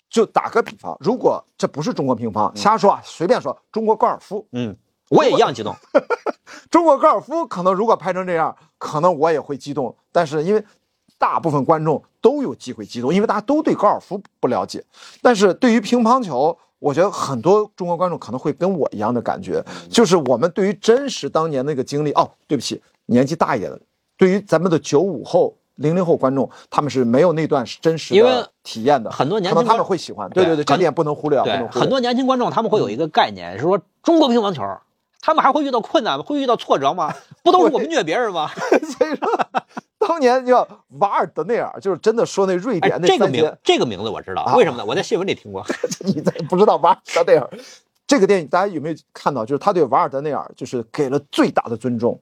[0.09, 4.77] 就打个比方，如果这不是中国乒乓，瞎说啊，随便说，中国高尔夫，嗯，
[5.09, 5.75] 我也一样激动。
[6.69, 10.65] 中国高尔夫可能如果拍成这样，可能我也会激动，但是因为
[11.19, 14.85] 大部分观众都有机会激动，因为大家都对高尔夫不了解，
[15.23, 23.81] 但是对于乒乓球，我觉得很多中国观众可能会跟我一样的感觉，就是我们对于真实当年那个经历，哦，对不起，年纪大一点的，
[24.17, 25.55] 对于咱们的九五后。
[25.77, 30.29] 零零后观众，他们是没有那段真实的体验的，很多年可能他们会喜欢。
[30.29, 34.63] 对对对，这点不能忽略啊，很多年轻观众他们会有一个概念，是说中国乒乓球，
[35.21, 36.25] 他们还会遇到困难吗？
[36.25, 37.13] 会遇到挫折吗？
[37.43, 38.51] 不都是我们虐别人吗？
[38.99, 39.29] 所以说，
[39.99, 40.67] 当年叫
[40.99, 44.85] 瓦尔德内尔，就是真的说那瑞哎典，那这个名这个名字我知道，啊为什么呢？
[44.85, 45.65] 我在新闻里听过。
[46.05, 47.51] 你在不知道瓦尔德内尔
[48.07, 49.45] 这个电影，大家有没有看到？
[49.45, 52.21] 就是他对瓦尔德内尔就是给了最大的尊重，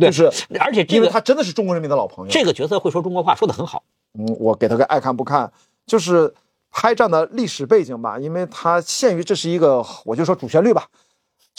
[0.00, 0.26] 就是
[0.58, 2.30] 而且这个因为他真的是中国人民的老朋友。
[2.30, 3.82] 这个角色会说中国话，说的很好。
[4.18, 5.50] 嗯，我给他个爱看不看，
[5.86, 6.34] 就是
[6.70, 10.86] 拍这样的历史背景吧，因为他限于这是一个，我就说主旋律吧，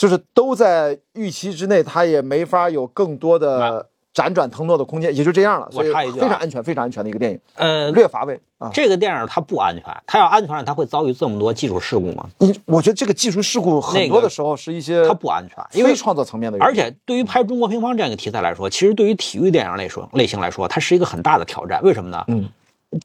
[0.02, 8.68] 就是都在预期之内，它也没法有更多的辗转腾挪的空间，也就这样了，所以我插一句啊非常安全、非常安全的一个电影，呃，略乏味啊。
[8.74, 12.26] 这个电影它不安全，它要安全，它会遭遇这么多技术事故吗？
[12.38, 21.80] 你我觉得这个技术事故很多的时候是一些它不安全，因为非创作层面的而且对于拍中国乒乓这样一个题材来说，其实对于体育电影来说类型来说，它是一个很大的挑战。
[21.84, 22.24] 为什么呢？
[22.26, 22.48] 嗯，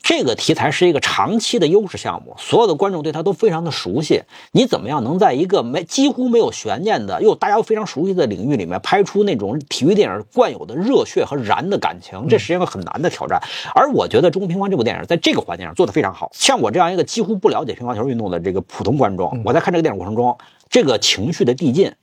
[0.03, 4.23] 这个题材是一个长期的优势项目，所有的观众对它都非常的熟悉。
[4.51, 12.27] 你怎么样能在一个没几乎没有悬念的又大家非常熟悉的领域里面拍出那种体育电影惯有的热血和燃的感情？
[12.27, 13.41] 这是一个很难的挑战。
[13.73, 16.29] 而我觉得《中国乒乓》这部电影在这个环节上做得非常好。
[16.33, 20.37] 像我这样一个几乎不了解乒乓球运动的这个普通观众，我在看这个电影过程中，
[20.69, 21.93] 这个情绪的递进。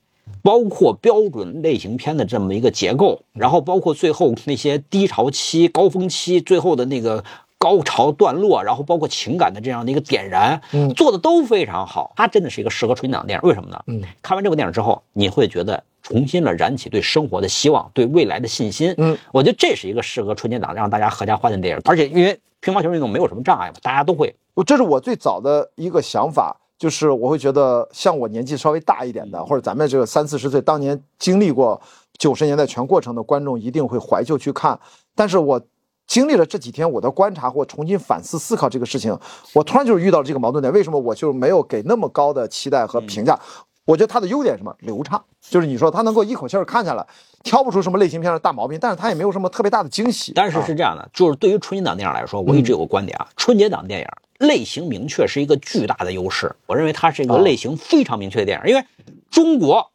[0.41, 7.23] 包括标准类型片的这么一个结构，然后包括最后那些低潮期、高峰期，最后的那个
[7.65, 12.13] 高潮段落，然后包括情感的这样的一个点燃，嗯做的都非常好。
[12.15, 13.83] 它真的是一个适合春节档的电影，为什么呢？
[13.87, 18.93] 嗯，看完这部电影之后，你会觉得重新了燃起对生活的希望，对未来的信心。
[18.99, 24.35] 嗯，我觉得这是一个适合春节档让大家合家欢的电影，而且因为乒乓球运动没有什么障碍嘛，大家都会。
[24.53, 31.81] 我这是我最早的一个想法，就是我会觉得像我年纪稍微大一点的，或者咱们这个三四十岁当年经历过
[32.19, 34.79] 九十年代全过程的观众，一定会怀旧去看。
[35.15, 35.59] 但是我
[36.07, 39.17] 经历了这几天我的观察或重新反思思考这个事情，
[39.53, 43.39] 我突然就是遇到了这个矛盾点，为什么我就没有给那么高的期待和评价？
[43.85, 44.75] 我觉得它的优点是什么？
[44.79, 47.05] 流畅，就是你说它能够一口气儿看下来，
[47.43, 50.31] 挑不出什么类型片的大毛病，但是它也没有什么特别大的惊喜。
[50.33, 54.07] 但是啊是这样的，就是对于春节档电影来说，我一直有个观点啊，春节档电影
[54.39, 56.55] 类型明确是一个巨大的优势。
[56.65, 58.83] 我认为它是一个啊类型非常明确的电影，因为
[59.29, 59.91] 中国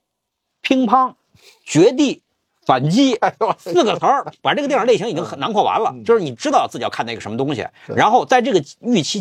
[0.60, 1.14] 乒乓、
[1.64, 2.22] 绝地、
[2.70, 3.18] 反击
[3.58, 5.92] 四个词儿，把这个电影类型已经很囊括完了。
[6.04, 7.66] 就是你知道自己要看那个什么东西，
[7.96, 9.20] 然后在这个预期，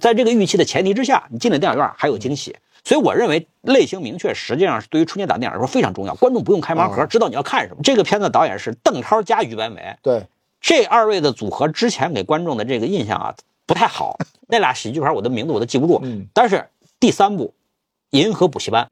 [0.00, 2.54] 在这个预期的前提之下，你进了电影院还有惊喜。
[2.84, 7.80] 所以我认为类型明确实际上是对于春节档电影来说非常重要，观众不用开盲盒，知道你要看什么。
[7.82, 10.22] 这个片子导演是邓超加于白眉，对，
[10.60, 13.34] 这二位的组合之前给观众的这个印象啊
[13.66, 14.16] 不太好，
[14.46, 15.98] 那俩喜剧片我的名字我都记不住。
[16.04, 16.64] 嗯但是
[17.00, 17.52] 第三部
[18.16, 18.84] 《银河补习班》，《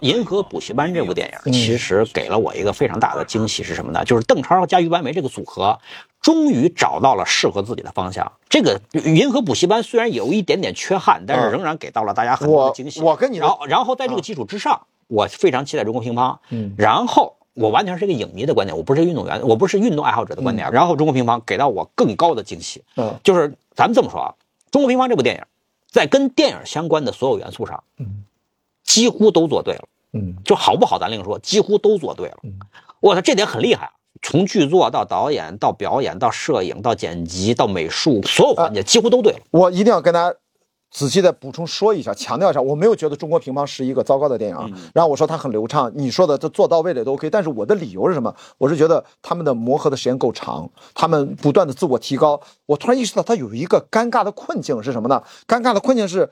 [0.00, 4.04] 银河补习班》这部电影其实给了我一个非常大的惊喜是什么呢？
[4.04, 5.78] 就是邓超加于白眉这个组合。
[6.22, 8.30] 终于找到了适合自己的方向。
[8.46, 8.78] 这个
[9.14, 13.00] 《银河补习班》虽然有一点点缺憾，但是仍然给到了大家很多的惊喜。
[13.00, 16.36] 我跟你的然后，然后在这个基础之上，我非常期待中国乒乓。
[16.50, 20.70] 嗯然后我完全是一个影迷的观点，我不是运动员，我不是运动爱好者的观点。
[20.70, 24.34] 然后中国乒乓给到我更高的惊喜，嗯就是咱们这么说啊，
[24.70, 25.42] 中国乒乓这部电影，
[25.90, 28.24] 在跟电影相关的所有元素上，嗯
[28.92, 29.84] 几乎都做对了。
[30.12, 32.58] 嗯就好不好咱另说，几乎都做对了嗯。
[33.00, 33.92] 我操，这点很厉害啊！
[34.22, 39.38] 从剧作到导演到表演到摄影到剪辑到美术，所有环节几乎都对了。
[39.52, 40.36] 我一定要跟大家
[40.90, 44.68] 仔细的补充说一下，强调一下，我没有觉得中国乒乓是一个糟糕的电影啊。
[44.92, 48.34] 然后我说它很流畅，你说的它做到位的都 OK，但是我的理由是什么？
[48.58, 52.38] 我是觉得他们的磨合的时间够长，他们不断的自我提高。
[52.66, 55.22] 我突然意识到，他有一个尴尬的困境是什么呢？
[55.46, 56.28] 尴尬的困境是，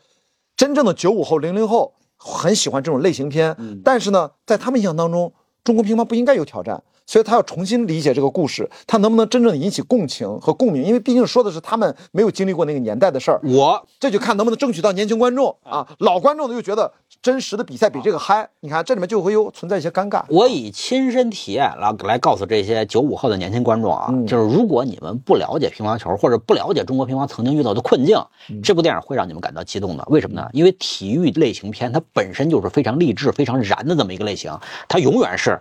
[0.56, 5.32] 真正的九五后、零零后很喜欢这种类型片，但是呢，在他们印象当中，
[5.65, 6.82] 中国乒乓不应该有挑战。
[7.09, 10.85] 所以他要重新理解这个故事，他能不能真正引起共情和共鸣？
[10.85, 15.89] 因为毕竟说的是他们没有经历过那个年代的事儿，我这就看能不能争取到年轻观众啊。
[16.01, 20.22] 老观众呢又觉得真实的比赛比这个嗨，你看这里面就会有存在一些尴尬。
[20.28, 28.18] 我以亲身体验来来告诉这些九五后的年轻观众啊，嗯就是如果你们不了解乒乓球，或者不了解中国乒乓曾经遇到的困境，
[28.51, 30.05] 嗯这部电影会让你们感到激动的。
[30.09, 30.47] 为什么呢？
[30.52, 34.55] 因为体育类型片它本身就是非常励志、非常燃的这么一个类型，
[34.86, 35.59] 它永远是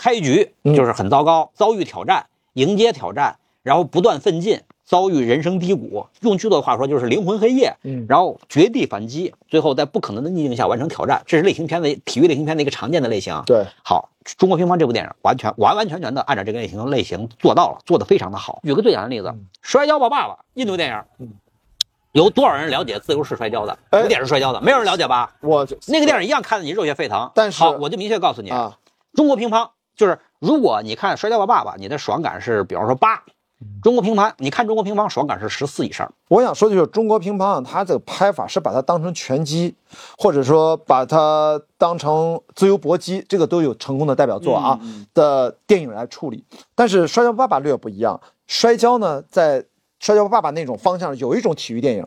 [0.00, 2.24] 开局嗯就是很糟糕，遭遇挑战，
[2.54, 4.60] 迎接挑战，然后不断奋进。
[4.86, 13.40] 遭遇人生低谷，用剧作的话说就是灵魂黑夜，嗯然后绝地反击，最后在不可能的逆境下完成挑战，这是类型片的体育类型片的一个常见的类型。
[13.46, 18.58] 对，好，中国乒乓这部电影完全完完全全的按照这个类型类型做到了，做得非常的好。
[18.64, 19.32] 举个最简单的例子，
[19.62, 20.88] 摔跤吧爸爸》印度电
[21.20, 21.28] 影，
[22.10, 23.78] 有多少人了解自由式摔跤的？
[23.90, 25.32] 哎古典式摔跤的，没有人了解吧？
[25.40, 27.30] 我那个电影一样看得你热血沸腾。
[27.32, 28.76] 但是好，我就明确告诉你，啊，
[29.14, 29.70] 中国乒乓
[30.00, 33.22] 就是，如果你看《摔跤吧爸爸》，你的爽感是比方说八，
[33.82, 36.10] 中国乒乓，你看中国乒乓爽感是十四以上。
[36.28, 39.74] 我想说的就是中国乒乓，它这个拍法是把它当成拳击，
[40.16, 44.80] 或者说把它当成自由搏击，这个都有成功的代表作啊、
[45.12, 46.42] 的电影来处理。
[46.74, 49.62] 但是摔跤爸爸略不一样，摔跤呢，在
[49.98, 52.06] 摔跤爸爸那种方向有一种体育电影，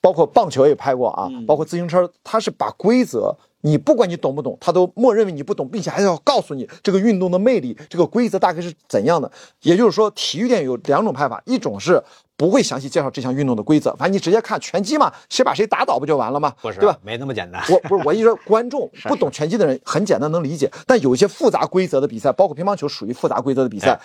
[0.00, 3.36] 包括棒球也拍过啊，包括自行车，它是把规则。
[3.66, 9.30] 你不管你懂不懂，他都默认为你不懂，并且还要告诉你这个运动的魅力，这个规则大概是怎样的。
[9.62, 12.02] 也就是说，体育电影有两种拍法，一种是
[12.36, 16.52] 不会详细介绍这项运动的规则，反正你直接看拳击嘛，谁把谁打倒不就完了吗？
[16.60, 16.98] 不是，对吧？
[17.02, 17.62] 没那么简单。
[17.70, 24.00] 我不是我一说，观众不懂拳击的人很简单能理解，但有一些复杂规则的比赛，包括乒乓球属于复杂规则的比赛哎，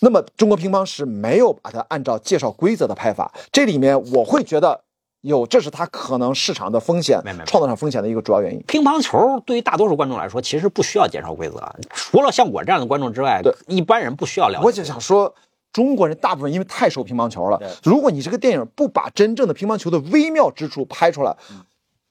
[0.00, 4.80] 那么中国乒乓是没有把它按照介绍规则的拍法，这里面我会觉得
[5.24, 8.62] 有，这是他可能市场的风险没没没、创造上风险的一个主要原因。
[8.66, 11.60] 乒乓球对于大多数观众来说，其实不需要介绍规则，
[11.94, 14.64] 除了像我这样的观众之外对，一般人不需要了解。
[14.64, 15.34] 我就想说，
[15.72, 21.60] 中国人大部分因为太熟乒乓球了，如果你这个电影不把真正的乒乓球的微妙之处拍出来，嗯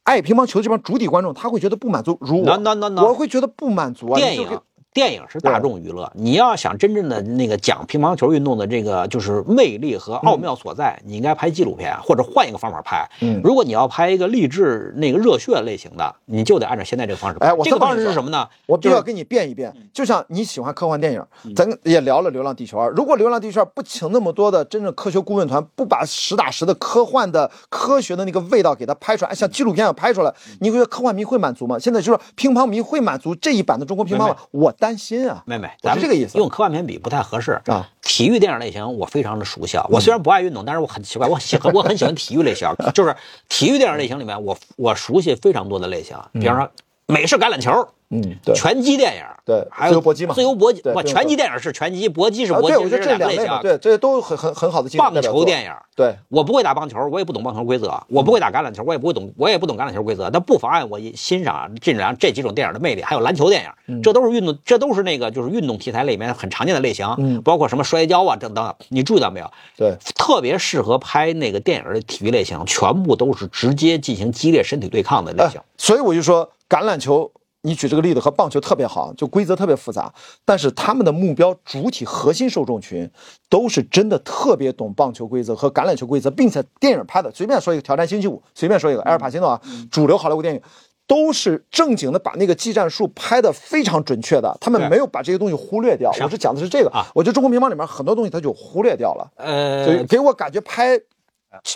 [0.03, 4.17] 爱乒乓球这帮主体观众他会觉得不满足，如我 No, no, no, no 我会觉得不满足啊。
[4.17, 4.59] 电影
[4.93, 13.09] 电影是大众娱乐，你要想真正的那个讲乒乓球运动的这个就是魅力和奥妙所在，你应该拍纪录片，或者换一个方法拍。
[13.21, 17.47] 嗯如果你要拍一个励志那个热血类型的，你就得按照现在这个方式拍。
[17.47, 18.47] 哎我这个方式是什么呢？
[18.67, 21.25] 我必须就要跟你变一变，就像你喜欢科幻电影，
[21.55, 22.89] 咱也聊了《流浪地球二》。
[22.93, 31.79] 如果《流浪地球二》不请那么多的真正科学顾问团，不把实打实的科幻的科学的那个味道给它拍出来，像纪录片一样拍出来，你会觉得科幻迷会满足吗？
[31.79, 34.35] 现在就是乒乓迷会满足这一版的中国乒乓吗？
[34.51, 35.41] 我担心啊。
[35.45, 37.89] 妹妹，咱们这个意思用科幻片比不太合适啊。
[38.01, 39.85] 体育电影类型我非常的熟悉啊。
[39.89, 43.15] 我虽然不爱运动，但是我很奇怪，我喜欢我很喜欢体育类型， 就是
[43.47, 46.69] 体育电影类型里面，我我熟悉非常多的类型，比方说
[47.05, 47.87] 美式橄榄球。
[48.13, 48.55] 嗯，对。
[48.55, 53.47] 拳击电影，对还有自由搏击嘛自由搏击不，拳击电影是拳击，搏击是啊，搏击，我觉得这是两类型。
[53.61, 63.01] 对，这些都很很很好的棒球电影，对，我不会打棒球，我也不懂棒球规则，我不会打橄榄球，我也不会懂，我也不懂橄榄球规则，但不妨碍我欣赏这两这几种电影的魅力。
[63.01, 68.73] 还有篮球电影，这都是运动，这都是那个就是运动题材里面很常见的类型，嗯包括什么摔跤啊等等。
[68.89, 69.51] 你注意到没有？
[69.77, 75.63] 对，特别适合拍那个电影的体育类型，全部都是直接进行激烈身体对抗的类型哎。
[75.77, 77.31] 所以我就说橄榄球。
[77.65, 80.13] 你举这个例子和棒球特别好，就规则特别复杂，
[80.43, 83.09] 但是他们的目标主体核心受众群
[83.49, 90.61] 都是真的特别懂棒球规则和橄榄球规则，并且电影拍的随便说一个《挑战星期五》，随便说一个埃尔帕西诺啊，主流好莱坞电影
[91.07, 96.11] 都是正经的把那个技战术拍的非常准确的，他们没有把这些东西忽略掉。
[96.21, 100.99] 我是讲的是这个啊我觉得中国乒乓里面很多东西他就忽略掉了，呃所以，给我感觉拍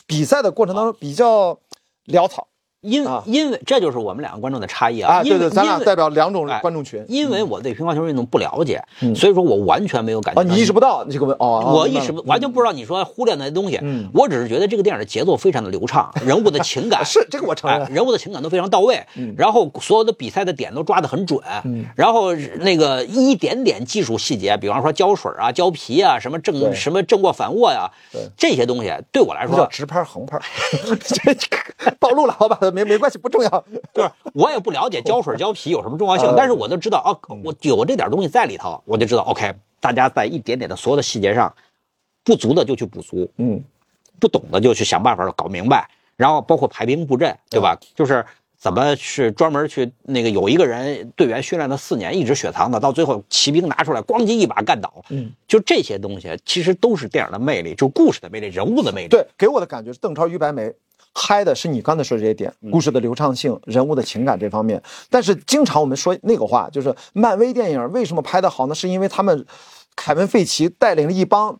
[0.05, 1.57] 比赛的过程当中比较
[2.07, 2.47] 潦草
[2.81, 3.23] 因啊。
[3.25, 5.21] 因为这就是我们两个观众的差异啊。
[5.23, 7.03] 因为对对，咱俩因为代表两种哎观众群。
[7.07, 9.15] 因为我对乒乓球运动不了解，嗯。
[9.15, 10.43] 所以说我完全没有感觉。
[10.43, 14.09] 你意识不到这个问哦，哦我意识不完全不知道你说忽略那些东西，嗯。
[14.13, 17.03] 我只是觉得这个电影的节奏非常的流畅，人物的情感。
[17.05, 19.33] 是这个我承哎认，人物的情感都非常到位，嗯。
[19.37, 21.39] 然后所有的比赛的点都抓得很准，
[21.95, 30.37] 然后那个一点点技术细节，比方说胶水啊、胶皮啊、什么正什么正握反握呀对，这些东西对我来说，直拍横拍，
[30.99, 33.49] 这这个暴露了，好吧，没没关系，不重要。
[33.93, 37.11] 就是我也不了解胶水胶皮有什么重要性呃，但是我就知道啊，
[37.43, 41.53] 我有这点东西在里头，我就知道 OK，大家在一点点的所有的细节上
[42.23, 43.63] 不足的就去补足，嗯，
[44.19, 47.77] 不懂的就去想办法搞明白，然后包括排兵布阵，对吧？
[47.95, 48.25] 就是
[48.59, 54.91] 怎么是专门去那个有一个人队员训练了四年，一直雪藏的，到最后骑兵拿出来，咣叽一把干倒。
[55.09, 59.09] 嗯，就这些东西，其实都是电影的魅力，就故事的魅力，人物的魅力。
[59.09, 60.73] 对，给我的感觉是邓超、于白眉
[61.13, 64.81] 嗨的是你刚才说的这些点，故事的流畅性、人物的情感这方面。
[65.09, 68.75] 但是经常我们说那个话，就是漫威电影为什么拍得好呢？
[68.75, 69.45] 是因为他们
[69.95, 71.59] 凯文·费奇带领了一帮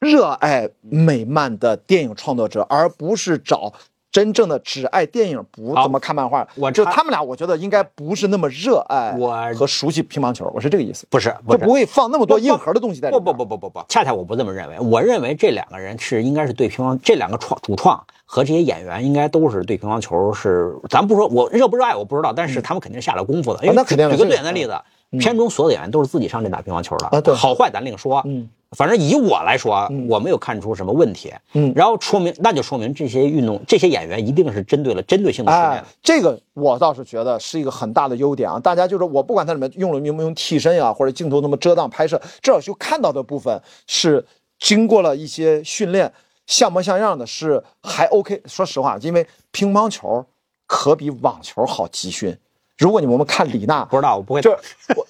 [0.00, 3.72] 热爱美漫的电影创作者，而不是找。
[4.18, 11.06] 真正的只爱电影不怎么看漫画，我就他们俩，我觉得应该不是那么热爱我和熟悉乒乓球，我是这个意思。
[11.08, 13.22] 不是，就不会放那么多硬核的东西在里面。
[13.22, 14.80] 不不不不不不，恰恰我不这么认为。
[14.80, 23.62] 我认为这两个人是应该是对乒乓，这两个创主创和这些演员应该都是对乒乓球是，咱不说我热不热爱我不知道，但是他们肯定是下了功夫的。
[23.62, 24.76] 因为那肯定举个最简单的例子，
[25.20, 28.20] 片中所有的演员都是自己上阵打乒乓球的啊，对，好坏咱另说。
[28.26, 28.48] 嗯。
[28.76, 31.32] 反正以我来说啊，我没有看出什么问题。
[31.54, 35.84] 嗯，然后说明那就说明这些运动这些演员一定是针对了针对性的训练。
[36.02, 38.58] 这个我倒是觉得是一个很大的优点啊！
[38.58, 44.26] 大家就是我不管它里面用了用不用替身啊，或者镜头那么遮挡拍摄，至少就看到的部分是
[44.58, 46.12] 经过了一些训练，
[46.46, 48.42] 像模像样的，是还 OK。
[48.44, 50.26] 说实话，因为乒乓球
[50.66, 52.36] 可比网球好集训。
[52.76, 55.06] 如果你我们看李娜，不知道我不会，就我。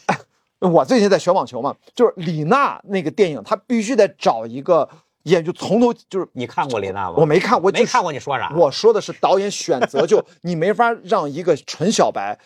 [0.60, 4.88] 我最近在学网球嘛，就是李娜那个电影，她必须得找一个
[5.24, 7.14] 演就从头就是你看过李娜吗？
[7.16, 8.10] 我没看，我没看过。
[8.10, 8.52] 你说啥？
[8.56, 12.38] 我说的是导演选择，就 你没法让一个纯小白，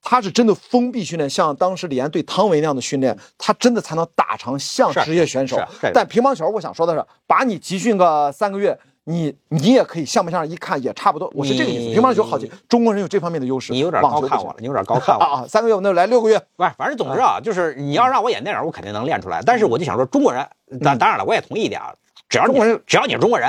[0.00, 5.60] 他是真的封闭训练，像当时李安对汤唯那样的训练，他真的才能打成像职业选手。
[5.92, 8.78] 但乒乓球，我想说的是，把你集训个三个月。
[9.08, 11.94] 你你也可以像不像一看也差不多，我是这个意思。
[11.94, 12.36] 乒乓球好，
[12.68, 13.72] 中国人有这方面的优势。
[13.72, 15.46] 你有点高看我了，你有点高看我了啊！
[15.48, 19.40] 三个月我那来六个月，不是，反正总之啊，就是你要让我演电影，我肯定能练出来。
[19.46, 20.44] 但是我就想说，中国人，
[20.80, 21.94] 那当然了，我也同意一点啊，
[22.28, 23.48] 只要中国人只要你是中国人。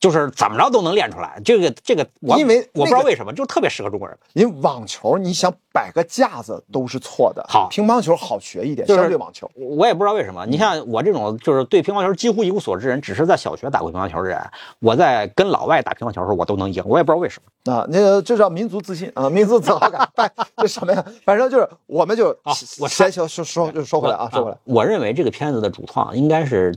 [0.00, 2.06] 就是怎么着都能练出来，这个这个，
[2.36, 4.16] 因为我不知道为什么，就特别适合中国人。
[4.34, 7.42] 因为网球，你想摆个架子都是错的。
[7.48, 9.50] 好，乒乓球好学一点，相对网球。
[9.54, 14.38] 我也不知道为什么，你像我这种就是对乒乓球几乎一无所知人，只是在小学打过乒乓球的人，
[14.80, 17.72] 我在跟老外打乒乓球的时候，我都能赢，我也不知道为什么。
[17.72, 20.06] 啊，那个这叫民族自信啊，民族自豪感。
[20.58, 21.02] 这什么呀？
[21.24, 24.58] 反正就是，我们就啊，我先说说说就说回来啊，说回来。
[24.64, 26.74] 我认为这个片子的主创应该是。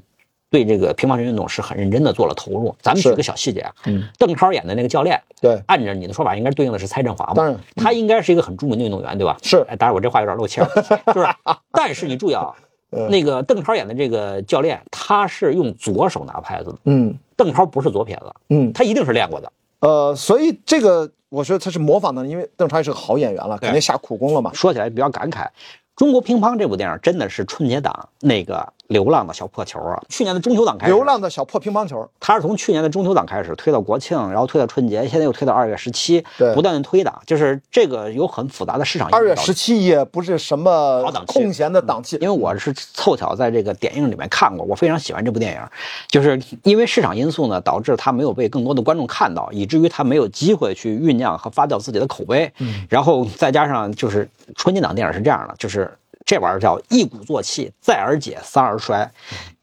[0.50, 2.74] 对这个乒乓球运动是很认真的做了投入。
[2.82, 3.74] 咱们举个小细节啊，
[4.18, 7.34] 邓超演的那个教练，对，按照你的说法，应该对应的是蔡振华嘛？
[7.34, 9.38] 当然，他应该是一个很著名的运动员，对吧？
[9.44, 9.58] 是。
[9.68, 11.28] 哎，当然我这话有点露怯了，是不是？
[11.74, 12.54] 但是你注意啊，
[13.10, 16.78] 那个邓超演的这个教练，他是用左手拿拍子的。
[16.86, 18.34] 嗯，邓超不是左撇子。
[18.50, 19.52] 嗯，他一定是练过的。
[19.82, 24.52] 呃，所以这个我觉得他是模仿的，因为邓超也是个好演员了，肯定下苦功了嘛。
[24.54, 25.44] 说起来比较感慨，
[25.96, 28.72] 《中国乒乓》这部电影真的是春节档那个。
[28.88, 30.02] 流浪的小破球啊！
[30.10, 39.10] 去年的中秋档开始，流浪的小破乒乓球，它是从去年的中秋档开始推到国庆，然后推到春节，现在又推到二月十七，对，不断的推档，就是这个有很复杂的市场。
[39.10, 45.60] 二月十七也不是什么空闲的档期，因为我是凑巧在这个点映里面看过，我非常喜欢这部电影，
[46.08, 52.50] 就是因为市场因素呢，导致它没有被更多的观众看到，以至于它没有机会去酝酿和发酵自己的口碑。
[52.60, 55.92] 嗯，然后再加上就是春节档电影是这样的，就是。
[56.28, 59.10] 这玩意儿叫一鼓作气，再而解，三而衰，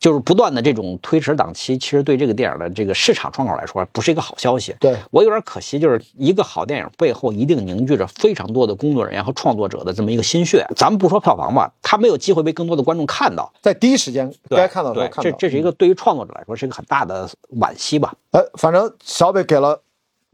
[0.00, 4.74] 就是不断的这种推迟档期，其实对这个电影的这个市场窗口来说，不是一个好消息。
[4.80, 10.66] 对我有点可惜，就是一个好电影背后一定凝聚着非常多的工作人员和创作者的这么一个心血。
[10.74, 15.30] 咱们不说票房吧，他没有机会被更多的观众看到，在第一时间该看到的看到。
[15.30, 17.28] 这这是一个对于创作者来说是一个很大的
[17.60, 18.14] 惋惜吧。
[18.30, 19.83] 哎，反正小北给了。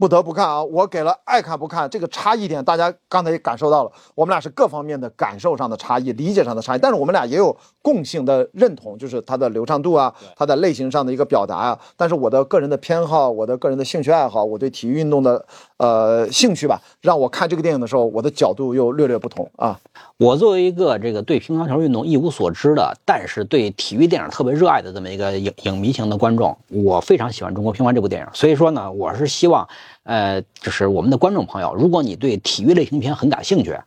[0.01, 0.63] 不得不看啊！
[0.63, 11.79] 我给了爱看不看，这个差异点大家刚才也感受到了，我们俩是各方面的感受上的差异、理解上的差异，但是我们俩也有共性的认同，就是它的流畅度啊，它的类型上的一个表达啊。
[11.95, 15.45] 但是我的个人的偏好，我的个人的兴趣爱好，我对体育运动的
[15.81, 19.79] 呃兴趣吧，让我看这个电影的时候，我的角度又略略不同啊。
[20.17, 28.27] 我作为一个这个对乒乓球运动一无所知的，但是对体育电影特别热爱的这么一个影影迷型的观众，我非常喜欢《中国乒乓》这部电影。
[28.31, 29.67] 所以说呢，我是希望。
[30.03, 33.77] 呃，就是我们的观众朋友，如果你对体育类型片很感兴趣，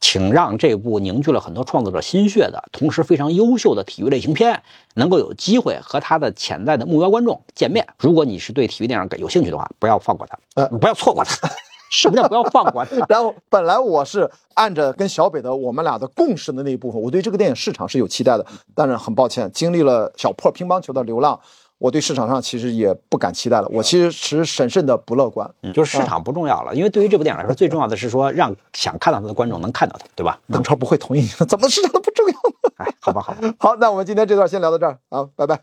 [0.00, 4.60] 请让这部凝聚了很多创作者心血的同时非常优秀的体育类型片，
[4.94, 7.86] 能够有机会和他的潜在的目标观众见面。
[7.98, 11.48] 如果你是对体育电影有兴趣的话，不要放过它，呃，不要错过它，
[11.92, 12.84] 什么叫不要放过？
[13.08, 18.44] 然后本来我是按着跟小北的我们俩的共识的那一部分，我对这个电影市场是有期待的，
[18.74, 21.38] 但是很抱歉，经历了小破乒乓球的流浪。
[21.80, 25.50] 我对市场上其实也不敢期待了，我其实持审慎的不乐观。
[25.62, 30.38] 嗯，就是市场不重要了，因为对于这部电影来说，最重要的是说让想看到它的观众能看到它，对吧？
[30.52, 32.72] 邓超不会同意， 怎么市场都不重要呢？
[32.76, 35.58] 哎，好吧，好吧， 好，那我们今天这段先聊到这儿啊，拜拜。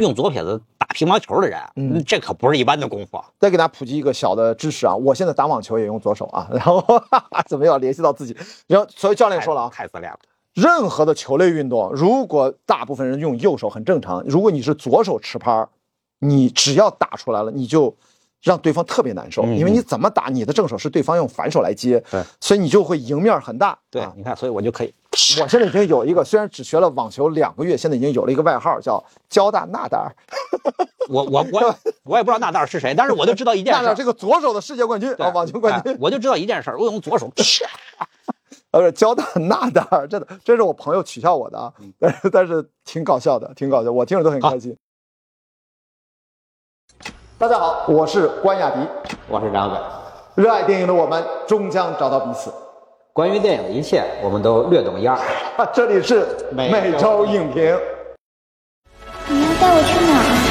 [0.00, 3.22] 用左撇子打乒乓球的人，嗯这可不是一般的功夫。
[3.38, 6.82] 再给大家普及一个小的知识啊，我现在打网球也用左手啊， 然后
[7.46, 8.34] 怎么样联系到自己？
[8.66, 10.18] 然后所以教练说了啊，太自恋了。
[10.54, 15.68] 任何的球类运动，如果大部分人用右手很正常，如果你是左手持拍儿，
[16.20, 17.94] 你只要打出来了，你就
[18.42, 23.76] 让对方特别难受，嗯因为你怎么打，你的正手是对方用反手来接，对，所以你就会赢面很大。
[23.90, 24.94] 对，啊你看，所以我就可以。
[25.40, 30.14] 我现在已经有一个，虽然只学了网球两个月，现在已经有了一个外号叫“交大纳达尔
[31.08, 33.94] 我我我我也不知道纳达尔是谁，但是我就知道一”，件事儿 纳达尔。
[33.94, 37.30] 这个左手的世界冠军啊，网球冠军哎，我就知道一件事儿，我用左手，
[38.74, 44.76] 呃，交大纳达尔，真的，这是我朋友取笑我的啊，嗯 但是但是挺搞笑的，挺搞笑，我听着都很开心。
[47.38, 48.80] 大家好，我是关雅迪，
[49.28, 49.78] 我是张伟。
[50.34, 52.52] 热爱电影的我们终将找到彼此。
[53.12, 55.16] 关于电影的一切，我们都略懂一二。
[55.56, 57.78] 啊，这里是每周影评。
[59.28, 60.43] 你要带我去哪儿？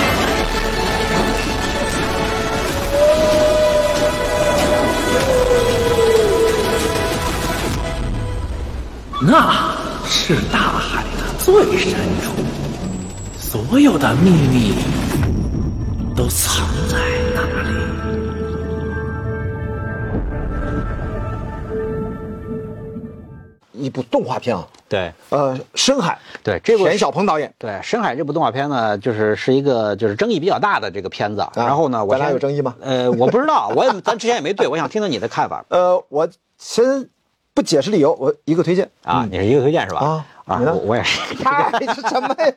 [9.26, 9.74] 那
[10.06, 12.34] 是大海的最深处，
[13.40, 14.74] 所有的秘密
[16.14, 16.98] 都藏在
[17.34, 17.74] 那里。
[23.72, 25.14] 一部动画片啊，对。
[25.30, 31.48] 呃，深海，对，这部田小鹏导演，对《深海》这部动画片呢，就是是一个就是争议比较大的这个片子。
[31.56, 32.76] 然后呢，我咱俩有争议吗？
[32.82, 35.64] 呃，我不知道，我也咱之前也没对，我想听听你的看法。
[35.72, 36.28] 呃，我
[36.58, 37.10] 先
[37.54, 39.28] 不解释理由，我一个推荐啊。
[39.30, 40.00] 你是一个推荐是吧？
[40.00, 42.54] 啊啊，我我也是，嗨，是什么呀？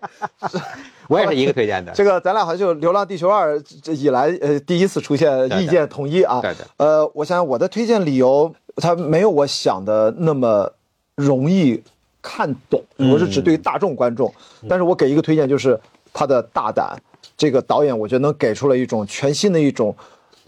[1.09, 1.93] 我也是一个推荐的。
[1.93, 6.41] 这个咱俩好像就《流浪地球二》这以来，呃，第一次出现意见统一啊。
[6.41, 10.73] 对对呃，我想我的推荐理由，它没有我想的那么
[11.15, 11.81] 容易
[12.21, 14.35] 看懂，嗯我是只对于大众观众。
[14.69, 15.79] 但是我给一个推荐，就是
[16.13, 17.01] 他的大胆，
[17.37, 19.95] 这个导演我觉得能给出了一种全新的一种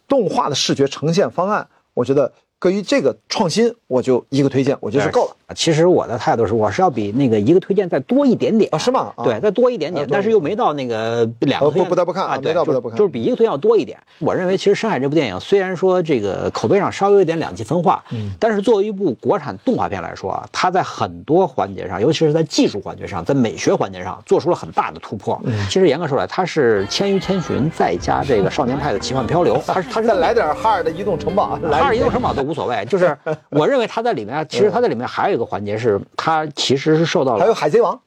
[0.09, 1.69] 动画的视觉呈现方案。
[1.95, 5.55] 我觉得关于这个创新，我就一个推荐，我觉得是够了。
[5.55, 13.97] 其实我的态度是，我是要比那个一个推荐再多一点点啊是吗啊对，再多一点点，多但是又没到那个两个呃推荐不不得不看啊啊，对不得不看就是比一个推荐要多一点。
[14.19, 25.41] 我认为其实《深海》这部电影虽然说这个口碑上稍微有点两极分化，嗯但是作为一部国产动画片来说啊，它在很多环节上，尤其是在技术环节上，在美学环节上做出了很大的突破。
[25.45, 33.17] 嗯其实严格说来，它是《千与千寻》再加这个《少年派的奇幻漂流 》，它是它是再来点哈尔的移动城堡，来哈尔移动城堡都无所谓， 就是
[33.51, 38.01] 我认为他在里面，其实他在里面还有一个环节是，他其实是受到了还有海贼王，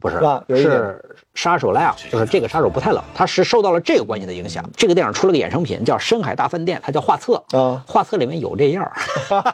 [0.00, 4.68] 不是是杀手莱昂，就是这个杀手不太冷，他是受到了这个关系的影响。
[4.76, 8.92] 这个电影出了个衍生品叫《深海大饭店》，它叫画册啊 画册里面有这样儿，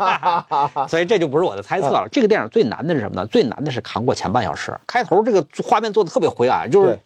[0.89, 2.09] 所以这就不是我的猜测了。
[2.11, 3.27] 这个电影最难的是什么呢？
[3.27, 6.99] 最难的是扛过前半小时，开头这个画面做的特别灰暗，就是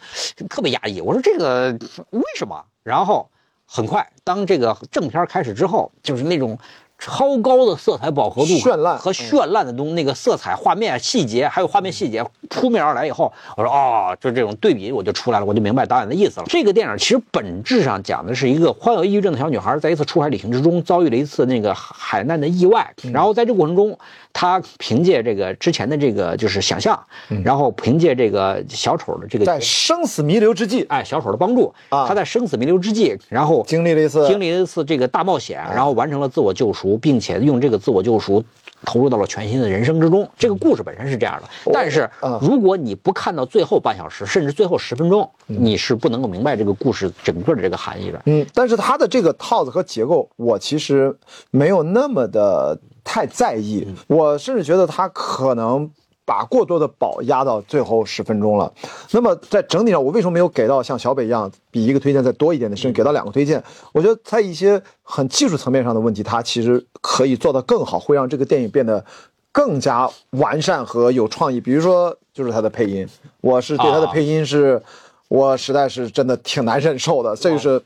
[0.48, 1.00] 特别压抑。
[1.00, 1.76] 我说这个
[2.10, 2.64] 为什么？
[2.84, 3.28] 然后
[3.66, 6.56] 很快，当这个正片开始之后，就是那种。
[6.98, 16.46] 超高的色彩饱和度绚烂和绚烂的东那个色彩、画面细节，还有画面细节扑面而来以后，我说哦，就这种对比我就出来了，我就明白导演的意思了。
[16.48, 23.96] 这个电影其实本质上讲的是一个患有抑郁症的小女孩在一次出海旅行之中遭遇了一次那个海难的意外，然后在这过程中，
[24.32, 26.98] 她凭借这个之前的这个就是想象，
[27.44, 32.06] 然后凭借这个小丑的这个在生死弥留之际，哎小丑的帮助，啊。
[32.06, 38.44] 她在生死弥留之际，然后经历了一次经历了一次这个大冒险，然后完成了自我救赎，并且用这个自我救赎
[38.84, 40.28] 投入到了全新的人生之中。
[40.38, 48.22] 这个故事本身是这样的，但是啊如果你不看到最后半小时，甚至最后十分钟，你是不能够明白这个故事整个的这个含义的。
[48.26, 51.16] 嗯，但是它的这个套子和结构，我其实
[51.50, 52.78] 没有那么的
[53.10, 55.90] 太在意，我甚至觉得他可能
[56.26, 58.70] 把过多的宝压到最后十分钟了。
[59.12, 63.64] 那么在整体上，我为什么没有给到像小北一样比一个推荐再多一点的，甚至给到两个推荐？
[63.94, 69.02] 我觉得在一些很技术层面上的问题，他其实可以做得更好，会让这个电影变得
[69.51, 71.59] 更加完善和有创意。
[71.59, 73.09] 比如说，就是他的配音，
[73.40, 74.82] 我是对他的啊配音是，
[75.28, 77.82] 我实在是真的挺难忍受的，这就是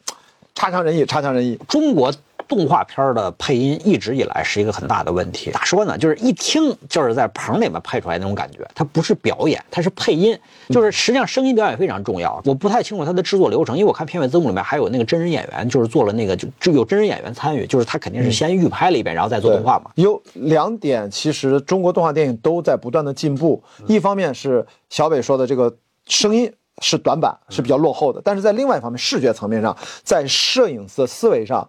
[0.53, 1.57] 差强人意，差强人意。
[1.69, 2.12] 中国
[2.48, 5.51] 动画片的配音一直以来是一个很大的问题。
[5.51, 5.97] 咋说呢？
[5.97, 10.39] 就是一听就是在棚里面配出来那种感觉，它不是表演，它是配音。
[10.69, 12.40] 就是实际上声音表演非常重要。
[12.44, 19.90] 我不太清楚它的制作流程，因为我看片尾字幕里面还有那个真人演员，就是做了那个就就有真人演员参与，就是他肯定是先预拍了一遍，然后再做动画嘛。
[19.97, 23.62] 有两点，其实中国动画电影都在不断的进步。
[23.86, 25.74] 一方面是小北说的这个
[26.06, 26.51] 声音
[26.81, 31.69] 是短板，是比较落后的；但是在另外一方面，视觉层面上，在摄影的思维上，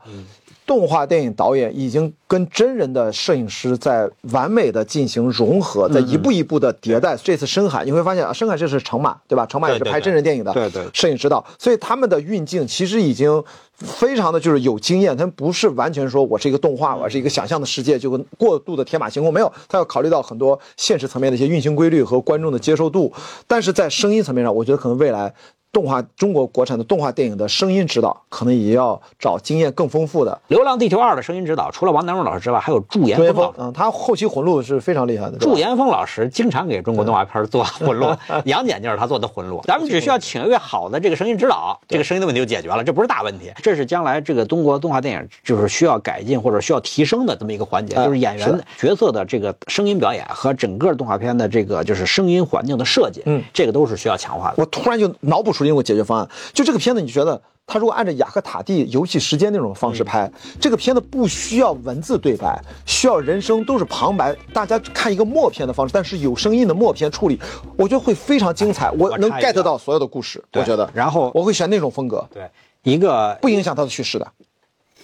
[0.66, 7.16] 动画电影导演已经跟真人的摄影师在完美的进行融合，在一步一步的迭代。
[7.18, 9.46] 这次深海你会发现啊，深海这是程马对吧？
[9.46, 23.12] 程马也是拍真人电影的对对摄影指导，所以他们的运镜其实已经非常的就是有经验，他们不是完全说我是一个动画，我是一个想象的世界，就跟过度的天马行空没有，他要考虑到很多现实层面的一些运行规律和观众的接受度。
[23.48, 25.34] 但是在声音层面上，我觉得可能未来。
[25.74, 33.52] 动画中国国产的动画电影的声音指导，可能也要找经验更丰富的《流浪地球二》的声音指导，除了王南荣老师之外，还有祝岩峰。
[33.58, 35.38] 嗯，他后期混录是非常厉害的。
[35.40, 39.62] 祝岩峰老师经常给中国动画片做混录， 杨戬就是他做的混录。
[39.64, 43.52] 咱们只需要请一位好的这个声音指导，这个声音的问题就解决了，这不是大问题。
[43.56, 54.56] 这是将来这个中国动画电影就是需要改进或者需要提升的这么一个环节，哎就是演员角色的这个声音表演和整个动画片的这个就是声音环境的设计，嗯，这个都是需要强化的。
[54.58, 67.40] 我突然就脑补出一个解决方案，就这个片子，你觉得他如果按照雅克塔蒂游戏时间那种方式拍，这个片子不需要文字对白，需要人声都是旁白，大家看一个默片的方式，但是有声音的默片处理，
[67.78, 70.90] 我觉得会非常精彩，我能 get 到所有的故事，我觉得。
[70.94, 72.50] 然后我会选那种风格，对，
[72.84, 74.28] 一个不影响它的叙事的。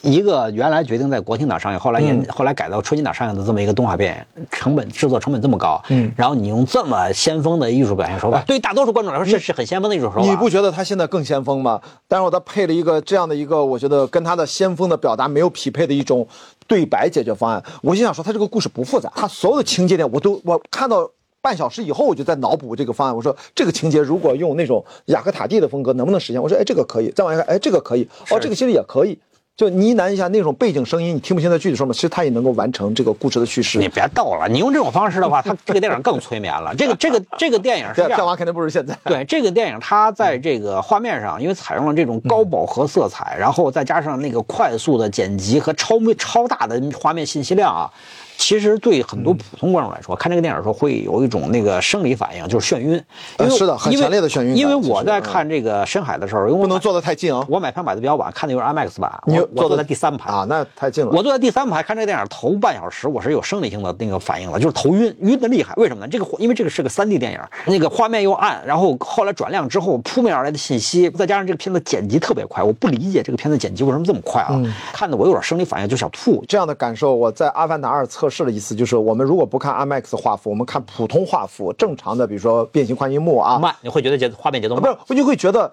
[0.02, 10.22] 一个原来决定在国庆档上映，后来后来改到春节档上映的这么一个动画片，成本制作成本这么高，嗯然后你用这么先锋的艺术表现手法，对于大多数观众来说，这是很先锋的艺术手法。
[10.22, 11.82] 你不觉得他现在更先锋吗？
[12.08, 16.26] 但是他配了一个这样的一个，我觉得跟他的先锋的表达没有匹配的一种
[16.66, 17.62] 对白解决方案。
[17.82, 21.10] 我就想说，他这个故事不复杂，他所有的情节点我都我看到
[21.42, 23.16] 半小时以后，我就在脑补这个方案。
[23.16, 26.42] 我说这个情节如果用那种雅克塔蒂的风格能不能实现？
[26.42, 29.20] 我说哎这个可以，再往下看哎这个可以，哦这个其实也可以。
[29.60, 33.90] 就呢喃一下那种背景声音，你听不清他具体说什么，其实他也能够完成这个故事的叙事你。
[33.90, 36.74] 别逗了，你用这种方式的话，它这个电影更催眠了。
[36.80, 38.18] 这个这个这个电影是对，这样。
[38.18, 38.98] 票房肯定不如现在。
[39.04, 47.92] 对这个电影，它在这个画面上，因为采用了这种高饱和色彩，然后再加上那个快速的剪辑和超超大的画面信息量啊，
[48.40, 53.00] 其实对很多普通观众来说，看这个电影的时候会有一种那个生理反应，就是眩晕。
[53.38, 57.46] 呃是的很强烈的眩晕因为我在嗯看这个《深海》的时候，因为我不能坐得太近啊！
[57.50, 61.12] 我买票买的比较晚，看的又是 IMAX 版，你坐在第三排啊，那太近了。
[61.12, 65.74] 我坐在第三排看这个电影，头半小时我是有生理性的那个反应了，就是头晕，晕的厉害。
[65.76, 66.08] 为什么呢？
[66.10, 74.52] 这个因为这个是个 3D 电影，那个画面又暗，然后后来转亮之后扑面而来的信息，再加上这个片子剪辑特别快，我不理解这个片子剪辑为什么这么快啊？
[74.54, 76.44] 嗯看的我有点生理反应，就想吐。
[76.48, 85.72] 这样的感受，我在《阿凡达二》测试的意思就是，我们如果不看 IMAX 画幅，我们看普通画幅，正常的，比如说变形宽银幕啊，慢，你会觉得节画面节奏不是，我就会觉得，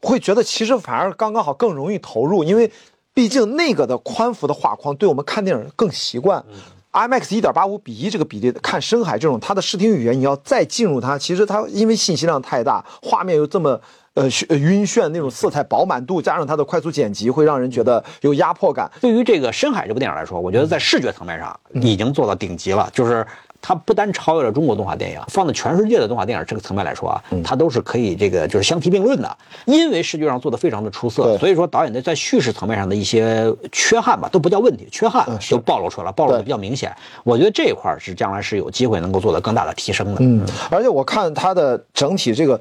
[0.00, 2.70] 会觉得其实反而刚刚好，更容易投入，因为
[3.12, 6.44] 毕竟那个的宽幅的画框对我们看电影更习惯。
[6.92, 13.78] IMAX 一点八五比一这个比例，看深海这种它的视听语言，你要再进入它，其实它因为信息量太大，画面又这么
[14.16, 18.90] 呃眩呃晕眩，那种色彩饱满度，加上它的快速剪辑，会让人觉得有压迫感。
[19.00, 23.24] 对于这个《深海》这部电影来说，我觉得在视觉层面上已经做到顶级了，就是。
[23.68, 29.36] 它不单超越了中国动画电影，放在全世界的动画电影这个层面来说啊，它都是可以这个就是相提并论的。
[29.64, 36.94] 因为视觉上做的非常的出色，所以说导演在在叙事层面上的一些缺憾吧，都不叫问题，缺憾是就暴露出来了，暴露的比较明显。
[37.24, 40.18] 我觉得这一块是将来是有机会能够做到更大的提升的。
[40.20, 42.60] 嗯，而且我看它的整体这个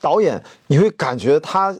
[0.00, 1.76] 导演，你会感觉他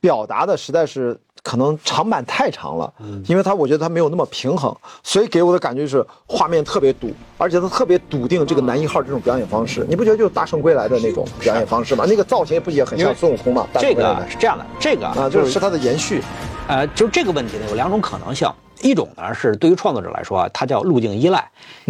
[0.00, 2.92] 表达的实在是可能长板太长了，
[3.26, 12.04] 因为他我觉得他没有那么平衡，所以给我的感觉就是画面特别堵，而且他特别笃定这个男一号这种表演方式，你不觉得就是大圣归来的那种表演方式吗？
[12.08, 13.66] 那个造型不也很像孙悟空吗？
[13.74, 16.22] 这个是这样的，这个啊，就是是他的延续。
[16.66, 18.48] 呃，就这个问题呢，有两种可能性。
[18.84, 21.42] 一种呢是对于创作者来说，它叫路径依赖。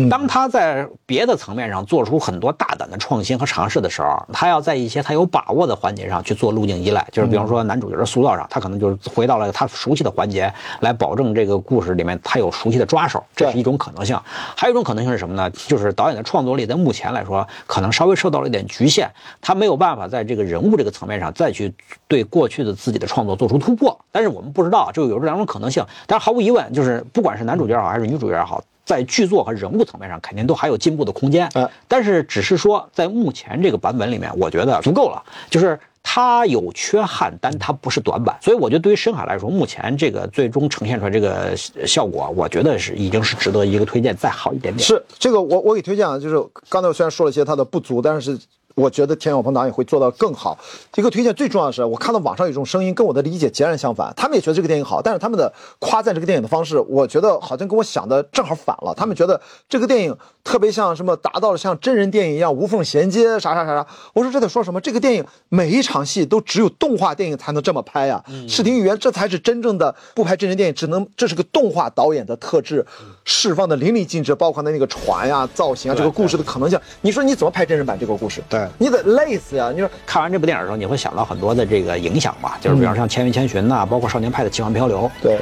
[0.09, 7.05] 当他在别的层面上做出很多大胆的创新和尝试的时候，他要在一些他有把握的环节上去做路径依赖。
[7.11, 14.17] 就是比方说男主角的塑造上，他可能就是回到了他熟悉的环节，来保证这个故事里面他有熟悉的抓手，这是一种可能性。
[14.57, 15.51] 还有一种可能性是什么呢？
[15.51, 19.11] 就是导演的创作力在目前来说，可能稍微受到了一点局限，
[19.41, 21.75] 他没有办法在这个人物这个层面上再去
[22.07, 23.99] 对过去的自己的创作做出突破。
[24.13, 25.85] 但是我们不知道，就有这两种可能性。
[26.07, 31.49] 但是毫无疑问，就是不管是男主角也好，还是女主角也好，在剧作和人物层面上，肯定都还有进步的空间。
[31.55, 35.79] 哎但是只是说，在目前这个版本里面，我觉得足够了，就是。
[36.07, 41.57] 它有缺憾，但它不是短板，所以我觉得对于深海来说，目前这个最终呈现出来这个
[41.87, 44.87] 效果，我觉得是已经是值得一个推荐，再好一点点。
[44.87, 46.37] 是这个我我给推荐啊，就是
[46.69, 48.39] 刚才我虽然说了一些它的不足，但是
[48.75, 50.59] 我觉得田晓鹏导演会做到更好。
[50.97, 58.95] 一个推荐最重要的是，我看到网上有一种声音跟我的理解截然相反，他们也觉得这个电影好，但是他们的夸赞这个电影的方式，我觉得好像跟我想的正好反了。
[58.95, 63.87] 他们觉得这个电影特别像什么，达到了像真人电影一样无缝衔接，啥啥啥啥。
[64.13, 64.81] 我说这得说什么？
[64.81, 72.85] 这个电影每一场戏都只有动画电影才能这么拍呀、视听语言这才是真正的不拍真人电影，只能这是个动画导演的特质，
[73.25, 76.79] 释放的淋漓尽致，包括他那个船呀、造型啊，这个故事的可能性。
[77.01, 78.43] 你说你怎么拍真人版这个故事？
[78.49, 79.71] 对你得累死呀！
[79.73, 85.11] 你说看完这部电影的时候，你会想到很多的这个影响吧，就是比方像《千与千寻》呐，包括《少年派的奇幻漂流》。
[85.23, 85.39] 对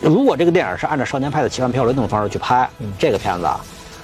[0.00, 3.60] 如果这个电影是按照《少年派的奇幻漂流》那种方式去拍，这个片子啊，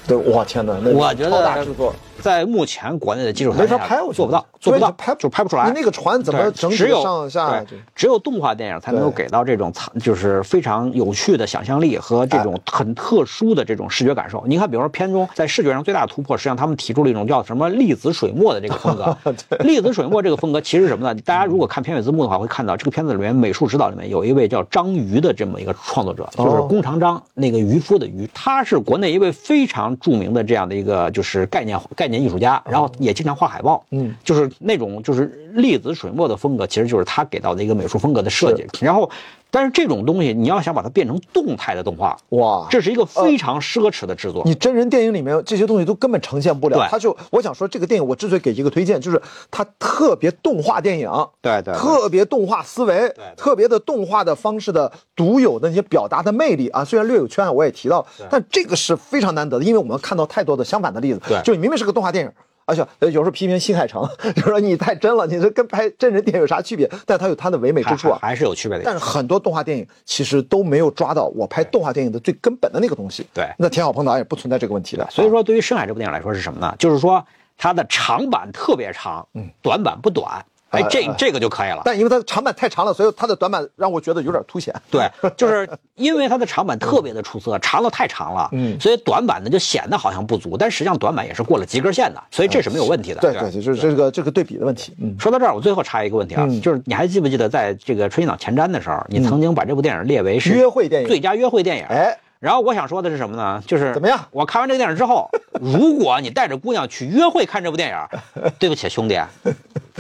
[0.07, 1.95] 对，我天哪，那我觉超大得制作
[2.27, 5.69] 在目前国内的技术条件下没法拍，做不到，做不到，拍就拍不出来。
[5.69, 14.43] 你那个船怎么整体只有上下对只有动画电影才能够给到这种就是非常有趣的想象力和这种很特殊的这种视觉感受。
[14.45, 19.17] 你看，比如说片中在视觉上最大的突破，实际上他们提出了一种叫什么粒子水墨的这个风格。
[19.63, 21.15] 粒子水墨这个风格其实是什么呢？
[21.25, 38.67] 大家如果看片尾字幕的话，会看到这个片子里面美术指导里面有一位叫张瑜的这么一个创作者，就是哦弓长张那个渔夫的渔，他是国内一位非常著名的这样的一个就是概念概念艺术家，然后也经常画海报，嗯，就是那种就是粒子水墨的风格，其实就是他给到的一个美术风格的设计。
[38.81, 39.11] 然后，
[39.51, 44.43] 但是这种东西你要想把它变成动态的动画，哇，这是一个非常奢侈的制作。
[44.45, 46.87] 你真人电影里面这些东西都根本呈现不了。
[46.91, 49.21] 他就我想说，这个电影我之所以给一个推荐，就是
[49.51, 51.11] 它特别动画电影，
[51.41, 62.31] 对对对特别动画思维，对特别的动画的方式的独有的那些表达的魅力啊，虽然略有缺憾，我也提到，但这个是非常难得的，因为我们看到太多的相反的例子，对就你明明是个动画电影。
[62.67, 66.91] 而且呃有时候批评新海诚，就说你太真了，你这跟拍真人电影有啥区别？
[67.07, 68.19] 但它有它的唯美之处啊。
[68.21, 68.85] 还还是有区别的。
[68.85, 73.27] 但是很多动画电影其实都没有抓到我拍动画电影的最根本的那个东西。
[73.33, 75.07] 对那田晓鹏导演不存在这个问题的。
[75.11, 76.75] 所以说，对于《深海》这部电影来说是什么呢？
[76.79, 77.25] 就是说
[77.57, 79.27] 它的长板特别长，
[79.63, 80.45] 短板不短。
[80.83, 81.83] 哎，这哎这个就可以了。
[81.85, 84.75] 但因为它长板太长了，所以它的短板让我觉得有点凸显。
[84.91, 93.21] 对， 就是因为它的长板特别的出色，长了太长了，嗯所以短板呢就显得好像不足，但实际上短板也是过了及格线的，所以这是没有问题的。
[93.21, 94.95] 对对，就是这个这个对比的问题。
[95.01, 101.85] 嗯，说到这儿，我最后插一个问题啊，嗯就是你还记不记得在这个春节档前瞻的时候，你曾经把这部电影列为是约会电影最佳约会电影？
[101.87, 103.63] 哎，然后我想说的是什么呢？
[103.67, 105.29] 就是怎么样我看完这个电影之后，
[105.61, 107.97] 如果你带着姑娘去约会看这部电影，
[108.59, 109.19] 对不起兄弟，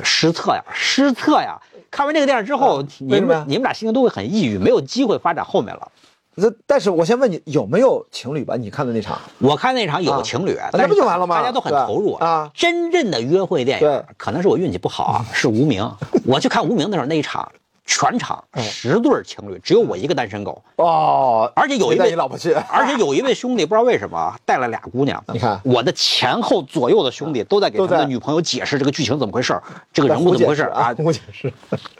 [0.02, 1.58] 失策呀，失策呀！
[1.90, 5.88] 看完这个电影之后，你们你们俩心情都会很抑郁，没有机会发展后面了。
[6.38, 8.56] 这但是我先问你有没有情侣吧？
[8.56, 15.90] 你看的那场，我看那场有啊情侣，那不就完了吗大家都很投入啊真正的约会电对影，可能是我运气不好啊，是无名。
[16.26, 17.50] 我去看无名的时候，那一场
[17.86, 25.22] 全场嗯十对情侣，只有我一个单身狗，哦，而且有一位带你老婆去，而且有一位兄弟不知道为什么啊带了俩姑娘。
[25.32, 29.58] 你看我的前后左右的兄弟都在给他的女朋友解释这个剧情怎么回事，
[29.92, 30.92] 这个人物怎么回事儿啊？
[30.96, 31.52] 胡解释。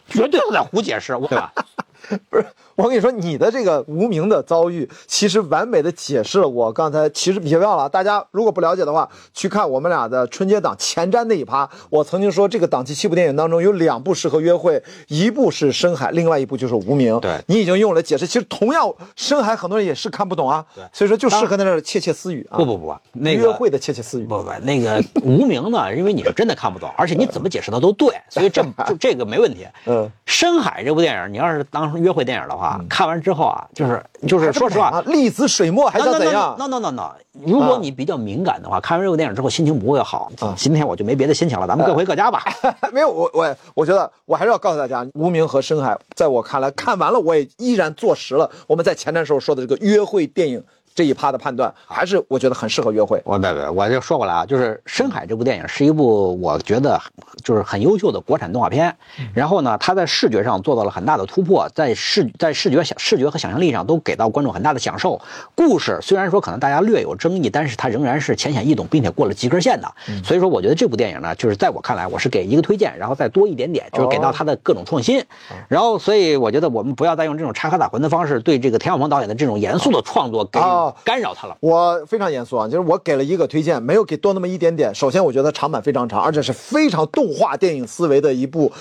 [0.09, 1.53] 绝对都在胡解释，对吧？
[2.31, 2.47] 不是，
[2.77, 7.09] 我跟你说，你的这个无名的遭遇，其实完美的解释了我刚才。
[7.09, 11.69] 其实别忘了，大家如果不了解的话，去看我们俩的春节档前瞻那一趴。
[11.89, 17.15] 我曾经说，这个档期七部电影当中有两部适合约会，一部是《深海》，另外一部就是《无名》。
[17.21, 18.27] 对你已经用了解释。
[18.27, 18.85] 其实同样，
[19.17, 20.65] 《深海》很多人也是看不懂啊。
[20.75, 22.59] 对所以说就适合在那儿窃窃私语啊。
[22.59, 24.25] 不不不，那个约会的窃窃私语。
[24.25, 29.67] 不不，那个无名呢，因为你是真的看不懂，而且你怎么解释它都对，所以这 就这个没问题。
[29.87, 37.13] 嗯，深海这部电影，你要是当成约会电影的话，看完之后啊，就是就是说实话啊，，粒子水墨还想怎样？no no no no，
[37.45, 40.31] 如果你比较敏感的话，看完这部电影之后心情不会好。
[40.41, 42.43] 啊今天我就没别的心情了，咱们各回各家吧。
[42.93, 50.63] 没有，我我我觉得我还是要告诉大家，《无名》和《深海》在我看来，看完了我也依然坐实了我们在前段时候说的这个约会电影
[50.97, 53.21] 这一趴的判断，还是我觉得很适合约会。
[53.27, 56.99] 我别别，我就说过来啊，就是《深海》这部电影是一部我觉得
[57.45, 58.97] 就是很优秀的国产动画片。
[59.35, 65.21] 然后呢，它在视觉上做到了很大的突破，在视在视觉想视觉和想象力上都给到观众很大的享受。
[65.55, 69.95] 故事虽然说可能大家略有争议，但是它仍然是浅显易懂，并且过了及格线的。
[70.25, 75.23] 所以说，我觉得这部电影呢，就是在我看来，我是给一个推荐，然后再多一点点，就是给到它的各种创新。
[75.69, 81.57] 然后，所以我觉得我们不要再用这种插科打诨的方式对这个田晓鹏导演的这种严肃的创作给哦干扰他了。
[81.61, 84.95] 我非常严肃啊，就是我给了一个推荐，没有给多那么一点点。
[84.95, 88.73] 首先，我觉得长板非常长，而且是非常动画电影思维的一部。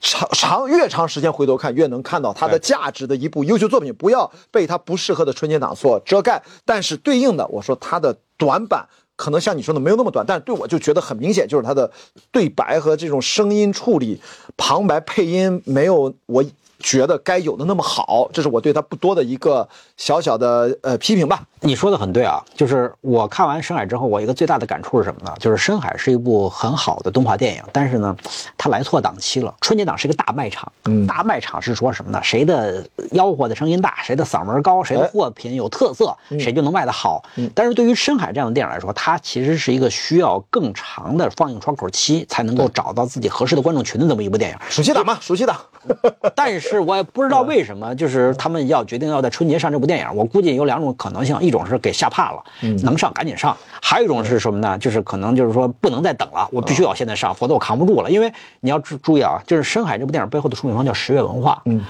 [0.00, 6.40] 长长越长时间回头看，越能看到它的价值的一部优秀作品，不要被它不适合的春节档所遮盖。
[6.64, 11.90] 但是对应的，我说它的短板可能像你说的没有那么短，但是对我就觉得很明显，就是它的
[12.30, 14.20] 对白和这种声音处理、
[14.56, 16.44] 旁白配音没有我
[16.78, 21.44] 觉得该有的那么好，这是我对他不多的一个小小的呃批评吧。
[21.60, 25.32] 你说的很对啊，就是我看完《深海》之后，我一个最大的感触是什么呢？
[25.38, 28.16] 就是《深海》是一部很好的动画电影，但是呢，
[28.56, 29.54] 它来错档期了。
[29.60, 32.20] 春节档是一个大卖场，嗯大卖场是说什么呢？
[32.22, 37.22] 谁的吆喝的声音大，谁的嗓门高，谁的货品有特色，谁就能卖得好。
[37.54, 44.56] 但是对于《深海》这样的电影来说，它其实是一个需要更长的放映窗口期才能够找到自己合适的观众群的这么一部电影。
[44.68, 45.56] 暑期档嘛，暑期档。
[46.34, 50.06] 但是我也不知道 为什么，就是他们要决定要在春节上这部电影。
[50.14, 52.44] 我估计有两种可能性，一种是给吓怕了，
[52.84, 53.52] 能上赶紧上；
[53.82, 54.78] 还有一种是什么呢？
[54.78, 58.10] 就是可能就是说不能再等了，我必须要现在上，否则我扛不住了。
[58.10, 61.60] 因为你要注注意啊，就是《深海》这部电影背后的出品方叫十月文化。
[61.64, 61.84] 嗯，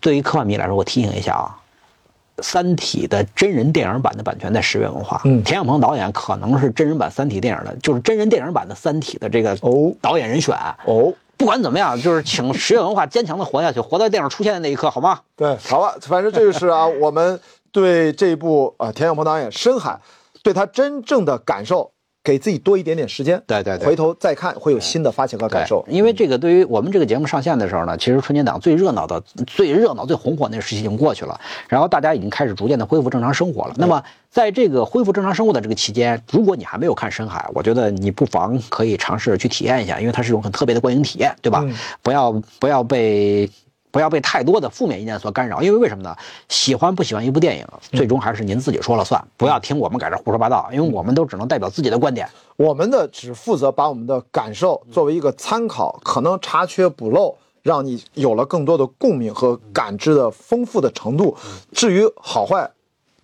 [0.00, 1.58] 对于科幻迷来说，我提醒一下啊。
[2.42, 10.56] 《三体》的真人电影版的版权在十月文化，嗯田晓鹏导演可能是真人版《三体》电影的，就是真人电影版的《三体》的这个哦导演人选。
[10.86, 15.20] 哦，不管怎么样，就是请十月文化坚强的活下去，活到电影出现的那一刻，好吗？
[15.36, 17.38] 对，好吧，反正这就是啊，我们
[17.72, 19.90] 对这一部啊、田晓鹏导演《深海》，
[20.42, 21.90] 对他真正的感受，
[22.22, 25.84] 给自己多一点点时间，对对对回头再看会有新的发现和感受。
[25.88, 33.74] 因为这个对于我们这个节目上线的时候呢，其实春节档最热闹的、最热闹、最红火那个时期已经过去了，然后大家已经开始逐渐的恢复正常生活了。
[33.78, 41.64] 那么在这个恢复正常生活的这个期间，如果你还没有看《深海》，我觉得你不妨可以尝试去体验一下，因为它是一种很特别的观影体验，对吧？
[42.02, 43.48] 不要不要被。
[43.92, 46.16] 不要被太多的负面意见所干扰，因为为什么呢？
[46.48, 52.28] 喜欢不喜欢一部电影，最终还是您自己说了算，不要听我们在这胡说八道，因为我们都只能代表自己的观点。
[52.56, 61.36] 我们的只负责把我们的感受作为一个参考，可能查缺补漏，让你有了更多的共鸣和感知的丰富的程度。
[61.72, 62.70] 至于好坏，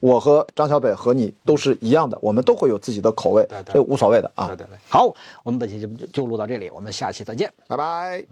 [0.00, 4.48] 我和张小北和你都是一样的，我们都会有自己的口味，这无所谓的啊。
[4.48, 4.66] 对对。
[4.88, 5.06] 好，
[5.42, 7.50] 我们本期节目就就录到这里，我们下期再见。
[7.66, 8.24] 拜拜。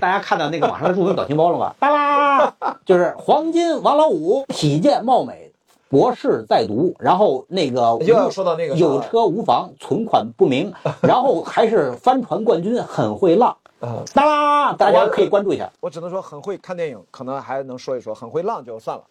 [0.00, 1.74] 大家看到那个网上的著名表情包了吗？
[1.78, 2.54] 哒啦，
[2.86, 5.52] 就是黄金王老五，体健貌美，
[5.90, 10.72] 博士在读，然后那个又要说到那个有车无房，存款不明，
[11.02, 13.54] 然后还是帆船冠军，很会浪。
[13.80, 15.70] 啊哒啦，大家可以关注一下。
[15.80, 19.04] 我只能说很会看电影，可能还能说一说，很会浪就算了。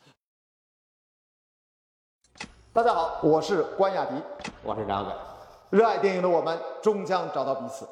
[2.73, 4.13] 大家好，我是关雅迪，
[4.63, 5.13] 我是张伟。
[5.69, 7.87] 热爱电影的我们终将找到彼此。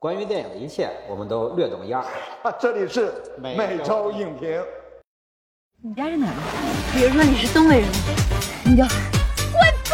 [0.00, 2.00] 关于电影的一切，我们都略懂一二。
[2.00, 4.58] 啊，这里是每每周周影评。
[5.82, 6.40] 你家是哪儿的？
[6.94, 7.88] 比如说你是东北人，
[8.64, 8.82] 你就
[9.52, 9.92] 滚犊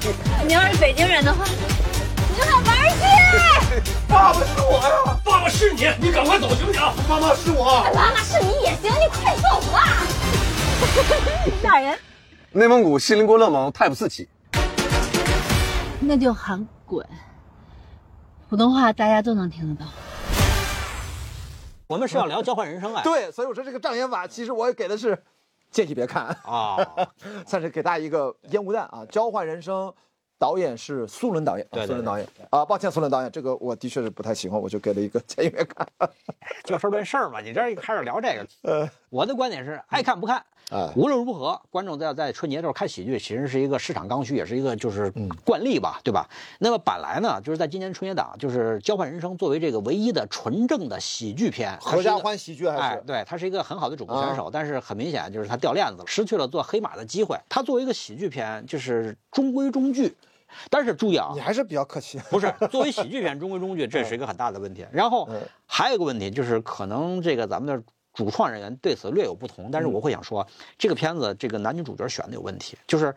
[0.00, 0.08] 子；
[0.48, 3.82] 你要是北京人的话，你就往玩儿去。
[4.08, 5.20] 爸爸是我呀！
[5.22, 6.80] 爸爸是你，你赶快走行不行？
[7.06, 7.84] 妈妈是我。
[7.94, 10.00] 妈妈是你也行，你快走啊。
[11.62, 11.98] 哪人？
[12.52, 14.26] 内蒙古锡林郭勒盟太普寺旗。
[16.00, 17.06] 那就喊滚。
[18.52, 19.90] 普通话大家都能听得到。
[21.86, 23.00] 我们是要聊交换人生啊。
[23.02, 25.18] 对，所以我说这个障眼法，其实我给的是
[25.70, 26.76] 建议别看，啊，
[27.48, 29.06] 算是给大家一个烟雾弹啊。
[29.08, 29.90] 交换人生，
[30.38, 35.88] 导演是苏伦导演，啊对对苏伦导演啊，抱歉，苏伦导演，这个我的确是不太喜欢，我就给了一个 建议别看。
[36.62, 37.40] 就事论事儿嘛。
[37.40, 40.42] 你这一开始聊这个，呃，我的观点是爱看不看。
[40.70, 46.26] 哎，无论如何，观众在在春节的时候看喜剧，其实是一个市场刚需，也是一个就是嗯惯例吧，对吧？
[46.58, 57.38] 那么本来呢，就是在今年春节档，就是《交换人生》作为这个唯一的纯正的喜剧片，合家欢喜剧还哎，是对，它是一个很好的主播选手，但是很明显就是他掉链子了，失去了做黑马的机会。
[57.50, 60.16] 他作为一个喜剧片，就是中规中矩，
[60.70, 62.18] 但是注意啊你，还是比较客气。
[62.30, 64.86] 不是作为喜剧片 中规中矩，这是一个很大的问题。
[64.90, 67.82] 然后嗯还有一个问题就是，可能这个咱们的
[68.12, 73.14] 主创人员对此略有不同，但是嗯我会想说，这个片子这个男女主角选的有问题，就是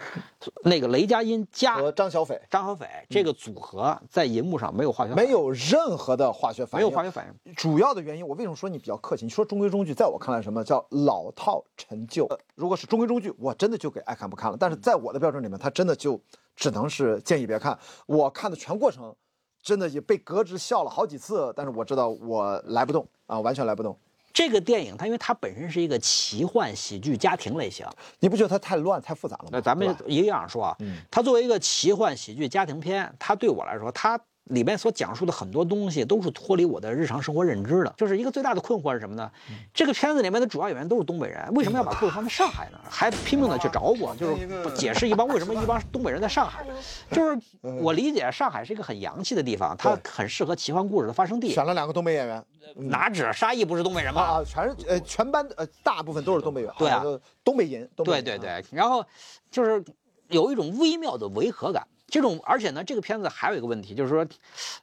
[0.63, 7.53] 那个雷佳音加和张小斐张小斐这个组合在银幕上没有化学反应没有任何的化学反应没，有化学反应。
[7.55, 9.25] 主要的原因，我为什么说你比较客气？
[9.25, 12.25] 你说中规中矩，在我看来，什么叫老套陈旧？
[12.27, 14.57] 呃如果是中规中矩，我真的就给爱看不看了。
[14.57, 16.17] 但是在我的标准里面，他真的就
[16.55, 17.77] 只能是建议别看。
[18.05, 19.13] 我看的全过程，
[19.61, 23.97] 真的也被革职笑了好几次，但是我知道我来不动啊，完全来不动。
[24.35, 27.87] 这个电影它因为它本身是一个奇幻喜剧家庭类型，
[28.19, 29.49] 你不觉得它太乱、太复杂了吗？
[29.53, 30.77] 那咱们一个样说啊，
[31.09, 37.93] 它作为一个奇幻喜剧家庭片，它对我来说，它里面所讲述的很多东西都是脱离我的日常生活认知的。
[37.97, 39.31] 就是一个最大的困惑是什么呢？
[39.73, 42.79] 这个片子里面的主要演员都是东北人，为什么要把故事放在上海呢？
[42.87, 46.63] 还拼命的去找我，就是解释一帮为什么一帮东北人在上海。
[47.11, 47.39] 就是
[47.81, 51.51] 我理解上海是一个很洋气的地方，它很适合奇幻故事的发生地。
[51.51, 52.43] 选了两个东北演员
[52.75, 54.21] 哪止沙溢不是东北人吗？
[54.21, 57.03] 啊啊，全是呃全班呃大部分都是东北人，对啊
[57.43, 59.03] 东北人，对对对，然后
[59.49, 59.83] 就是
[60.29, 61.87] 有一种微妙的违和感。
[62.15, 64.25] 这种，而且呢，这个片子还有一个问题，就是说，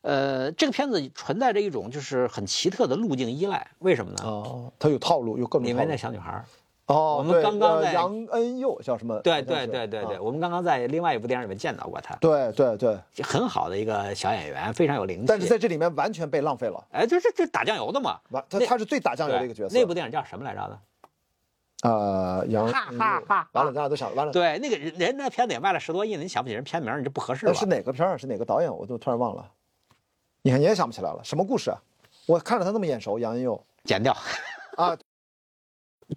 [0.03, 3.67] 呃，这个片子存在着一种就是很奇特的路径依赖。
[3.79, 4.19] 为什么呢？
[4.23, 6.45] 哦，它有套路，有各种里面那小女孩儿，
[6.89, 9.19] 哦，我们刚刚在呃杨恩佑叫什么？
[9.21, 15.27] 对对对对对，啊我们刚刚在另外一部电影里面见到过他，对对对，很好的一个小演员，非常有灵气。
[15.27, 19.75] 但是在这里面完全被浪费了，哎，这这这打酱油的嘛，完他他是最打酱油的一个角色。
[19.75, 20.79] 那部电影叫什么来着的？
[21.83, 24.33] 呃杨哈哈哈完了，咱俩都想完了。
[24.33, 27.53] 对，那个人人那片子也卖了十多亿呢，你想不起人片名，你这不合适？
[27.55, 28.17] 是哪个片儿？
[28.17, 28.75] 是哪个导演？
[28.75, 29.49] 我都突然忘了。
[30.43, 31.79] 你看你也想不起来了，什么故事啊？
[32.27, 34.17] 我看着他那么眼熟，杨恩佑剪掉。
[34.77, 34.97] 啊，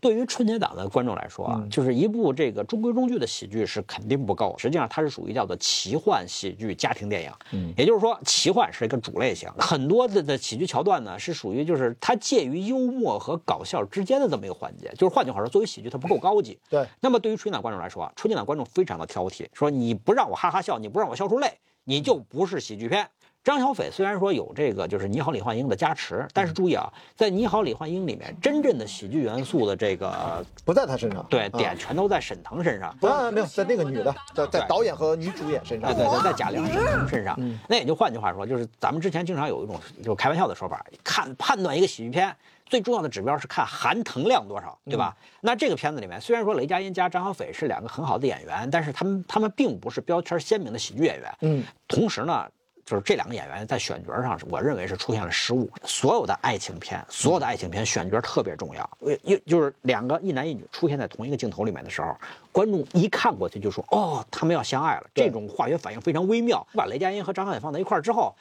[0.01, 4.55] 对于春节档的观众来说啊，嗯就是一部这个中规中矩的喜剧是肯定不够。
[4.57, 7.31] 实际上，它是属于叫做奇幻喜剧家庭电影。
[7.51, 14.91] 嗯也就是说，奇幻是一个主类型，很多的的喜剧桥段呢是属于就是它介于幽默和搞笑之间的这么一个环节。
[14.97, 16.57] 就是换句话说，作为喜剧它不够高级。
[16.69, 21.47] 对，那么对于春节档观众来说啊，春节档观众非常的挑剔，说你不让我哈哈笑，你不让我笑出泪，
[21.84, 23.07] 你就不是喜剧片。
[23.45, 31.23] 张小斐虽然说有这个就是《你好，李焕英》的加持，但是注意啊，在《你好，李焕英》里面，真正的喜剧元素的这个不在他身上。
[31.30, 32.97] 对啊点全都在沈腾身上。
[32.99, 35.93] 不，没有在那个女的，在在导演和女主演身上。
[35.93, 42.35] 对对对，在贾玲身上身上嗯，那也就换句话说，就是咱们之前经常有一种就是开玩笑的说法，看判断一个喜剧片
[42.65, 45.15] 最重要的指标是看含腾量多少，对吧？
[45.41, 51.31] 那这个片子里面，虽然说雷佳音加张小斐是两个很好的演员，但是他们他们并不是标签鲜明的喜剧演员。
[51.41, 52.43] 嗯，同时呢，
[52.85, 55.67] 就是这两个演员在选角上，我认为是出现了失误。
[55.83, 58.89] 所有的爱情片，所有的爱情片选角特别重要。
[58.99, 62.15] 呃，一就是两个一男一女出现在同一个镜头里面的时候，
[62.51, 66.65] 观众一看过去就说：“哦，他们要相爱了。”这种化学反应非常微妙。
[66.73, 68.35] 把雷佳音和张小斐放在一块儿之后，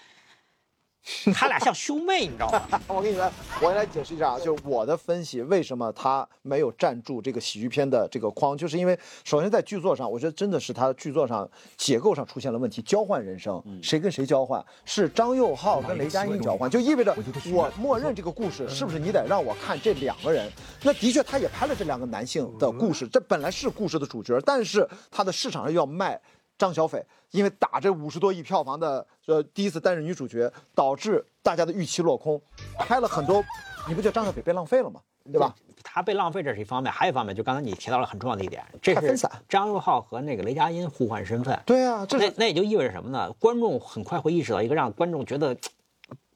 [1.34, 2.80] 他俩像兄妹，你知道吗？
[2.88, 14.64] 我给你来，我来解释一下啊，就是我的分析，为什么他没有站住这个喜剧片的这个框，就是因为首先在剧作上，我觉得真的是他剧作上结构上出现了问题，交换人生，谁跟谁交换？
[14.86, 17.14] 是张佑浩跟雷佳音交换，就意味着
[17.52, 20.50] 我默认这个故事是不是你得让我看这两个人？
[20.82, 26.18] 那的确他也拍了这两个男性的故事，这本来是故事的主角，但是他的市场上要卖。
[26.56, 32.40] 张小斐因为打这五十多亿票房的呃第一次担任女主角，导致大家的预期落空，
[32.78, 33.44] 拍了很多，
[33.88, 35.00] 你不觉得张小斐被浪费了吗？
[35.32, 35.54] 对吧？？
[35.82, 41.58] 他被浪费这是一方面，还有一方面，就刚才你提到了很重要的一点，这是张佑浩和那个雷佳音互换身份。
[41.66, 43.32] 对啊，这那那也就意味着什么呢？
[43.34, 45.56] 观众很快会意识到一个让观众觉得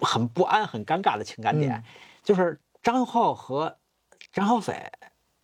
[0.01, 1.85] 很不安、很尴尬的情感点，嗯
[2.23, 3.77] 就是张佑浩和
[4.33, 4.91] 张小斐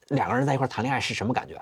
[0.08, 1.60] 两个人在一块儿谈恋爱是什么感觉？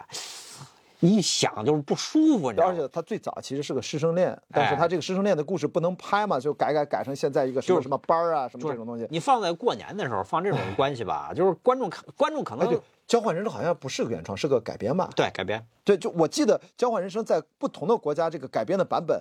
[1.02, 2.72] 一想就是不舒服，你知道吗？
[2.72, 9.04] 而且他最早其实是个师生恋，但是他这个师生恋的故事不能拍嘛，就改改改成现在一个什么就是什么班儿啊，什么这种东西。
[9.10, 15.10] 你放在过年的时候放这种关系吧，就是观众看观众可哎，能对，交换人生好像不是个原创，是个改编吧？
[15.16, 19.20] 对改编，对，就我记得交换人生在不同的国家这个改编的版本，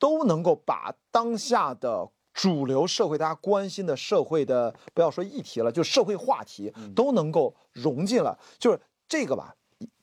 [0.00, 8.36] 都能够把当下的主流社会大家关心的社会的不要说议题了，就社会话题嗯都能够融进了。
[8.58, 9.54] 就是这个吧。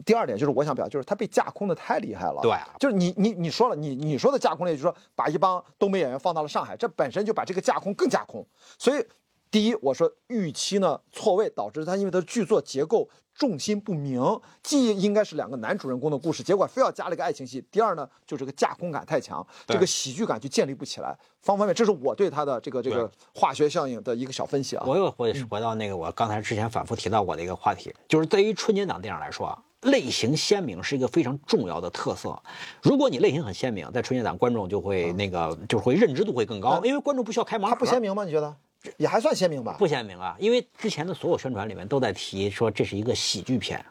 [0.06, 2.40] 第二点就是我想表达，就是他被架空的太厉害了。
[2.42, 8.46] 对啊就是你你你说了，你你说的架空也，就是说把一帮东北演员放到了上海，这本身就把这个架空更架空。
[8.78, 9.06] 所以，
[9.50, 14.22] 第一，我说预期呢错位，导致他因为他的剧作结构重心不明，
[14.64, 17.62] 既应该是两个男主人公的故事，结果非要加了一个爱情戏。
[17.70, 24.84] 第二呢，就这个架空感太强，这个喜剧感就建立不起来，方方面面，这是我对他的这个这个化学效应的一个小分析啊。
[24.88, 32.38] 我又回回到那个我刚才之前反复提到过的一个话题，就是对于春节档电影来说啊，类型鲜明是一个非常重要的特色。
[32.82, 37.70] 如果你类型很鲜明，在春节档观众就会那个就是会认知度会更高，嗯因为观众不需要开盲盒。
[37.70, 38.24] 它不鲜明吗？
[38.24, 38.56] 你觉得？
[38.98, 39.76] 也还算鲜明吧。
[39.78, 43.84] 不鲜明啊，因为之前的所有宣传里面都在提说这是一个喜剧片，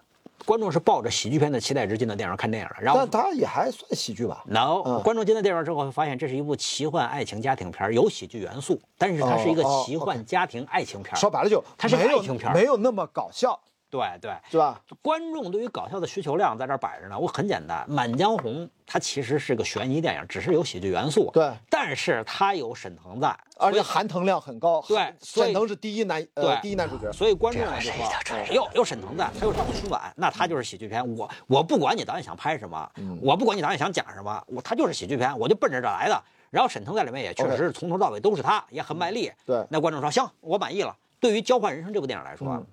[0.45, 4.43] 观众是抱着喜剧片的期待值进到电影院看电影的，然后但他也还算喜剧吧。
[4.47, 11.17] no，、嗯观众进到电影院之后会发现这是一部奇幻爱情家庭片，有喜剧元素，但是它是一个奇幻家庭爱情片儿。
[11.17, 13.59] 说白了就它是爱情片没有那么搞笑，
[13.91, 14.81] 对对，是吧？
[15.03, 17.19] 观众对于搞笑的需求量在这儿摆着呢。
[17.19, 21.29] 我很简单，《满江红》它其实是个悬疑电影，只是有喜剧元素。
[21.33, 24.81] 对，但是它有沈腾在，而且含腾量很高。
[24.87, 27.11] 对沈腾是第一男呃对第一男主角。
[27.13, 31.05] 所以观众呢就说，有有沈腾在，他有张舒婉，那他就是喜剧片。
[31.17, 36.23] 我我不管你导演想拍什么，嗯我不管你导演想讲什么，我他就是喜剧片，我就奔着这来的。
[36.51, 39.33] 然后沈腾在里面也确实是从头到尾都是他，也很卖力。
[39.45, 40.97] 对那观众说行，我满意了。
[41.21, 42.65] 对于《交换人生》这部电影来说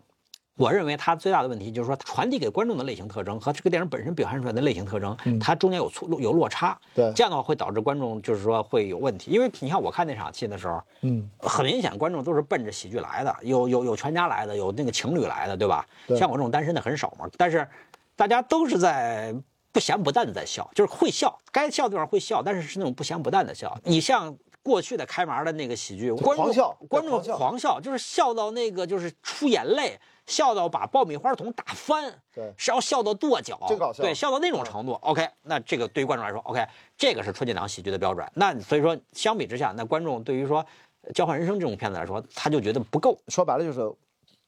[0.58, 6.72] 我认为它最大的问题就是说，传递给观众的类型特征和这个电影本身表现出来的类型特征，它中间有错有落差。
[6.72, 9.30] 嗯对这样的话会导致观众就是说会有问题。
[9.30, 15.86] 因为你看我看那场戏的时候，嗯，很明显观众都是奔着喜剧来的，有有有全家来的，有那个情侣来的，对吧？
[16.08, 17.68] 对像我这种单身的很少嘛，但是
[18.16, 19.36] 大家都是在
[19.72, 23.78] 不咸不淡的在笑，就是会笑，该笑的地方会笑，但是是那种不咸不淡的笑。
[23.84, 24.36] 你像。
[24.64, 29.98] 过去的开门的那个喜剧，观众狂笑观众狂笑，就是笑到那个就是出眼泪，
[30.28, 34.92] 笑到把爆米花桶打翻，对是要笑到跺脚，真搞笑对，笑到那种程度。
[35.02, 36.64] OK，那这个对于观众来说，OK，
[36.98, 38.30] 这个是春节档喜剧的标准。
[38.36, 40.64] 那所以说，相比之下，那观众对于说
[41.14, 43.18] 《交换人生》这种片子来说，他就觉得不够。
[43.30, 43.80] 说白了就是，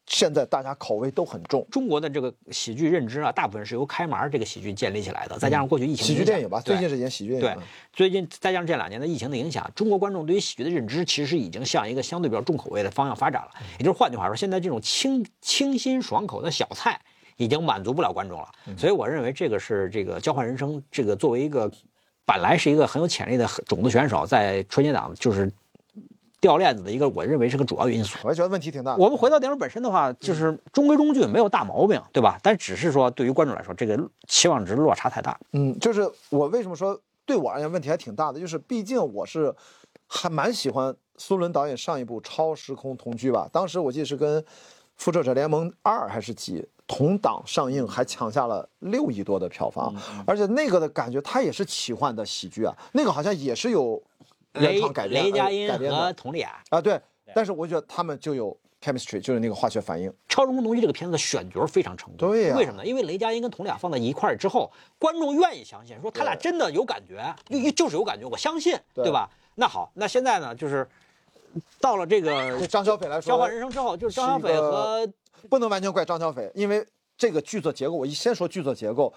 [0.09, 1.65] 现在大家口味都很重。
[1.71, 13.51] 中国的这个喜剧认知啊，大部分是由开门这个喜剧建立起来的，再加上过去疫情喜剧电影吧，最近是演喜剧电影对影。，最近再加上这两年的疫情的影响，中国观众对于喜剧的认知其实已经向一个相对比较重口味的方向发展了。
[13.77, 16.99] 也就是换句话说，现在这种清清新爽口的小菜
[17.37, 18.49] 已经满足不了观众了。
[18.75, 21.71] 所以我认为这个是这个《交换人生》这个作为一个
[22.25, 25.51] 本来是一个很有潜力的种子选手，在春节档就是
[26.41, 28.17] 掉链子的一个，我认为是个主要因素。
[28.23, 28.95] 我也觉得问题挺大。
[28.95, 32.39] 我们回到电影本身的话，就是中规中矩，没有大毛病，对吧？
[32.41, 35.37] 但只是说对于观众来说，这个期望值落差太大。
[35.51, 39.53] 嗯，就是我为什么说对我而言问题还挺大的，就是毕竟我是
[40.07, 44.41] 还蛮喜欢苏伦导演上一部《超时空同居》吧，当时我记得是跟
[44.95, 49.93] 《复仇者联盟二》还是几同档上映，还抢下了六亿多的票房，
[50.25, 54.01] 而且那个的感觉它也是奇幻的喜剧啊，那个好像也是有
[54.53, 56.99] 原雷创改编雷佳音和佟丽娅，啊，对，
[57.33, 60.09] 但是我觉得他们就有 chemistry，就是那个化学反应。
[60.27, 62.17] 《超人工同居》这个片子的选角非常成功。
[62.17, 62.85] 对呀为什么呢？
[62.85, 69.29] 因为雷佳音跟佟丽娅放在一块儿之后，观众愿意相信，说他俩真的有感觉，就就是有感觉，我相信，对对吧？
[69.55, 70.87] 那好，那现在呢，就是
[71.81, 75.07] 到了这个对张小斐来说，交换人生之后，就是张小斐和
[75.49, 76.85] 不能完全怪张小斐，因为
[77.19, 79.13] 这个剧作结构，我一先说剧作结构，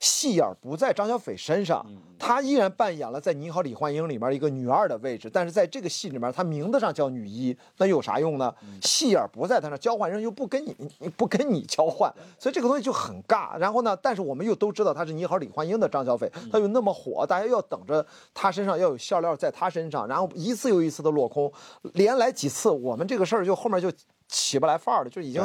[0.00, 1.84] 戏眼儿不在张小斐身上，
[2.18, 8.52] 她依然扮演了在《你好，李焕英》里面一个女二的位置，但是在这个戏里面，她名字上叫女一，那有啥用呢？
[8.80, 10.74] 戏眼儿不在她那儿，交换人又不跟你
[11.10, 13.58] 不跟你交换，所以这个东西就很尬。
[13.58, 21.52] 然后呢，但是我们又都知道她是《你好，李焕英》的张小斐，她又那么火，大家要等着她身上要有笑料在她身上，然后一次又一次的落空，
[21.92, 23.92] 连来几次，我们这个事儿就后面就。
[24.32, 25.42] 起不来范儿了，就已经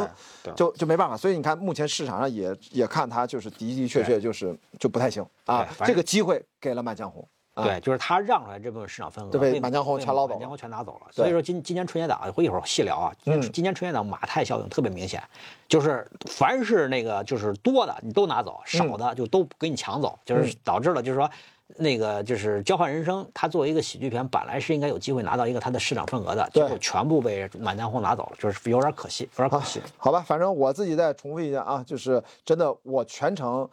[0.55, 7.21] 就就没办法，所以你看，目前市场上也也看他就是的的确确就是就不太行啊这个机会给了《满江红》，
[7.61, 11.11] 啊对，就是他让出来这部分市场份额，对被满江红全捞走了满江红全拿走了。
[11.11, 13.13] 所以说今今年春节档，会一会儿细聊啊。
[13.21, 15.21] 今年嗯今年春节档马太效应特别明显，
[15.67, 21.29] 就是凡是那个就是多的你都拿走，少嗯的就都给你抢走，就是导致了就是说。
[21.75, 29.81] 那个就是《交换人生》，它作为一个喜剧片，本来是应该有机会拿到一个它的市场份额的，结对果全部被《满江红》拿走了，就是有点可惜，有点可惜。
[29.97, 33.69] 好吧，反正我自己再重复一下啊，就是真的我全程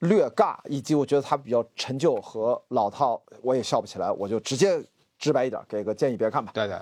[0.00, 4.78] 略尬，以及我觉得他比较陈旧和老套，我也笑不起来，我就直接
[5.18, 6.50] 直白一点，给个建议别看吧。
[6.52, 6.76] 对对，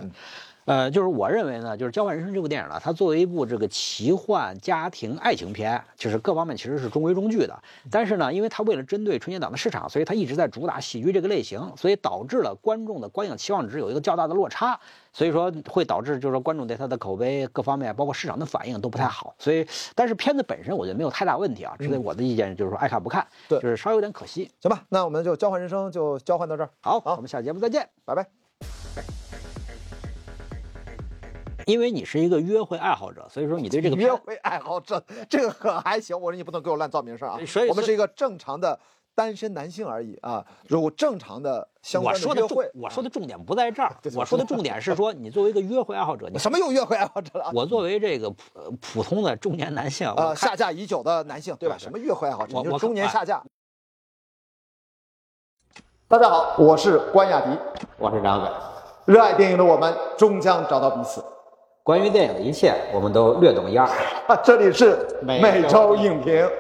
[0.64, 7.62] 呃，就是我认为呢，就是《交换人生》这部电影呢，它作为一部这个奇幻家庭爱情片，就是各方面其实是中规中矩的。
[7.90, 14.78] 但是呢，因为它为了针对春节档的市场，所以它一直在主打喜剧这个类型，所以导致了观众的观影期望值有一个较大的落差。
[15.12, 19.34] 所以说会导致就是说观众对它的口碑各方面，包括市场的反应都不太好。
[19.38, 19.64] 所以，
[19.94, 21.76] 但是片子本身我觉得没有太大问题啊。
[21.78, 24.50] 这对我的意见就是说爱看不看，对就是稍微有点可惜。
[24.60, 27.88] 行吧，那我们就交换人生就交换到这儿，好，好我们下节目再见。
[28.04, 29.23] 拜拜。
[31.66, 36.18] 因为你是一个约会爱好者，所以说你对这个 约会爱好者，这个可还行。
[36.18, 37.68] 我说你不能给我乱造名声啊所以！
[37.68, 38.78] 我们是一个正常的
[39.14, 40.44] 单身男性而已啊。
[40.68, 47.50] 如果正常的相我关说的重约会，，我说的重点不在这儿 我说的重点是说，你作为一个约会爱好者，你 什么又约会爱好者了啊？
[47.54, 51.76] 我作为这个普呃普通的中年男性，我呃，下嫁已久的男性，对吧？
[51.78, 52.56] 什么约会爱好者？
[52.56, 53.42] 我我你就中年哎下嫁。
[56.06, 57.58] 大家好，我是关雅迪。
[57.98, 58.50] 我是张伟。
[59.06, 61.22] 热爱电影的我们终将找到彼此。
[61.84, 63.86] 关于电影的一切，我们都略懂一二。
[64.26, 66.50] 啊，这里是每周影评。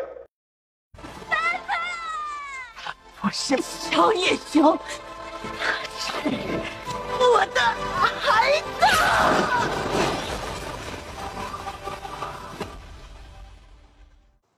[3.22, 4.78] 我是小野熊，
[5.58, 6.28] 他是
[7.18, 7.60] 我的
[8.20, 8.84] 孩子。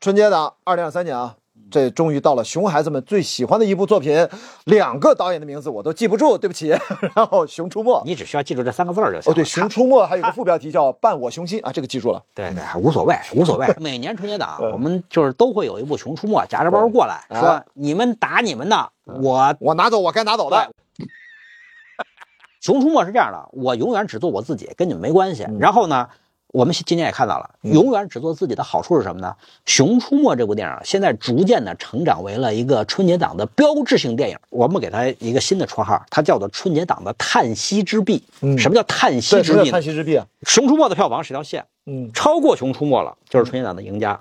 [0.01, 1.36] 春节档二零二三年啊，
[1.70, 4.28] 这终于到了熊孩子们最喜欢的一部作品，
[4.64, 6.68] 两个导演的名字我都记不住，对不起。
[7.14, 9.32] 然后《熊出没》你只需要记住这三个字儿就行。
[9.32, 12.22] 哦，对，《熊出没》还有个副标题叫《伴我熊心》啊，这个记住了。
[12.34, 13.66] 对对，无所谓，无所谓。
[13.80, 20.70] 每年春节档，我们就是都会有一部《熊出没》，夹着包过来说：“你们打你们的，我我拿走我该拿走的。
[22.62, 25.44] 熊出没是这样的，我永远只做我自己，跟你们没关系。
[25.44, 26.09] 嗯然后呢，
[26.48, 29.36] 我们今年也看到了，永远只做自己的好处是什么呢？
[29.66, 34.39] 熊出没这部电影现在逐渐的成长为了一个春节档的标志性电影。
[34.51, 38.23] 我们给它一个新的绰号，它叫做春节档的叹息之壁。
[38.40, 39.82] 嗯什么叫叹息之壁呢叹？
[39.82, 40.27] 息之壁啊？
[40.44, 44.18] 熊出没的票房是条线，嗯，超过熊出没了就是春节档的赢家，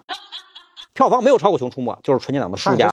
[0.94, 2.92] 票房没有超过熊出没就是春节档的输家。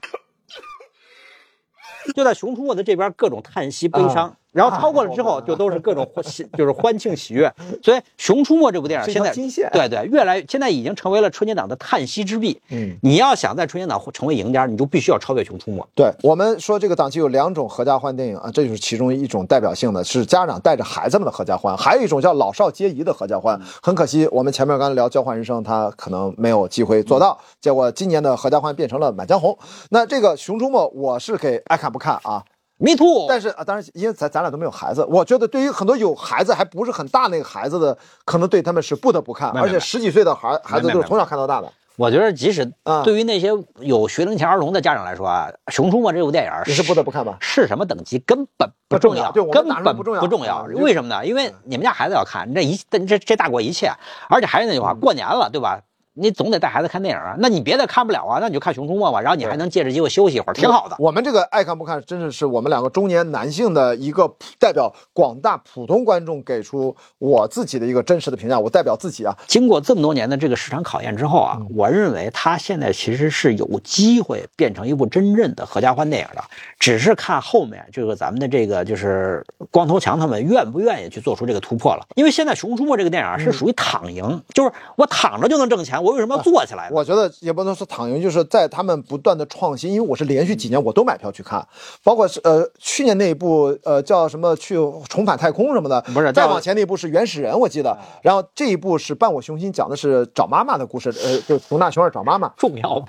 [2.15, 7.51] 就在熊出没的这边各种叹息悲伤，然后超过了之后就都是各种欢喜，就是欢庆喜悦。
[7.83, 9.33] 所以《熊出没》这部电影现在
[9.71, 12.61] 对对，越来现在已经成为了春节档的叹息之壁。
[12.69, 15.81] 嗯，你要想在春节档成为赢家，你就必须要超越《熊出没》。
[15.95, 23.59] 对我们说，这个档期有两种合家欢电影啊，这就是其中一种代表性的，是家长带着孩子们的合家欢；还有一种叫老少皆宜的合家欢。
[23.81, 29.51] 很可惜，我们前面刚才聊《交换人生》，他可能没有机会做到，结果今年的合家欢变成了《满江红》。
[29.89, 32.43] 那这个《熊出没》，我是给爱看不看啊。
[32.77, 41.71] Me too，但是啊，当然，因为咱咱俩都没有孩子，我觉得对于很多有孩子还不是很大那个孩子的，可能对他们是不得不看，而且十几岁的孩孩子都是从小看到大的。
[41.95, 47.37] 我觉得即使啊对于那些有学龄前儿童的家长来说啊，《熊出没》这部电影儿你是不得不看吧？
[47.39, 51.23] 是什么等级根本不重要，根本不重要不重要为什么呢？
[51.23, 53.91] 因为你们家孩子要看，这一这这这大过一切。
[54.27, 55.79] 而且还是那句嗯话，过年了，对吧？
[56.15, 60.95] 你总得带孩子看电影啊，那你别的看不了啊，那你就看《熊出没》吧，然后你还能借着机会休息一会儿，挺好的。
[60.99, 68.59] 我们这个爱看不看，真的是我们两个中年男性的一个代表广大普通观众给出我自己的一个真实的评价。
[68.59, 76.43] 我代表自己啊，经过这么多年的这个市场考验之后啊，我认为它现在其实是有机会变成一部真正的合家欢电影的，
[76.77, 82.05] 只是看后面这个咱们的这个就是光头强他们愿不愿意去做出这个突破了。
[82.15, 86.95] 因为现在《熊出没》这个电影啊是属于躺赢，就是我躺着就能挣钱，我为什么要做起来呢？
[86.95, 89.91] 我觉得也不能说躺赢，就是在他们不断的创新。
[89.93, 91.65] 因为我是连续几年我都买票去看，
[92.03, 94.75] 包括是呃去年那一部呃叫什么去
[95.07, 97.97] 重返太空什么的，不是再往前那一部是原始人，我记得。
[98.21, 102.51] 然后这一部是伴我雄心，讲的是找妈妈的故事，呃，就熊大熊二找妈妈。
[102.57, 103.05] 重要吗？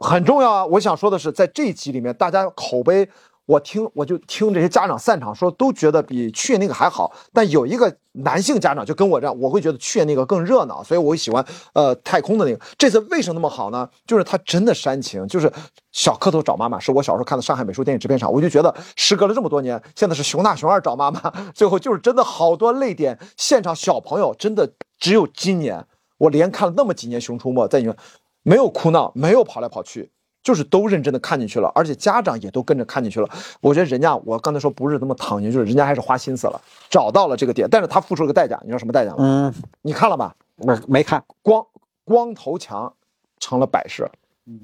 [0.00, 0.64] 很重要啊！
[0.64, 3.08] 我想说的是，在这一集里面，大家口碑，
[3.48, 7.10] 我听我就听这些家长散场说，都觉得比去年那个还好。
[7.32, 11.42] 但有一个男性家长就跟我这样，我会觉得去年那个更热闹，所以我会喜欢
[11.72, 12.62] 呃太空的那个。
[12.76, 13.88] 这次为什么那么好呢？
[14.06, 15.50] 就是他真的煽情，就是
[15.92, 25.86] 小蝌蚪找妈妈，是我小时候看的上海美术电影制片厂，我就觉得时隔了这么多年，现在是熊大熊二找妈妈， 最后就是真的好多泪点，现场小朋友真的只有今年，
[26.18, 27.96] 我连看了那么几年《熊出没》在里面。
[28.44, 30.10] 没有哭闹，没有跑来跑去，
[30.48, 33.28] 就是都认真的看进去了，而且家长也都跟着看进去了。
[33.60, 36.58] 我觉得人家，我刚才说不是那么躺赢，就是人家还是花心思了，
[36.88, 39.16] 找到了这个点，但是他付出了个代价，你知道什么代价吗？
[39.18, 40.34] 嗯，你看了吧？
[40.56, 41.62] 没没看，光
[42.06, 42.90] 光头强
[43.38, 44.10] 成了摆设，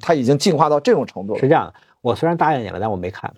[0.01, 1.39] 他已经进化到这种程度了。
[1.39, 3.31] 是这样的，我虽然答应你了，但我没看，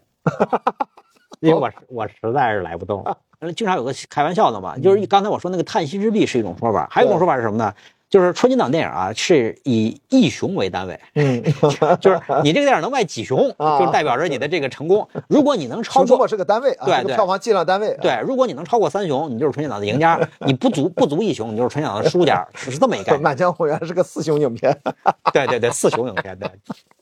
[1.42, 3.04] 因为我我实在是来不动。
[3.56, 7.74] 经常有个开玩笑的嘛，就是刚才我说那个叹息之壁是一种说法，还有一种说法是什么呢？
[8.16, 11.42] 就是春节档电影啊，是以一熊为单位，嗯，
[12.00, 15.06] 就是你这个电影能卖几熊，啊就代表着你的这个成功。
[15.28, 17.92] 如果你能超熊出没过，是个单位啊，对对票房计量单位。
[17.92, 23.22] 啊对，如果你能超过三熊，你就是春节档的赢家； 你不足不足一熊，你就是春节档的输家， 是这么一概念。
[23.22, 24.74] 满江红原来是个四熊影片，
[25.34, 26.48] 对对对，四熊影片，对。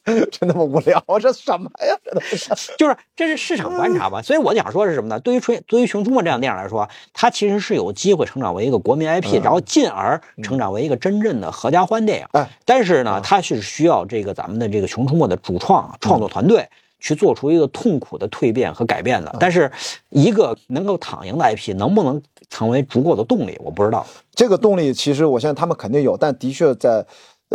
[0.30, 1.02] 真他妈无聊！
[1.20, 1.96] 这什么呀？
[2.04, 2.36] 这都是
[2.76, 5.18] 就是这是市场观察吧，所以我想说是什么呢？
[5.20, 12.26] 对于春对于《熊出没》这样电影来说，它其实是有机会成长为一个国民 IP，、然后进而成长为一个真正的合家欢电影。
[12.32, 16.68] 哎，但是呢，它是需要这个咱们的这个《熊出没》的主创创作团队。
[17.00, 19.70] 去做出一个痛苦的蜕变和改变的，但是
[20.08, 24.06] 一个能够躺赢的 IP 能不能成为足够的动力，我不知道。
[24.34, 27.04] 这个动力，其实我相信他们肯定有，但的确在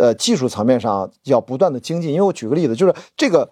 [0.00, 2.10] 呃技术层面上要不断的精进。
[2.10, 3.50] 因为我举个例子，就是这个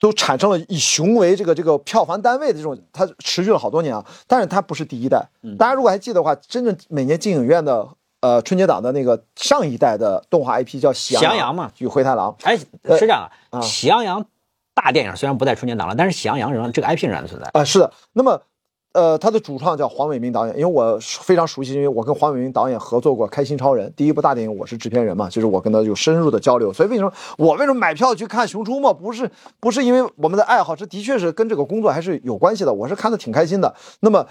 [0.00, 4.04] 都产生了以熊为这个这个票房单位的这种，它持续了好多年啊。
[4.26, 5.26] 但是它不是第一代，
[5.58, 7.88] 大家如果还记得的话，真正每年进影院的
[8.20, 12.36] 呃春节档的那个上一代的动画 IP 叫《喜喜羊羊嘛与灰太狼》。
[12.44, 12.66] 哎，是
[13.00, 14.26] 这样啊啊，喜羊羊
[14.74, 17.48] 大电影虽然不在春节档了，但是喜羊羊仍然这个 IP 仍然存在。
[17.54, 17.90] 啊、是的。
[18.12, 18.42] 那么，
[18.96, 26.72] 呃，他的主创叫黄伟明导演，因为我非常熟悉，因为我跟黄伟明导演合作过《开心超人》第一部大电影，我是制片人嘛，就是我跟他有深入的交流。
[26.72, 28.90] 所以为什么我为什么买票去看《熊出没》？
[28.94, 32.72] 不是不是因为我们的爱好，这的确是跟这个工作还是有关系的。
[32.72, 33.74] 我是看的挺开心的。
[34.00, 34.26] 那么。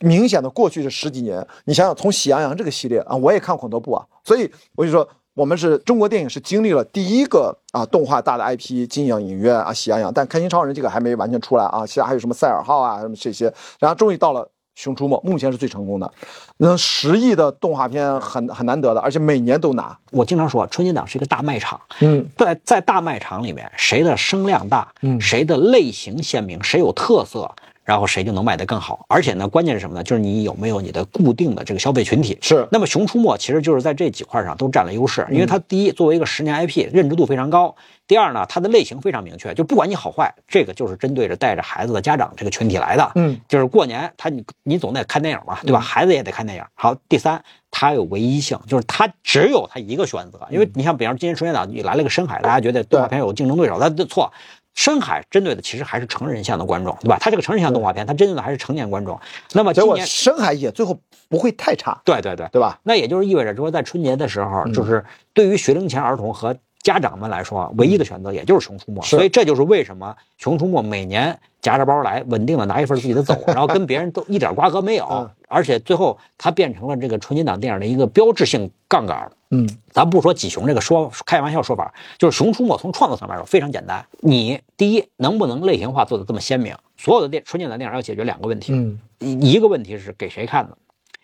[0.00, 16.12] 明显的，过去这十几年，你想想，从《喜羊羊》这个系列啊，我也看过很多部啊，所以我就说，我们是中国电影是经历了第一个啊动画大的 IP 金影影院啊，喜羊羊，但开心超人这个还没完全出来啊，其他还有什么赛尔号啊什么这些，然后终于到了熊出没，目前是最成功的，
[16.58, 25.20] 那十亿的动画片很很难得的，而且每年都拿，我经常说，春节档是一个大卖场，嗯，在在大卖场里面，谁的声量大，嗯。
[25.20, 27.50] 谁的类型鲜明，谁有特色，
[27.84, 29.04] 然后谁就能卖得更好。
[29.08, 30.02] 而且呢，关键是什么呢？
[30.02, 32.38] 就是你有没有你的固定的这个消费群体。
[32.40, 37.74] 是那么《熊出没》其实就是在这几块上都占了优势，因为它第一，作为一个十年 IP，认知度非常高；
[38.06, 43.12] 第二呢，它的类型非常明确，就不管你好坏，这个就是针对着带着孩子的家长这个群体来的。
[43.16, 45.80] 嗯，就是过年他你你总得看电影嘛，对吧？
[45.80, 46.64] 孩子也得看电影。
[46.74, 54.32] 好，第三，它有唯一性，就是它只有它一个选择，因为你像比方今年春节档你来了个深海，大家觉得动画片有竞争对手，那错。
[54.74, 57.16] 深海针对的其实还是成人向的观众，对吧？
[57.20, 59.18] 它这个成人向动画片，它针对的还是成年观众。
[59.52, 62.78] 那么结果今年，深海也最后不会太差，对对对，对吧？
[62.82, 69.00] 那也就是意味着说，在春节的时候，嗯就是对于学龄前儿童和家长们来说，唯一的选择也就是《熊出没》。
[69.04, 79.28] 所以这就是为什么《熊出没》每年夹着包来，稳定的拿一份自己的走， 然后跟别人都一点瓜葛没有嗯，而且最后它变成了这个春节档电影的一个标志性杠杆。
[79.50, 84.04] 嗯，咱不说挤熊这个说开玩笑说法，就是《熊出没》从创作层面说非常简单。
[84.20, 86.74] 你第一能不能类型化做的这么鲜明？
[86.98, 90.76] 所有的电春节档电影要解决两个问题，嗯一一个问题是给谁看的，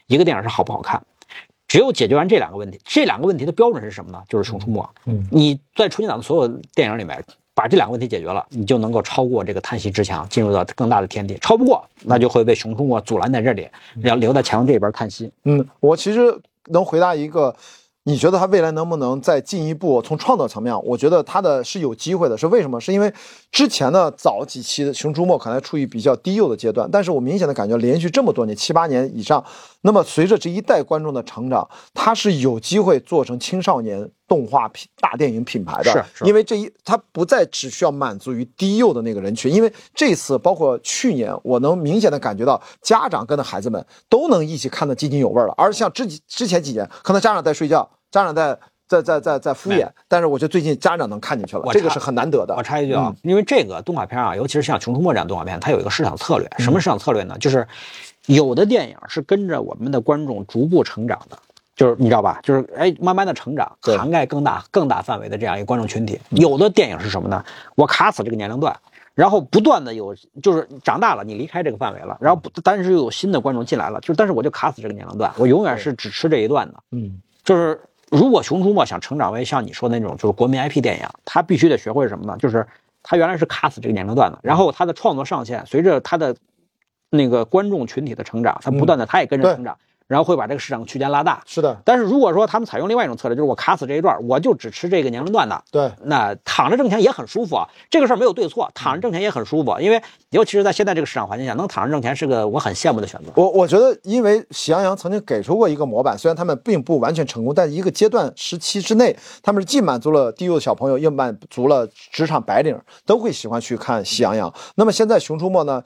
[0.06, 1.02] 一个电影是好不好看。
[1.70, 4.20] 只有解决完这两个问题，这两个问题的标准是什么呢？
[4.28, 4.82] 就是《熊出没》。
[5.04, 7.22] 嗯，你在春节档的所有电影里面
[7.54, 11.38] 把这两个问题解决了，你就能够超过这个叹息之墙，进入到更大的天地。
[11.40, 13.68] 超不过，那就会被《熊出没》阻拦在这里，
[14.02, 15.30] 要留在墙这边叹息。
[15.44, 17.54] 嗯，我其实能回答一个。
[18.04, 20.00] 你觉得他未来能不能再进一步？
[20.00, 22.36] 从创造层面，我觉得他的是有机会的。
[22.36, 22.80] 是为什么？
[22.80, 23.12] 是因为
[23.52, 29.44] 之前的早几期的《熊出没》可能处于比较低幼的阶段，但是我明显的感觉连续这么多年七八年以上，
[29.82, 35.90] 那么随着这一代观众的成长，他是有机会做成青少年动画品大电影品牌的。
[35.90, 45.52] 是是因为这一它不再只需要满足于低幼的那个人群，因为这次包括去年，我能明显的感觉到家长跟着孩子们都能一起看得津津有味了。
[45.56, 52.62] 而像之之前几年，可能家长在睡觉，家长在在在在在敷衍，但是我觉得最近家长能看进去了，我这个是很难得的我。
[52.62, 56.48] 插一句啊，因为这个动画片啊，尤其是像《熊出没》这样动画片，它有一个市场策略。
[56.58, 57.36] 什么市场策略呢？
[57.40, 57.66] 就是
[58.26, 61.36] 有的电影是跟着我们的观众逐步成长的。
[61.80, 62.38] 就是你知道吧？
[62.42, 66.20] 就是哎，慢慢的成长，涵盖更大更大范围的这样一个观众群体。
[66.28, 67.42] 有的电影是什么呢？
[67.74, 68.76] 我卡死这个年龄段，
[69.14, 76.74] 然后不断的有，就是长大了，你离开这个范围了，然后不但是又有新的观众进来了，就是但是我就卡死这个年龄段，我永远是只吃这一段的。
[76.90, 77.80] 嗯，就是
[78.10, 82.36] 如果《熊出没》想成长为像你说的那种就是国民 IP 电影，它必须得学会什么呢？
[82.38, 82.66] 就是
[83.02, 86.36] 它原来是卡死这个年龄段的，然后它的创作上限随着它的
[87.08, 89.78] 那个观众群体的成长，它不断的它也跟着成长，
[90.10, 91.40] 然后会把这个市场区间拉大。
[91.46, 97.68] 是的，但是如果说他们采用另外一种策略，就是我卡死这一段，我就只吃这个年龄段的，对，那躺着挣钱也很舒服啊。
[97.88, 103.30] 这个事儿没有对错，躺着挣钱也很舒服，因为尤其是在现在这个市场环境下，能躺着挣钱是个我很羡慕的选择。
[103.36, 112.76] 我我觉得，因为喜羊羊曾经给出过一个模板，虽然他们并不完全成功，但一个阶段时期之内，他们是既满足了低幼的小朋友，又满足了职场白领，
[113.06, 114.52] 都会喜欢去看喜羊羊。
[114.74, 115.82] 那么现在《熊出没》呢？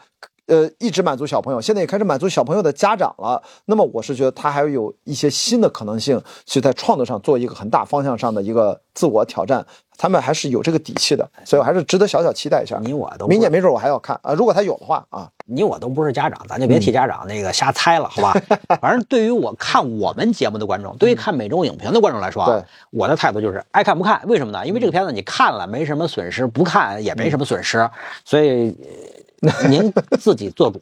[0.46, 3.42] 呃，一直满足小朋友，现在也开始满足小朋友的家长了。
[3.64, 9.64] 那么我是觉得他还有一些新的可能性，去在创作上做一个很大方向上的一个自我挑战。
[9.96, 12.80] 他们还是有这个底气的，所以我还是值得小小期待一下。
[12.82, 15.30] 你我都不明年没准我还要看啊，如果他有的话啊。
[15.46, 18.32] 你我都不是家长，咱就别替家长那个瞎猜了，好吧？
[18.80, 24.22] 反正对于我看我们节目的观众，对于看美洲影评的观众来说啊，对我的态度就是爱看不看。
[24.26, 24.66] 为什么呢？
[24.66, 27.86] 因为这个片子你看了没什么损失，不看也没什么损失，
[28.24, 29.13] 所以呃
[29.68, 30.80] 您自己做主。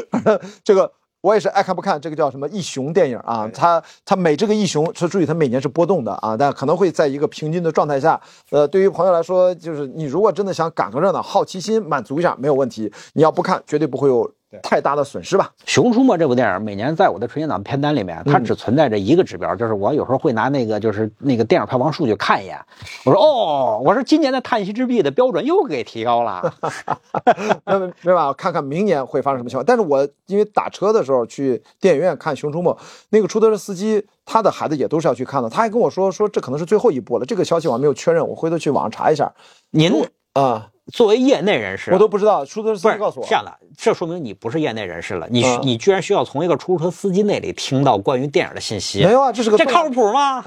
[0.64, 0.90] 这个
[1.20, 3.48] 我也是爱看不看，这个叫什么一雄电影啊？
[3.52, 8.18] 它它每这个一雄，是注意它每年是波动的啊，但可能会在一个平均的状态下。
[8.50, 12.90] 呃，对于朋友来说，就是你如果真的想赶个热闹，好奇心满足一下没有问题。
[13.12, 14.32] 你要不看，绝对不会有
[14.62, 15.50] 太大的损失吧？
[15.64, 22.58] 《熊出没》这部电影每年在我的春节档片单里面，它只存在着一个指标，就是我有时候会拿那个就是那个电影票房数据看一眼，
[23.04, 26.52] 我说哦，我说今年的《叹息之壁》的标准又给提高了。
[27.64, 29.64] 那没没办法，看看明年会发生什么情况。
[29.64, 32.70] 但是我因为打车的时候去电影院看《熊出没》，
[33.10, 37.24] 那个出租车司机他的孩子也都是要去看的，他还跟我说说这可能是最后一部了。
[37.24, 39.32] 这个消息我还没有确认，我回头去网上查一下
[39.70, 42.44] 您啊，作为业内人士，我都不知道。
[42.44, 50.44] 出租车司机告诉我这样的，这说明你不是业内人士了，你、嗯你居然需要从一个出租车司机那里听到关于电影的信息，没有啊，这是个这靠谱吗？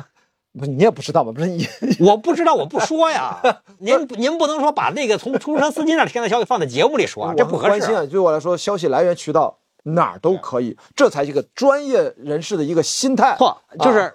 [0.60, 1.32] 不，你也不知道吧？
[1.32, 1.68] 不是你，
[2.00, 3.42] 我不知道，我不说呀。
[3.80, 7.70] 您您不能说把那个从出租车司机那儿听到消息放在节目里说，这不合适。
[7.70, 8.06] 关心啊！
[8.06, 13.36] 对我来说，消息来源渠道哪儿都可以，这才是一个专业人士的一个心态。
[13.38, 14.12] 错，就是啊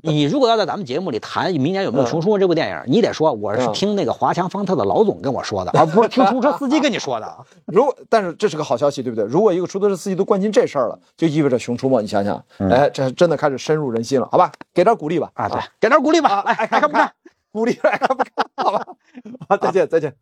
[0.04, 7.36] 你如果要在咱们节目里谈明年有没有《嗯熊出没》这部电影，你得说我是嗯听那个华强方特的老总跟我说的，而不是 听出租车司机跟你说的。
[7.66, 9.24] 如果，但是这是个好消息，对不对？
[9.26, 14.50] 如果一个出租车司机都关心这事儿了，就意味着《熊出没》，你想想，哎，这真的开始深入人心了，好吧？
[14.72, 15.30] 给点鼓励吧！
[15.34, 17.12] 嗯啊，对，给点鼓励吧，来，爱爱看不看？？
[17.52, 18.46] 鼓励来看不看？
[18.56, 18.86] 好吧，
[19.48, 20.14] 好，再见，再见。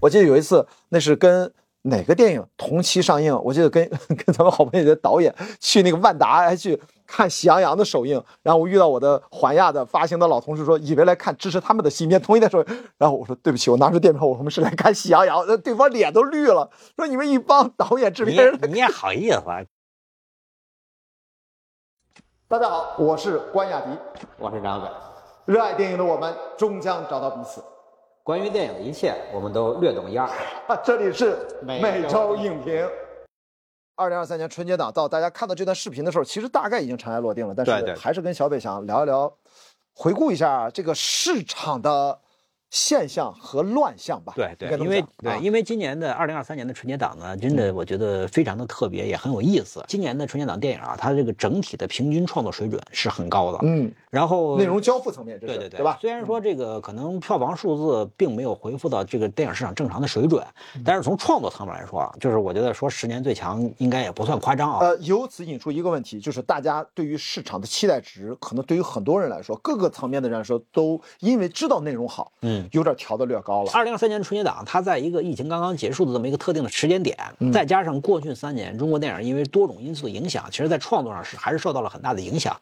[0.00, 1.52] 我记得有一次，那是跟
[1.84, 3.36] 哪个电影同期上映？
[3.42, 8.22] 我记得跟 跟咱们好朋友的导演去那个万达，还去看《喜羊羊》的首映。
[8.42, 12.66] 然后我遇到我的环亚的发行的老同事说，以为来看支持他们的新片，同一天首映。
[12.98, 15.38] 然后我说对不起，我拿出电票，我说我们是来看《喜羊羊》。
[15.48, 19.64] 那对方脸都绿了，说你们一帮导演制你片人你也好意思啊？
[22.46, 23.88] 大家好，我是关雅迪。
[24.38, 24.88] 我是张伟。
[25.46, 27.60] 热爱电影的我们终将找到彼此。
[28.24, 30.28] 关于电影的一切，我们都略懂一二。
[30.68, 32.88] 啊，这里是每每周周影评。
[33.96, 39.32] 二零二三年春节档到，大家看到这段视频的时候，其实大概已经尘埃落定了，但是还是跟小北想聊一聊，
[39.92, 42.16] 回顾一下这个市场的
[42.70, 44.32] 现象和乱象吧。
[44.36, 45.04] 对对，因为
[45.40, 49.84] 因为今年的二零二三年的春节档呢，真的我觉得非常的特别，也很有意思。
[49.88, 53.58] 今年的春节档电影啊，它这个整体的平均创作水准是很高的。
[53.62, 55.96] 嗯，然后内容交付层面，这是对对对吧？
[55.98, 60.44] 虽然说这个可能票房数字并没有恢复到这个电影市场正常的水准，
[60.76, 64.80] 嗯但是从创作层面来说啊，就是我觉得说十年最强应该也不算夸张啊。
[64.82, 73.70] 呃，由此引出一个问题，就是大家对于市场的期待值，可能对于很多人来说，各个层面的人来说，都因为知道内容好，嗯，有点调的略高了。
[73.72, 82.54] 二零二三年春节档，它在一个疫情刚刚结束的这么一个特定的时间点，嗯再加上过去三年中国电影因为多种因素的影响，其实在创作上是还是受到了很大的影响。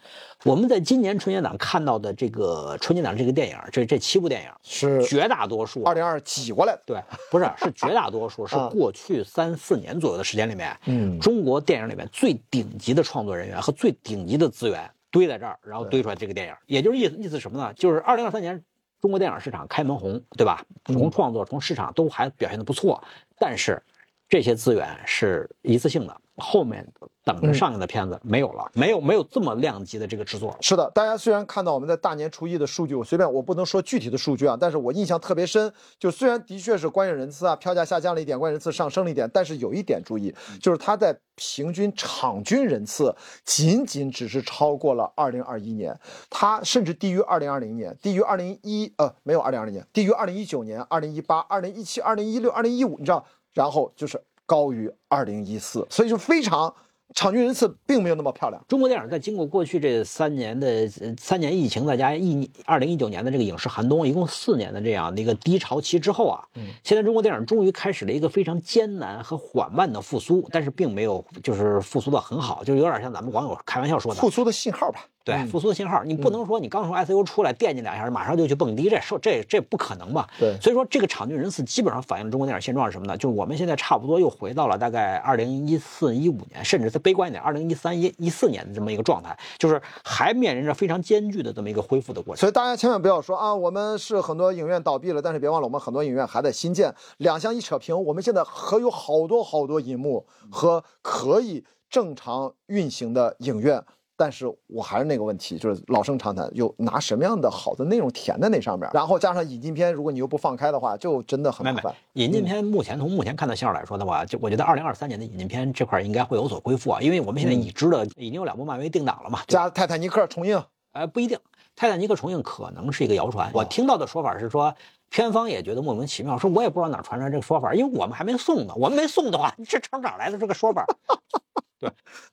[0.44, 17.72] 我们在今年春节档看到的这个春节档这个电影，这这七部电影，是绝大多数二零二挤过来的，对，不是是绝大多数是 啊过去三四年左右的时间里面，嗯中国电影里面最顶级的创作人员和最顶级的资源堆在这儿，然后堆出来这个电影，也就是意思意思什么呢？
[17.74, 18.62] 就是二零二三年
[19.00, 20.64] 中国电影市场开门红，对吧？
[20.84, 23.02] 从创作从市场都还表现的不错，
[23.38, 23.82] 但是
[24.30, 26.86] 这些资源是一次性的，后面
[27.24, 30.56] 等着上映的片子没有了，没有没有这么量级的这个制作。
[30.60, 35.70] 是的，大家虽然看到我们在大年初一的数据，我随便我不能说具体的数据啊，但是我印象特别深。
[35.98, 40.32] 就虽然的确是观影人次啊，票价下降了一点，观影人次上升了一点，但是有一点注意，
[40.62, 43.12] 就是它在平均场均人次
[43.44, 45.98] 仅仅只是超过了二零二一年，
[46.30, 56.74] 它甚至低于二零二零年，低于二零一呃没有二零二零年，低于二零一九年、二零一八、二零一七、二零一六、二零一五你知道，然后就是高于二零一四所以就非常
[57.14, 58.64] 场均人次并没有那么漂亮。
[58.68, 60.68] 中国电影在经过过去这三年的
[61.00, 66.44] 呃三年疫情，再加一二零一九年的这个影视寒冬，一共四年的这样的一个低潮期之后啊，
[66.84, 75.04] 现在中国电影终于开始了一个非常艰难和缓慢的复苏，但是并没有就是复苏的很好，就有点像咱们网友开玩笑说的，复苏的信号吧。
[75.22, 80.26] 对复苏的信号，你不能说你刚从 ICU 出来惦记两下，马上就去蹦迪，这说这这不可能吧？
[80.38, 83.16] 对所以说这个场均人次基本上反映了中国电影现状是什么呢？
[83.16, 92.40] 就是我们现在差不多又回到了大概二零一四一五年，甚至再悲观一点，二零一三一一四年的这么一个状态，就是还面临着非常艰巨的这么一个恢复的过程。
[92.40, 96.94] 所以大家千万不要说啊，我们是很多影院倒闭了，但是别忘了，我们很多影院还在新建。
[97.18, 103.84] 两项一扯平，我们现在还有好多好多银幕和可以正常运行的影院。
[104.20, 111.94] 但是我还是那个问题，就是老生常谈，有拿什么样的好的内容填在那上面，然后加上引进片，如果你又不放开的话，就真的很麻烦。
[112.12, 121.38] 引进片目前从目前看到信号来说的话，就我觉得二零二三年的引进片这块应该会有所恢复啊，因为我们现在已知的已经有两部漫威定档了嘛，加泰坦尼克重映，呃，不一定，
[121.74, 123.50] 泰坦尼克重映可能是一个谣传。
[123.54, 124.74] 我听到的说法是说，
[125.08, 128.74] 片方也觉得莫名其妙，说我也不知道哪儿传出来这个说法，因为我们还没送呢。
[128.76, 130.84] 我们没送的话，这从哪儿来的这个说法？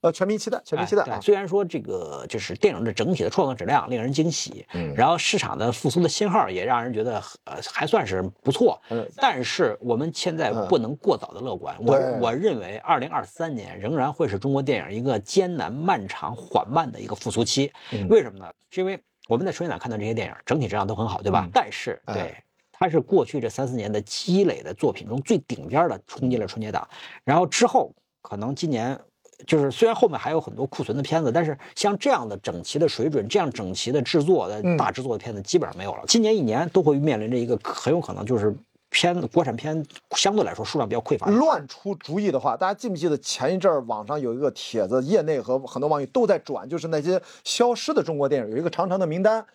[0.01, 1.19] 呃，全民期待，全民期待啊！
[1.21, 11.75] 虽然说这个就是电影的整体的创作质量令人惊喜，嗯然后市场的复苏的信号也让人觉得呃还算是不错，嗯但是我们现在不能过早的乐观。
[11.79, 17.71] 我我认为二零二三年仍然会是中国电影一个艰难、漫长、缓慢的一个复苏期。
[17.91, 18.51] 嗯为什么呢？
[18.69, 21.43] 是因为我们在春节档看到这些电影整体质量都很好，对吧？
[21.45, 22.35] 嗯但是哎对。
[22.79, 26.87] 它是过去这三四年的积累的作品中最顶尖的，冲进了春节档，
[27.23, 27.91] 然后之后
[28.21, 28.95] 可能今年
[29.45, 36.03] 就是虽然后面还有很多库存的片子，但是像这样的整齐的水准、这样整齐的制作的嗯大制作的片子基本上没有了。
[36.07, 38.55] 今年一年都会面临着一个很有可能就是
[38.89, 39.85] 片国产片
[40.15, 41.27] 相对来说数量比较匮乏。
[41.27, 49.45] 乱出主意的话，大家记不记得前一阵儿网上有一个帖子，业内和很多网友都在转，就是那些消失的中国电影有一个长长的名单。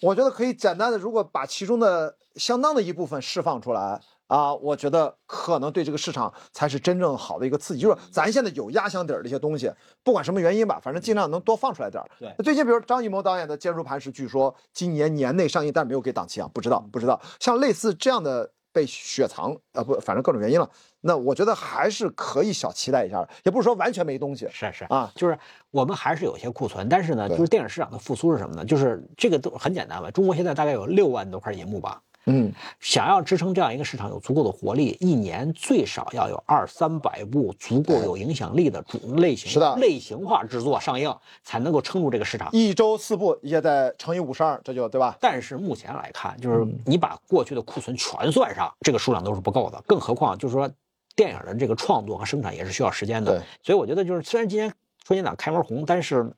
[0.00, 4.00] 我觉得可以简单的，如果把其中的相当的一部分释放出来
[4.30, 7.80] 啊，我觉得可能对这个市场才是真正好的一个刺激。
[7.80, 9.70] 就是咱现在有压箱底儿的一些东西，
[10.04, 12.08] 不管什么原因吧，反正尽量能多放出来点儿。
[12.18, 17.20] 对最近比如张艺谋导演的《坚如磐石》，据说今年年内上映，但是没有给档期啊，不知道不知道。
[17.40, 20.70] 像类似这样的被雪藏啊，不，反正各种原因了。
[21.00, 24.46] 那我觉得还是可以小期待一下的，也不是说完全没东西。
[24.52, 25.36] 是是啊，就是
[25.70, 28.64] 我们还是有些库存，但是呢，就是电影市场的复苏是什么呢？
[28.64, 30.10] 就是这个都很简单吧。
[30.10, 42.48] 中国现在大概有六万多块银幕吧，嗯，想要支撑这样一个市场有足够的活力，一年最少要有二三百部足够有影响力的主类型是的类型化制作上映，才能够撑住这个市场。
[42.52, 45.16] 一周四部也得乘以五十二，这就对吧？
[45.20, 49.82] 但是目前来看，就是嗯你把过去的库存全算上，这个数量都是不够的。
[49.86, 50.70] 更何况就是说，
[51.16, 53.46] 电影的这个创作和生产也是需要时间的对。
[53.62, 54.72] 所以我觉得就是，虽然今年
[55.04, 56.30] 春节档开门红，但是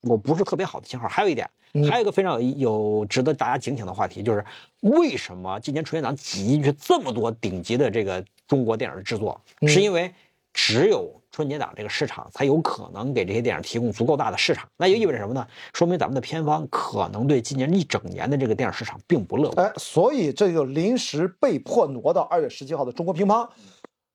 [0.00, 1.06] 我不是特别好的信号。
[1.08, 4.44] 还有一点，嗯还有一个非常有有值得大家警醒的话题，就是
[4.80, 10.12] 为什么今年春节档挤进去这么多顶级的这个中国电影的制作，嗯是因为
[10.52, 14.66] 只有春节档这个市场才有可能给这些电影提供足够大的市场。
[14.78, 15.46] 那就意味着什么呢？
[15.74, 19.66] 说明咱们的片方可能对今年一整年的这个电影市场并不乐观。
[19.66, 23.46] 哎，所以这就临时被迫挪到二月十七号的中国乒乓，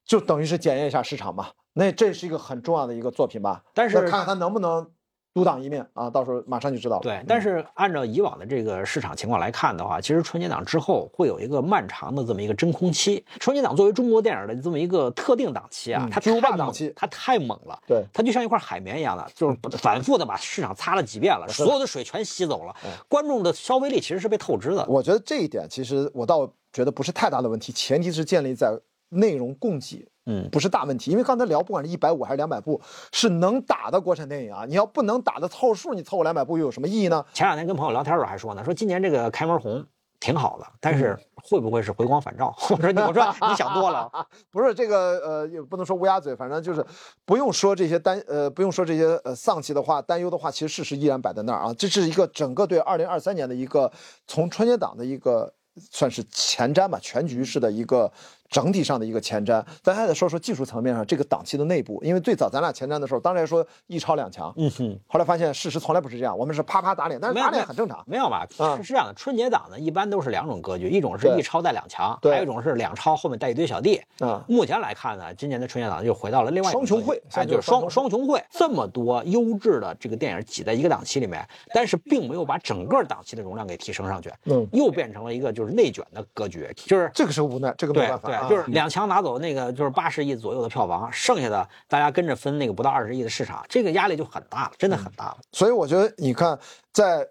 [0.03, 1.49] 就等于是检验一下市场嘛。
[1.73, 3.63] 那这是一个很重要的一个作品吧？
[3.73, 4.89] 但是看看它能不能
[5.33, 7.01] 独当一面啊，到时候马上就知道了。
[7.03, 13.23] 对，但是按照以往的这个市场情况来看的话，其实春节档之后会有一个漫长的这么一个真空期。
[13.39, 17.79] 春节档作为中国电影的这么一个特定档期啊，它嗯巨无霸档期它太猛了。
[17.87, 22.75] 对它就像一块海绵一样的，就是反复的把市场擦了几遍了， 所有的水全吸走了，
[23.07, 24.85] 观众的消费力其实是被透支的。
[24.89, 28.77] 我觉得这一点其实我倒觉得不是太大的问题，前提是建立在
[29.09, 31.11] 内容供给，嗯不是大问题。
[31.11, 32.81] 因为刚才聊，不管是一百五还是两百部，
[33.11, 34.65] 是能打的国产电影啊。
[34.68, 37.26] 你要不能打的凑数，你凑个两百部又有什么意义呢？
[37.34, 39.85] 前两天跟朋友聊天的时候还说呢，说今年这个开门红
[40.19, 42.56] 挺好的，但是嗯会不会是回光返照？
[42.69, 44.07] 我说你我说你想多了。
[44.52, 46.85] 不是这个呃，也不能说乌鸦嘴，反正就是
[47.26, 51.73] 不用说这些担呃，不用说这些呃丧气的话、担忧的话，其实事实依然摆在那儿啊。
[51.73, 53.91] 这是一个整个对二零二三年的一个
[54.27, 55.52] 从春节档的一个
[55.89, 58.11] 算是前瞻吧，全局式的一个
[58.52, 59.64] 整体上的一个前瞻。
[59.82, 64.99] 咱还得说说技术层面上这个档期的内部，因为最早咱俩前瞻的时候，当然说一超两强，嗯哼。
[65.07, 68.03] 后来发现事实从来不是这样，我们是啪啪打脸，但是打脸很正常。
[68.06, 68.45] 没有吧？
[68.57, 74.02] 啊是这样的，春节档呢一般都是两种格局，一种是一超带两强，对还有一种是两超后面带一堆小弟。
[74.19, 95.38] 啊目前来看呢，今年的春节档又回到了另外双雄会哎，就是双双双雄会，这么多优质的这个电影挤在一个档期里面，但是并没有把整个档期的容量给提升上去，嗯，又变成了一个就是内卷的格局，就是这个是无奈，这个没办法就是两强拿走那个就是八十亿左右的票房，剩下的大家跟着分那个不到二十亿的市场，这个压力就很大了，真的很大了。
[95.51, 96.57] 所以我觉得，你看，
[96.93, 97.27] 在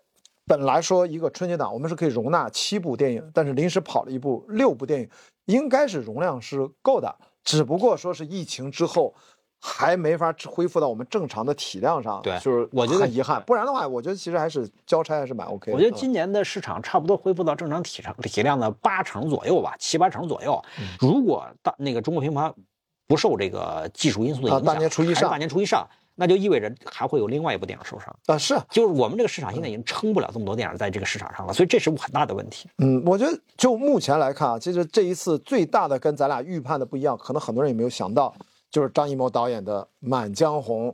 [0.46, 5.08] 本来说一个春节档，我们是可以容纳七部电影，但是临时跑了一部六部电影，
[5.46, 7.14] 应该是容量是够的，
[7.44, 9.14] 只不过说是疫情之后。
[9.60, 13.42] 还没法恢复到我们正常的体量上，对就是我觉得遗憾。
[13.46, 15.76] 不然的话，我觉得其实还是交差还是蛮 OK 的。
[15.76, 20.60] 我觉得嗯今年的市场差不多恢复到正常体量体量的八成左右吧，七八成左右。
[20.78, 22.52] 嗯如果大那个中国乒乓
[23.06, 28.14] 不受这个技术因素的影响，啊大年初一上大年初一上，那就意味着还会有另外一部电影受伤。
[28.26, 32.68] 啊是，就是我们这个市场现在已经撑不了这么多电影在这个市场上了，所以这是很大的问题。
[32.78, 38.32] 嗯，我觉得就目前来看啊，其实这一次最大的跟咱俩预判的不一样，可能很多人也没有想到，
[38.70, 40.88] 就是张艺谋导演的《满江红》，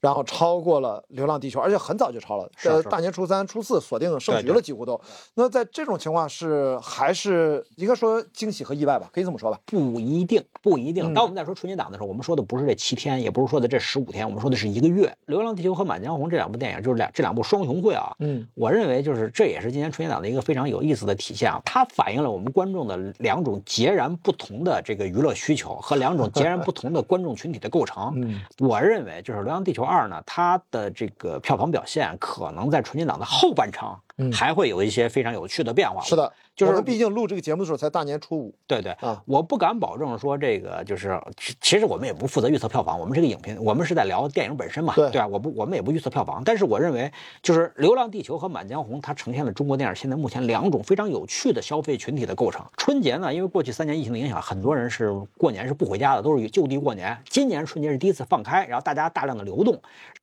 [0.00, 5.00] 然后超过了《流浪地球》，而且很早就超了，呃，大年初三、初四锁定胜局了，几乎都。
[5.34, 9.58] 那在这种情况是还是应该说惊喜和意外吧，可以这么说吧。
[9.66, 11.04] 不一定，不一定。
[11.04, 15.06] 嗯当我们在说春节档的时候，我们说的不是这七天，也不是说的这十五天，我们说的是一个月。
[15.26, 18.14] 《流浪地球》和《满江红》这两部电影，就是两这两部双雄会啊。
[18.20, 28.12] 嗯，我认为就是这也是今年春节档的一个非常有意思的体现啊，它反映了我们观众的两种截然不同的这个娱乐需求和两种截然不同的观众群体的构成。
[28.16, 36.00] 嗯，我认为就是《流浪地球二》呢，它的这个票房表现可能在纯金档的后半程嗯还会有一些非常有趣的变化。
[36.02, 45.26] 是的，就是我们毕竟录这个节目的时候才大年初五对对啊，我不敢保证说这个就是，其其实我们也不负责预测票房，我们是个影评，我们是在聊电影本身嘛，对吧？
[45.26, 47.10] 我不，我们也不预测票房，但是我认为，
[47.42, 52.62] 就是《流浪地球》和《满江红》，它呈现了中国电影现在目前两种非常有趣的消费群体的构成。
[52.76, 57.16] 春节呢，因为过去三年疫情的影响，很多人是过年是不回家的，都是就地过年。
[57.30, 59.80] 今年春节是第一次放开，然后大家大量的流动，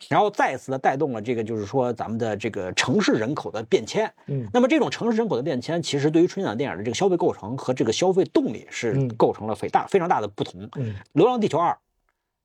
[0.08, 4.08] 然后再次的带动了这个就是说咱们的这个城市人口的变迁。
[4.28, 10.70] 嗯那么这种城市人口的变迁，其实对于春节档电影的这个消费构成和这个消费动力是嗯构成了非大非常大的不同。
[10.76, 11.72] 嗯流浪地球二》，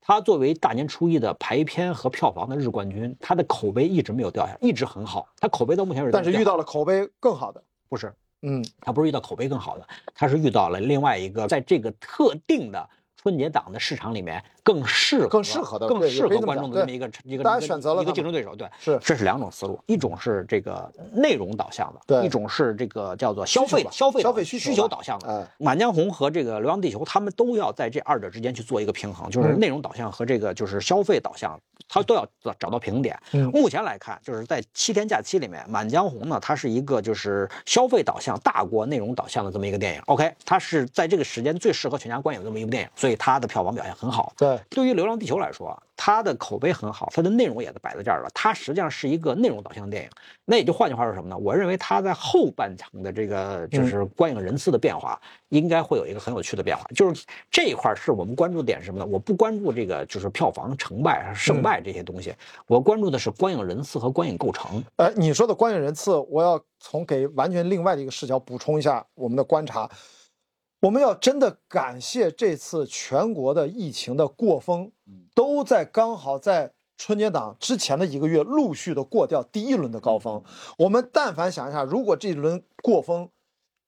[0.01, 5.29] 它作为大年初一的排片和票房的日冠军，它的口碑一直没有掉下来，一直很好。
[5.39, 18.55] 它口碑到目前为止，但是遇到了口碑更好的，不是，嗯它不是遇到口碑更好的，它是遇到了另外一个在这个特定的春节档的市场里面更适合、更适合的更适合观众的这么一个一个大家一个选择了它竞争对手。
[18.55, 25.29] 对，是这是两种思路，一种是这个内容导向的，对一种是这个叫做消费消费消费需求导向的。
[25.29, 31.59] 哎满江红和这个流浪地球，他们都要在这二者之间去做一个平衡，就是嗯内容导向和这个就是消费导向，
[31.89, 33.19] 它都要找找到平衡点。
[33.33, 40.03] 嗯目前来看，就是在七天假期里面，满江红呢，它是一个就是消费导向大过内容导向的这么一个电影。
[40.07, 44.33] OK，它是在这个时间最适合全家观影的这么一部电影，所以它的票房表现很好。
[44.37, 48.31] 对，对于流浪地球来说，它的口碑很好，它的内容也摆在这儿了。
[48.35, 50.11] 它实际上是一个内容导向电影。
[50.45, 51.37] 那也就换句话说什么呢？
[51.37, 55.20] 我认为它在后半程的这个就是观影人次的变化，
[55.51, 56.85] 应该会有一个很有趣的变化。
[56.95, 59.07] 就是这一块是我们关注的点是什么呢？
[59.07, 62.35] 我不关注这个就是票房成败、胜败这些东西，
[62.66, 64.83] 我关注的是观影人次和观影构成。
[64.97, 69.89] 呃，你说的观影人次，我要从给完全另外的一个视角补充一下我们的观察。
[70.83, 74.91] 我们要真的感谢这次全国的疫情的过峰，
[75.33, 80.43] 都在刚好在春节档之前的一个月陆续的过掉第一轮的高峰。
[80.77, 83.29] 我们但凡想一下，如果这一轮过峰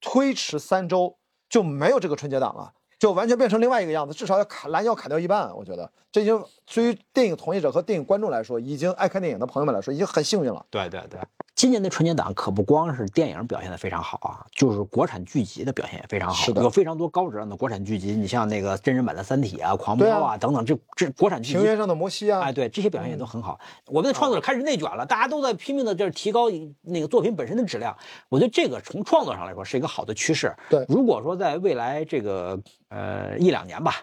[0.00, 1.16] 推迟三周，
[1.48, 5.52] 就没有这个春节档了，就完全变成另外一个样子，至少要砍拦腰砍掉一半。
[5.56, 6.40] 我觉得这已经
[6.72, 10.64] 对于电影从业者和电影观众来说，已经爱看电影的朋友们来说，已经很幸运了。
[10.70, 11.18] 对对对。
[11.54, 18.12] 今年的春节档可不光是电影表现的非常好啊，就是国产剧集的表现也非常好，是有非常多高质量的国产剧集。
[18.16, 23.58] 你像那个真人版的《三体》啊、《狂飙》啊等等，这这国产剧集，平原上的摩西啊，哎，对，这些表现也都很好。
[23.86, 26.50] 我们的创作者开始内卷了，大家都在拼命的就是提高
[26.82, 27.96] 那个作品本身的质量。
[28.28, 30.52] 我觉得这个从创作上来说是一个好的趋势。
[30.68, 32.58] 对如果说在未来这个
[32.88, 33.94] 呃一两年吧。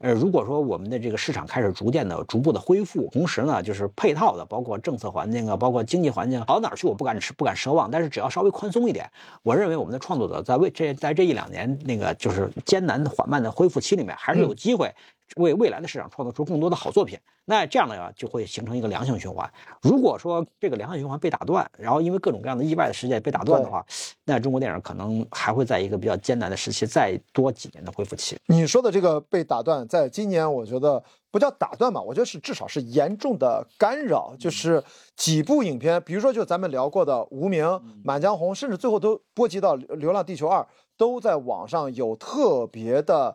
[0.00, 7.90] 呃，如果说我们的这个市场开始逐渐的、逐步的恢复，同时呢，就是配套的，包括政策环境啊，包括经济环境好到哪儿去，我不敢不敢奢望。
[7.90, 9.10] 但是只要稍微宽松一点，
[9.42, 14.90] 我认为我们的创作者在为这在这一两年那个就是艰难、缓慢的恢复期里面，还是有机会
[15.36, 17.18] 为未来的市场创造出更多的好作品。
[17.46, 19.50] 那这样呢，就会形成一个良性循环。
[19.82, 23.84] 如果说这个良性循环被打断，然后因为各种各样的意外的事件被打断的话，
[24.24, 28.36] 那中国电影可能还会在一个比较艰难的时期再多几年的恢复期。
[28.46, 31.02] 你说的这个被打断，在今年我觉得
[31.32, 34.32] 不叫打断吧，我觉得是至少是严重的干扰。
[34.38, 34.80] 就是
[35.16, 37.64] 几部影片，比如说就咱们聊过的《无名》
[38.04, 40.60] 《满江红》，甚至最后都波及到《流浪地球二》，
[40.96, 43.34] 都在网上有特别的。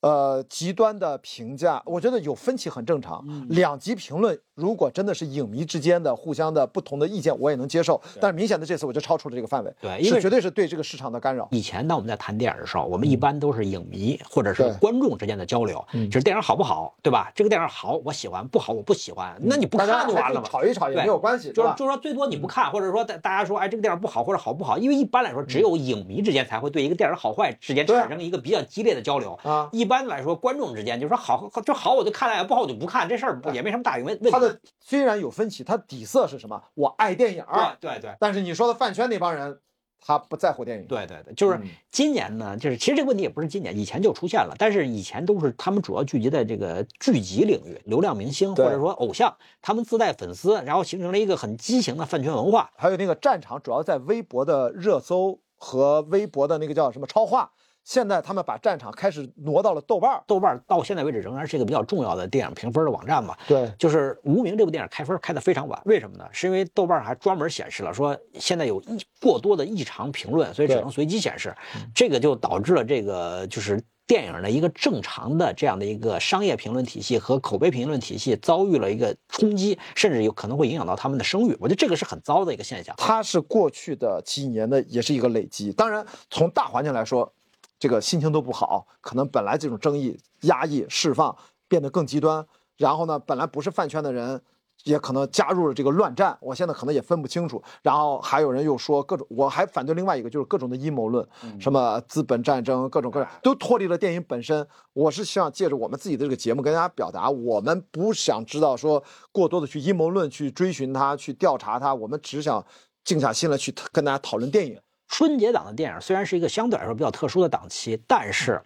[0.00, 3.24] 呃，极端的评价，我觉得有分歧很正常。
[3.48, 8.00] 两极评论，如果真的是影迷之间的互相的不同的意见，我也能接受。
[8.20, 9.72] 但是明显的这次，我就超出了这个范围。
[9.80, 11.46] 对，因为绝对是对这个市场的干扰。
[11.52, 17.30] 以前呢，我们在谈电影的时候，我们一般都是影迷或者是观众之间的交流，就是电影好不好，对吧？
[17.36, 19.36] 这个电影好，我喜欢；不好，我不喜欢。
[19.40, 20.48] 那你不看就完了嘛。
[20.48, 24.76] 吵一吵也没有关系，就是就是说，最多你不看，或者说大大家说，哎，这个电影不好或者好不好？
[24.76, 29.38] 因为一般来说，只有影迷之间才会对一个电影好坏之间产生一个比较激烈的交流。
[29.44, 34.47] 啊，一般来说，观众之间就说好就好我就看了，不好我就不看，这事儿也没什么大问问题。
[34.80, 36.62] 虽然有分歧，它底色是什么？
[36.74, 38.16] 我爱电影儿，对对对。
[38.20, 39.58] 但是你说的饭圈那帮人，
[40.00, 40.86] 他不在乎电影。
[40.86, 52.70] 对对对，就是嗯今年呢，就是其实这个问题也不是今年，以前就出现了，但是以前都是他们主要聚集在这个剧集领域，流量明星或者说偶像，他们自带粉丝，然后形成了一个很畸形的饭圈文化。
[52.76, 57.50] 还有那个战场，主要在微博的热搜和微博的那个叫什么超话。
[57.88, 60.22] 现在他们把战场开始挪到了豆瓣儿。
[60.26, 63.34] 豆瓣到现在为止仍然是一个比较重要的电影评分的网站嘛。
[63.46, 66.28] 对，就是《无名》这部电影开分开得非常晚，为什么呢？
[66.30, 71.56] 是因为豆瓣还专门显示了说现在有异过多的异常评论，所以只能随机显示，
[71.94, 73.82] 这个就导致了这个就是。
[74.08, 81.54] 电影的一个正常的这样的一个商业评论体系和口碑评论体系遭遇了一个冲击，甚至有可能会影响到他们的声誉。
[81.60, 82.94] 我觉得这个是很糟的一个现象。
[82.96, 85.70] 它是过去的几年的也是一个累积。
[85.72, 87.30] 当然，从大环境来说，
[87.78, 91.36] 这个心情都不好，可能本来这种争议压抑释放
[91.68, 94.40] 变得更极端，然后呢，本来不是饭圈的人。
[94.84, 97.60] 也可能加入了这个乱战，我现在可能也分不清楚。
[97.82, 101.26] 然后还有人又说各种，我还反对另外一个，就是各种的阴谋论，
[101.58, 104.64] 什么资本战争，各种各样都脱离了电影本身。
[104.92, 112.64] 我是希望借着我们自己的这个节目跟大家表达，我们不想知道说过多的去阴谋论去追寻它，去调查它，我们只想
[113.02, 114.80] 静下心来去跟大家讨论电影。
[115.08, 118.62] 春节档的电影虽然是一个相对来说比较特殊的档期，但是，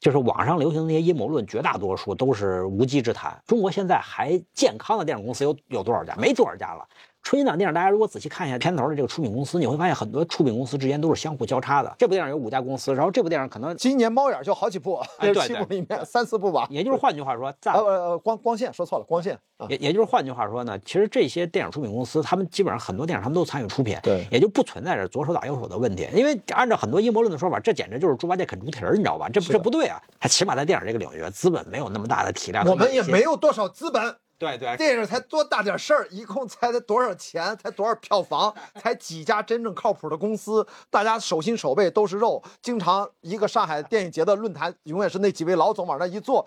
[0.00, 3.40] 就是网上流行的那些阴谋论，绝大多数都是无稽之谈。
[3.46, 6.14] 中国现在还健康的电影公司有有多少家？
[6.16, 6.88] 没多少家了。
[7.24, 11.92] 春节档电影，大家如果仔细看一下片头的这个出品公司，你会发现很多出品公司之间都是相互交叉的。
[11.98, 16.66] 这部电影有五家公司，然后这部电影可能，今年猫眼就好几部，哎对 七部里面三四部吧。
[16.68, 26.06] 也就是换句话说，在呃光光线说错了，光线啊，也也就是换句话说呢，其实这些电影出品公司，他们基本上很多电影他们都参与出品，对也就不存在着左手打右手的问题。
[26.12, 29.30] 因为按照很多阴谋论的说法，这简直就是猪八戒啃猪蹄儿，你知道吧？
[29.30, 29.98] 这不这不对啊！
[30.20, 42.42] 他起码在电影这个领域，资本没有那么大的体量，我们也没有有多少资本，对对电影才多大点事儿，一共才多少钱，才多少票房，才几家真正靠谱的公司，大家手心手背都是肉。
[42.60, 46.46] 经常一个上海电影节的论坛，永远是那几位老总往那一坐。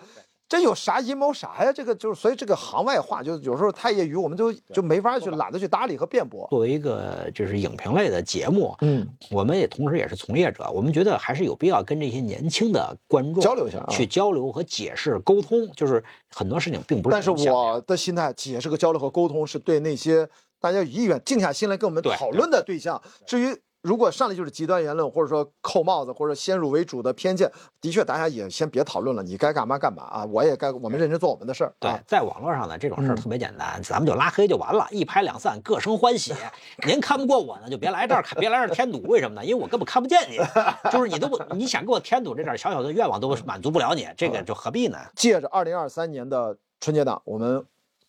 [0.49, 1.73] 这有啥阴谋啥呀？
[1.73, 6.47] 这个就是，所以这个行外话，就有时候太业余，我们就就没法去懒得去搭理和辩驳。
[6.49, 16.01] 作为一个就是影评类的节目，嗯，我们也同时也是从业者，我们觉得还是有必要跟这些年轻的观众交流一下啊去交流和解释沟通，就是
[16.33, 20.27] 很多事情并不是但是我的心态解释和交流和沟通，是对那些
[20.61, 23.01] 大家有意愿静下心来跟我们讨论的对象。
[23.25, 23.53] 至于
[23.87, 27.49] 如果上来就是极端言论，或者说扣帽子，或者先入为主的偏见，
[27.79, 31.73] 的确大家也先别讨论了，你该干嘛干嘛啊，我也该我们认真做我们的事儿。
[31.79, 36.35] 对啊，在网络上呢，这种事儿嗯特别简单，咱们就拉黑就完了，一拍两散，各生欢喜。
[36.85, 39.01] 您看不过我呢，就别来这儿看，别来这儿添堵。
[39.03, 39.45] 为什么呢？
[39.45, 40.37] 因为我根本看不见你，
[40.91, 44.97] 就是你都不，你想给我添堵这点小小的愿望都满足不了你，这个就何必呢？
[45.15, 47.65] 借着二零二三年的春节档，我们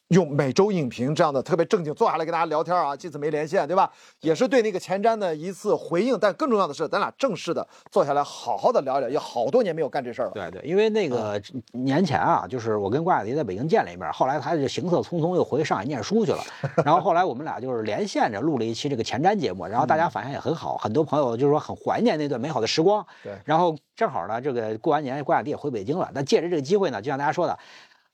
[0.08, 3.90] 用每周影评这样的特别正经坐下来跟大家聊天啊，这次没连线，对吧？
[4.20, 10.30] 也是对那个前瞻的一次回应，但更重要的是，咱俩正式的坐下来好好的聊一聊，也好多年没有干这事儿了。
[10.32, 11.40] 对对，因为那个
[11.72, 16.38] 年前啊，就是我跟关雅迪在北京见了一面，后来他就行色匆匆又回上海念书去了。
[16.82, 23.04] 然后后来我们俩就是连线着录了一期这个前瞻节目，然后大家反响也很好，很多朋友就是说很怀念那段美好的时光。
[23.22, 27.58] 对然后正好呢，这个过完年关雅迪也回北京了，那借着这个机会呢，就像大家说的。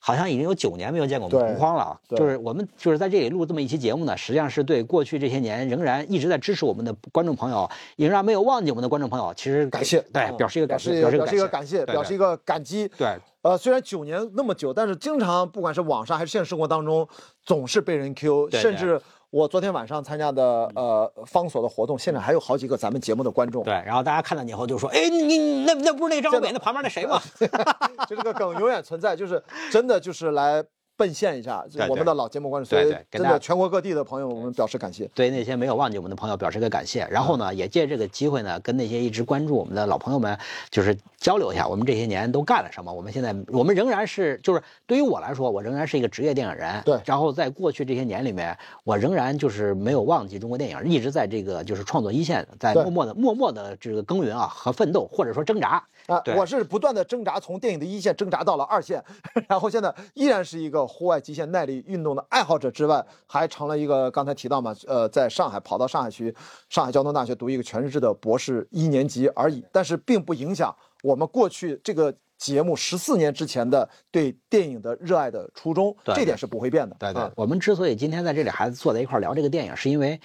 [0.07, 7.67] 好像已经有九年没有见过我们对同框了啊，就是我们就是在这里录这么一期节目呢，实际上是对过去这些年仍然一直在支持我们的观众朋友，
[7.97, 10.03] 仍然没有忘记我们的观众朋友，其实感谢。
[10.13, 12.87] 对，嗯表示一个感谢，表示一个感谢，表示一个感激。
[12.99, 13.17] 对。
[13.41, 17.09] 呃，虽然九年那么久，但是经常不管是网上还是现实生活当中，
[17.43, 18.61] 总是被人 Q，对。
[18.61, 19.01] 甚至
[19.35, 23.65] 我昨天晚上参加的呃方所的活动，现场还有好几个咱们节目的观众。
[23.65, 27.21] 对，然后大家看到你以后就说：“哎，你你那那不是那张小北那旁边那谁吗？
[28.09, 30.63] 就这个梗永远存在，就是真的就是来
[30.97, 37.07] 奔现一下对我们的老节目观众，所以对对真的全国各地的朋友，我们表示感谢。？”对那些没有忘记我们的朋友表示个感谢。
[37.11, 40.39] 然后呢，也借这个机会呢，跟那些一直关注我们的老朋友们，
[40.71, 42.93] 就是交流一下我们这些年都干了什么。
[42.93, 46.81] 我们现在我们仍然是，就是对于我来说，我仍然是一个职业电影人。
[46.85, 55.85] 对然后在过去这些年里面，我仍然就是没有忘记中国电影，一直在这个就是创作一线，在默默的默默的这个耕耘啊和奋斗，或者说挣扎。
[56.07, 59.03] 啊，对我是不断的挣扎，从电影的一线挣扎到了二线，
[59.49, 66.35] 然后现在依然是一个户外极限耐力运动的爱好者之外，还成了一个刚才提到嘛，呃，在上海跑到上海去，
[66.69, 76.95] 上海交通大学读一个全日制的博士一年级而已，但是并不影响我们过去这个节目十四年之前的对电影的热爱的初衷，对这点是不会变的。
[76.99, 80.21] 对对啊，我们之所以今天在这里还坐在一块儿聊这个电影，是因为，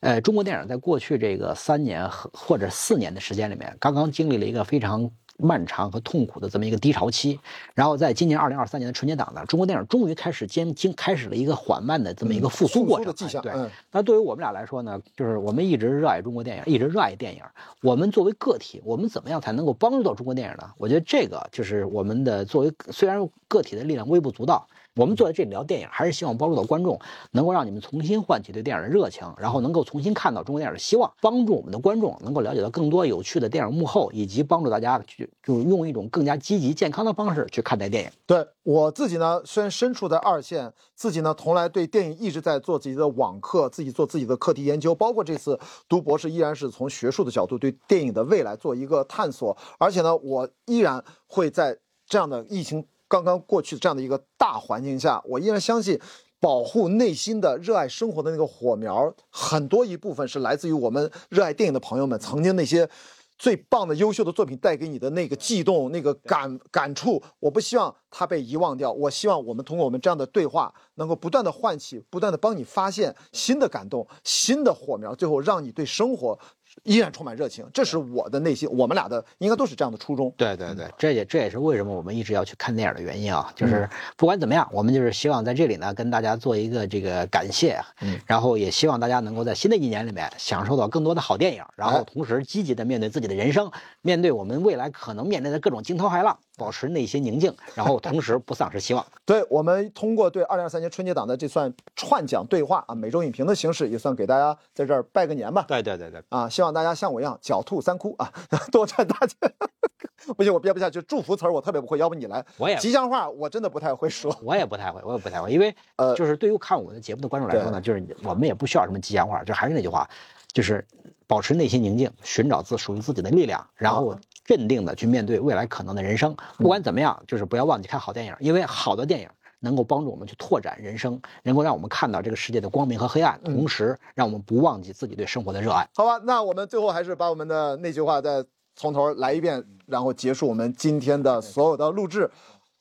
[0.00, 5.08] 呃，中国电影在过去这个三年和或者四年的时间里面，刚刚经历了一个非常
[5.42, 7.38] 漫长和痛苦的这么一个低潮期，
[7.74, 13.06] 然后在今年二零二三年的春节档呢，中国电影终于开始经经开始了一个缓慢的这么一个复苏过程。
[13.06, 13.40] 的迹象。
[13.40, 17.42] 哎对，嗯，那对于我们俩来说呢，就是我们一直热爱中国电影，一直热爱电影。
[17.80, 20.70] 我们作为个体，我们怎么样才能够帮助到中国电影呢？
[20.76, 24.68] 我觉得这个就是我们的作为虽然个体的力量微不足道，
[25.00, 38.10] 我们坐在这里聊电影，还是希望帮助到观众，能够让你们重新唤起对电影的热情，然后能够重新看到中国电影的希望，帮助我们的观众能够了解到更多有趣的电影幕后，以及帮助大家去就用一种更加积极健康的方式去看待电影。
[38.26, 49.56] 对我自己呢，虽然身处在二线，自己呢从来对电影一直在做自己的网课，自己做自己的课题研究，包括这次读博士，依然是从学术的角度对电影的未来做一个探索。
[49.78, 56.00] 而且呢，我依然会在这样的疫情刚刚过去的这样的一个大环境下，我依然相信。
[56.42, 62.88] 保护内心的热爱生活的那个火苗，很多一部分是来自于我们热爱电影的朋友们曾经那些
[63.36, 68.90] 最棒的、优秀的作品带给你的那个悸动、那个感感触，我不希望它被遗忘掉。
[68.90, 76.38] 我希望我们通过我们这样的对话，能够不断的唤起、不断的帮你发现新的感动、新的火苗，最后让你对生活
[76.82, 77.66] 依然充满热情。
[77.72, 80.32] 这是我的内心，我们俩的应该都是这样的初衷。
[80.36, 93.70] 对对对，这也这也是为什么我们一直要去看电影的原因啊，就是不管怎么样，我们就是希望在这里呢跟大家做一个这个感谢，嗯，然后也希望大家能够在新的一年里面享受到更多的好电影，然后哎同时积极的面对自己的人生，
[94.02, 99.02] 面对我们未来可能面临的各种惊涛骇浪，保持内心宁静，然后同时不丧失希望。
[99.24, 105.64] 对我们通过对二零二三年春节档的这算串讲对话啊，每周影评的形式，也算给大家在这儿拜个年吧。
[105.66, 108.30] 对对对对，啊，希望大家像我一样狡兔三窟啊，
[108.70, 109.36] 多赚大钱。
[110.36, 112.44] 不行，我憋不下去，祝福词儿我特别不会，要不你来。
[112.58, 114.36] 我也吉祥话我真的不太会说。
[114.42, 120.08] 我也不太会，我也不太会，因为呃就是对于看我们的节目的观众来说呢，就是我们也不需要什么吉祥话，就还是那句话，
[120.52, 120.86] 就是
[121.26, 126.36] 保持内心宁静，寻找自属于自己的力量，然后镇定的去面对未来可能的人生。
[126.58, 129.28] 不管怎么样，就是不要忘记看好电影，因为好的电影。
[129.62, 135.86] 能够帮助我们去拓展人生，能够让我们看到这个世界的光明和黑暗，同时让我们不忘记自己对生活的热爱。
[135.94, 138.42] 好吧，那我们最后还是把我们的那句话再
[138.74, 142.30] 从头来一遍，然后结束我们今天的所有的录制。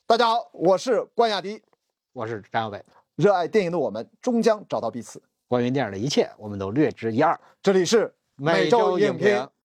[0.08, 1.62] 大家好，我是关雅迪，
[2.14, 2.82] 我是张小北。
[3.18, 5.22] 热爱电影的我们终将找到彼此。
[5.50, 7.38] 关于电影的一切，我们都略知一二。
[7.64, 9.50] 这里是每周影评。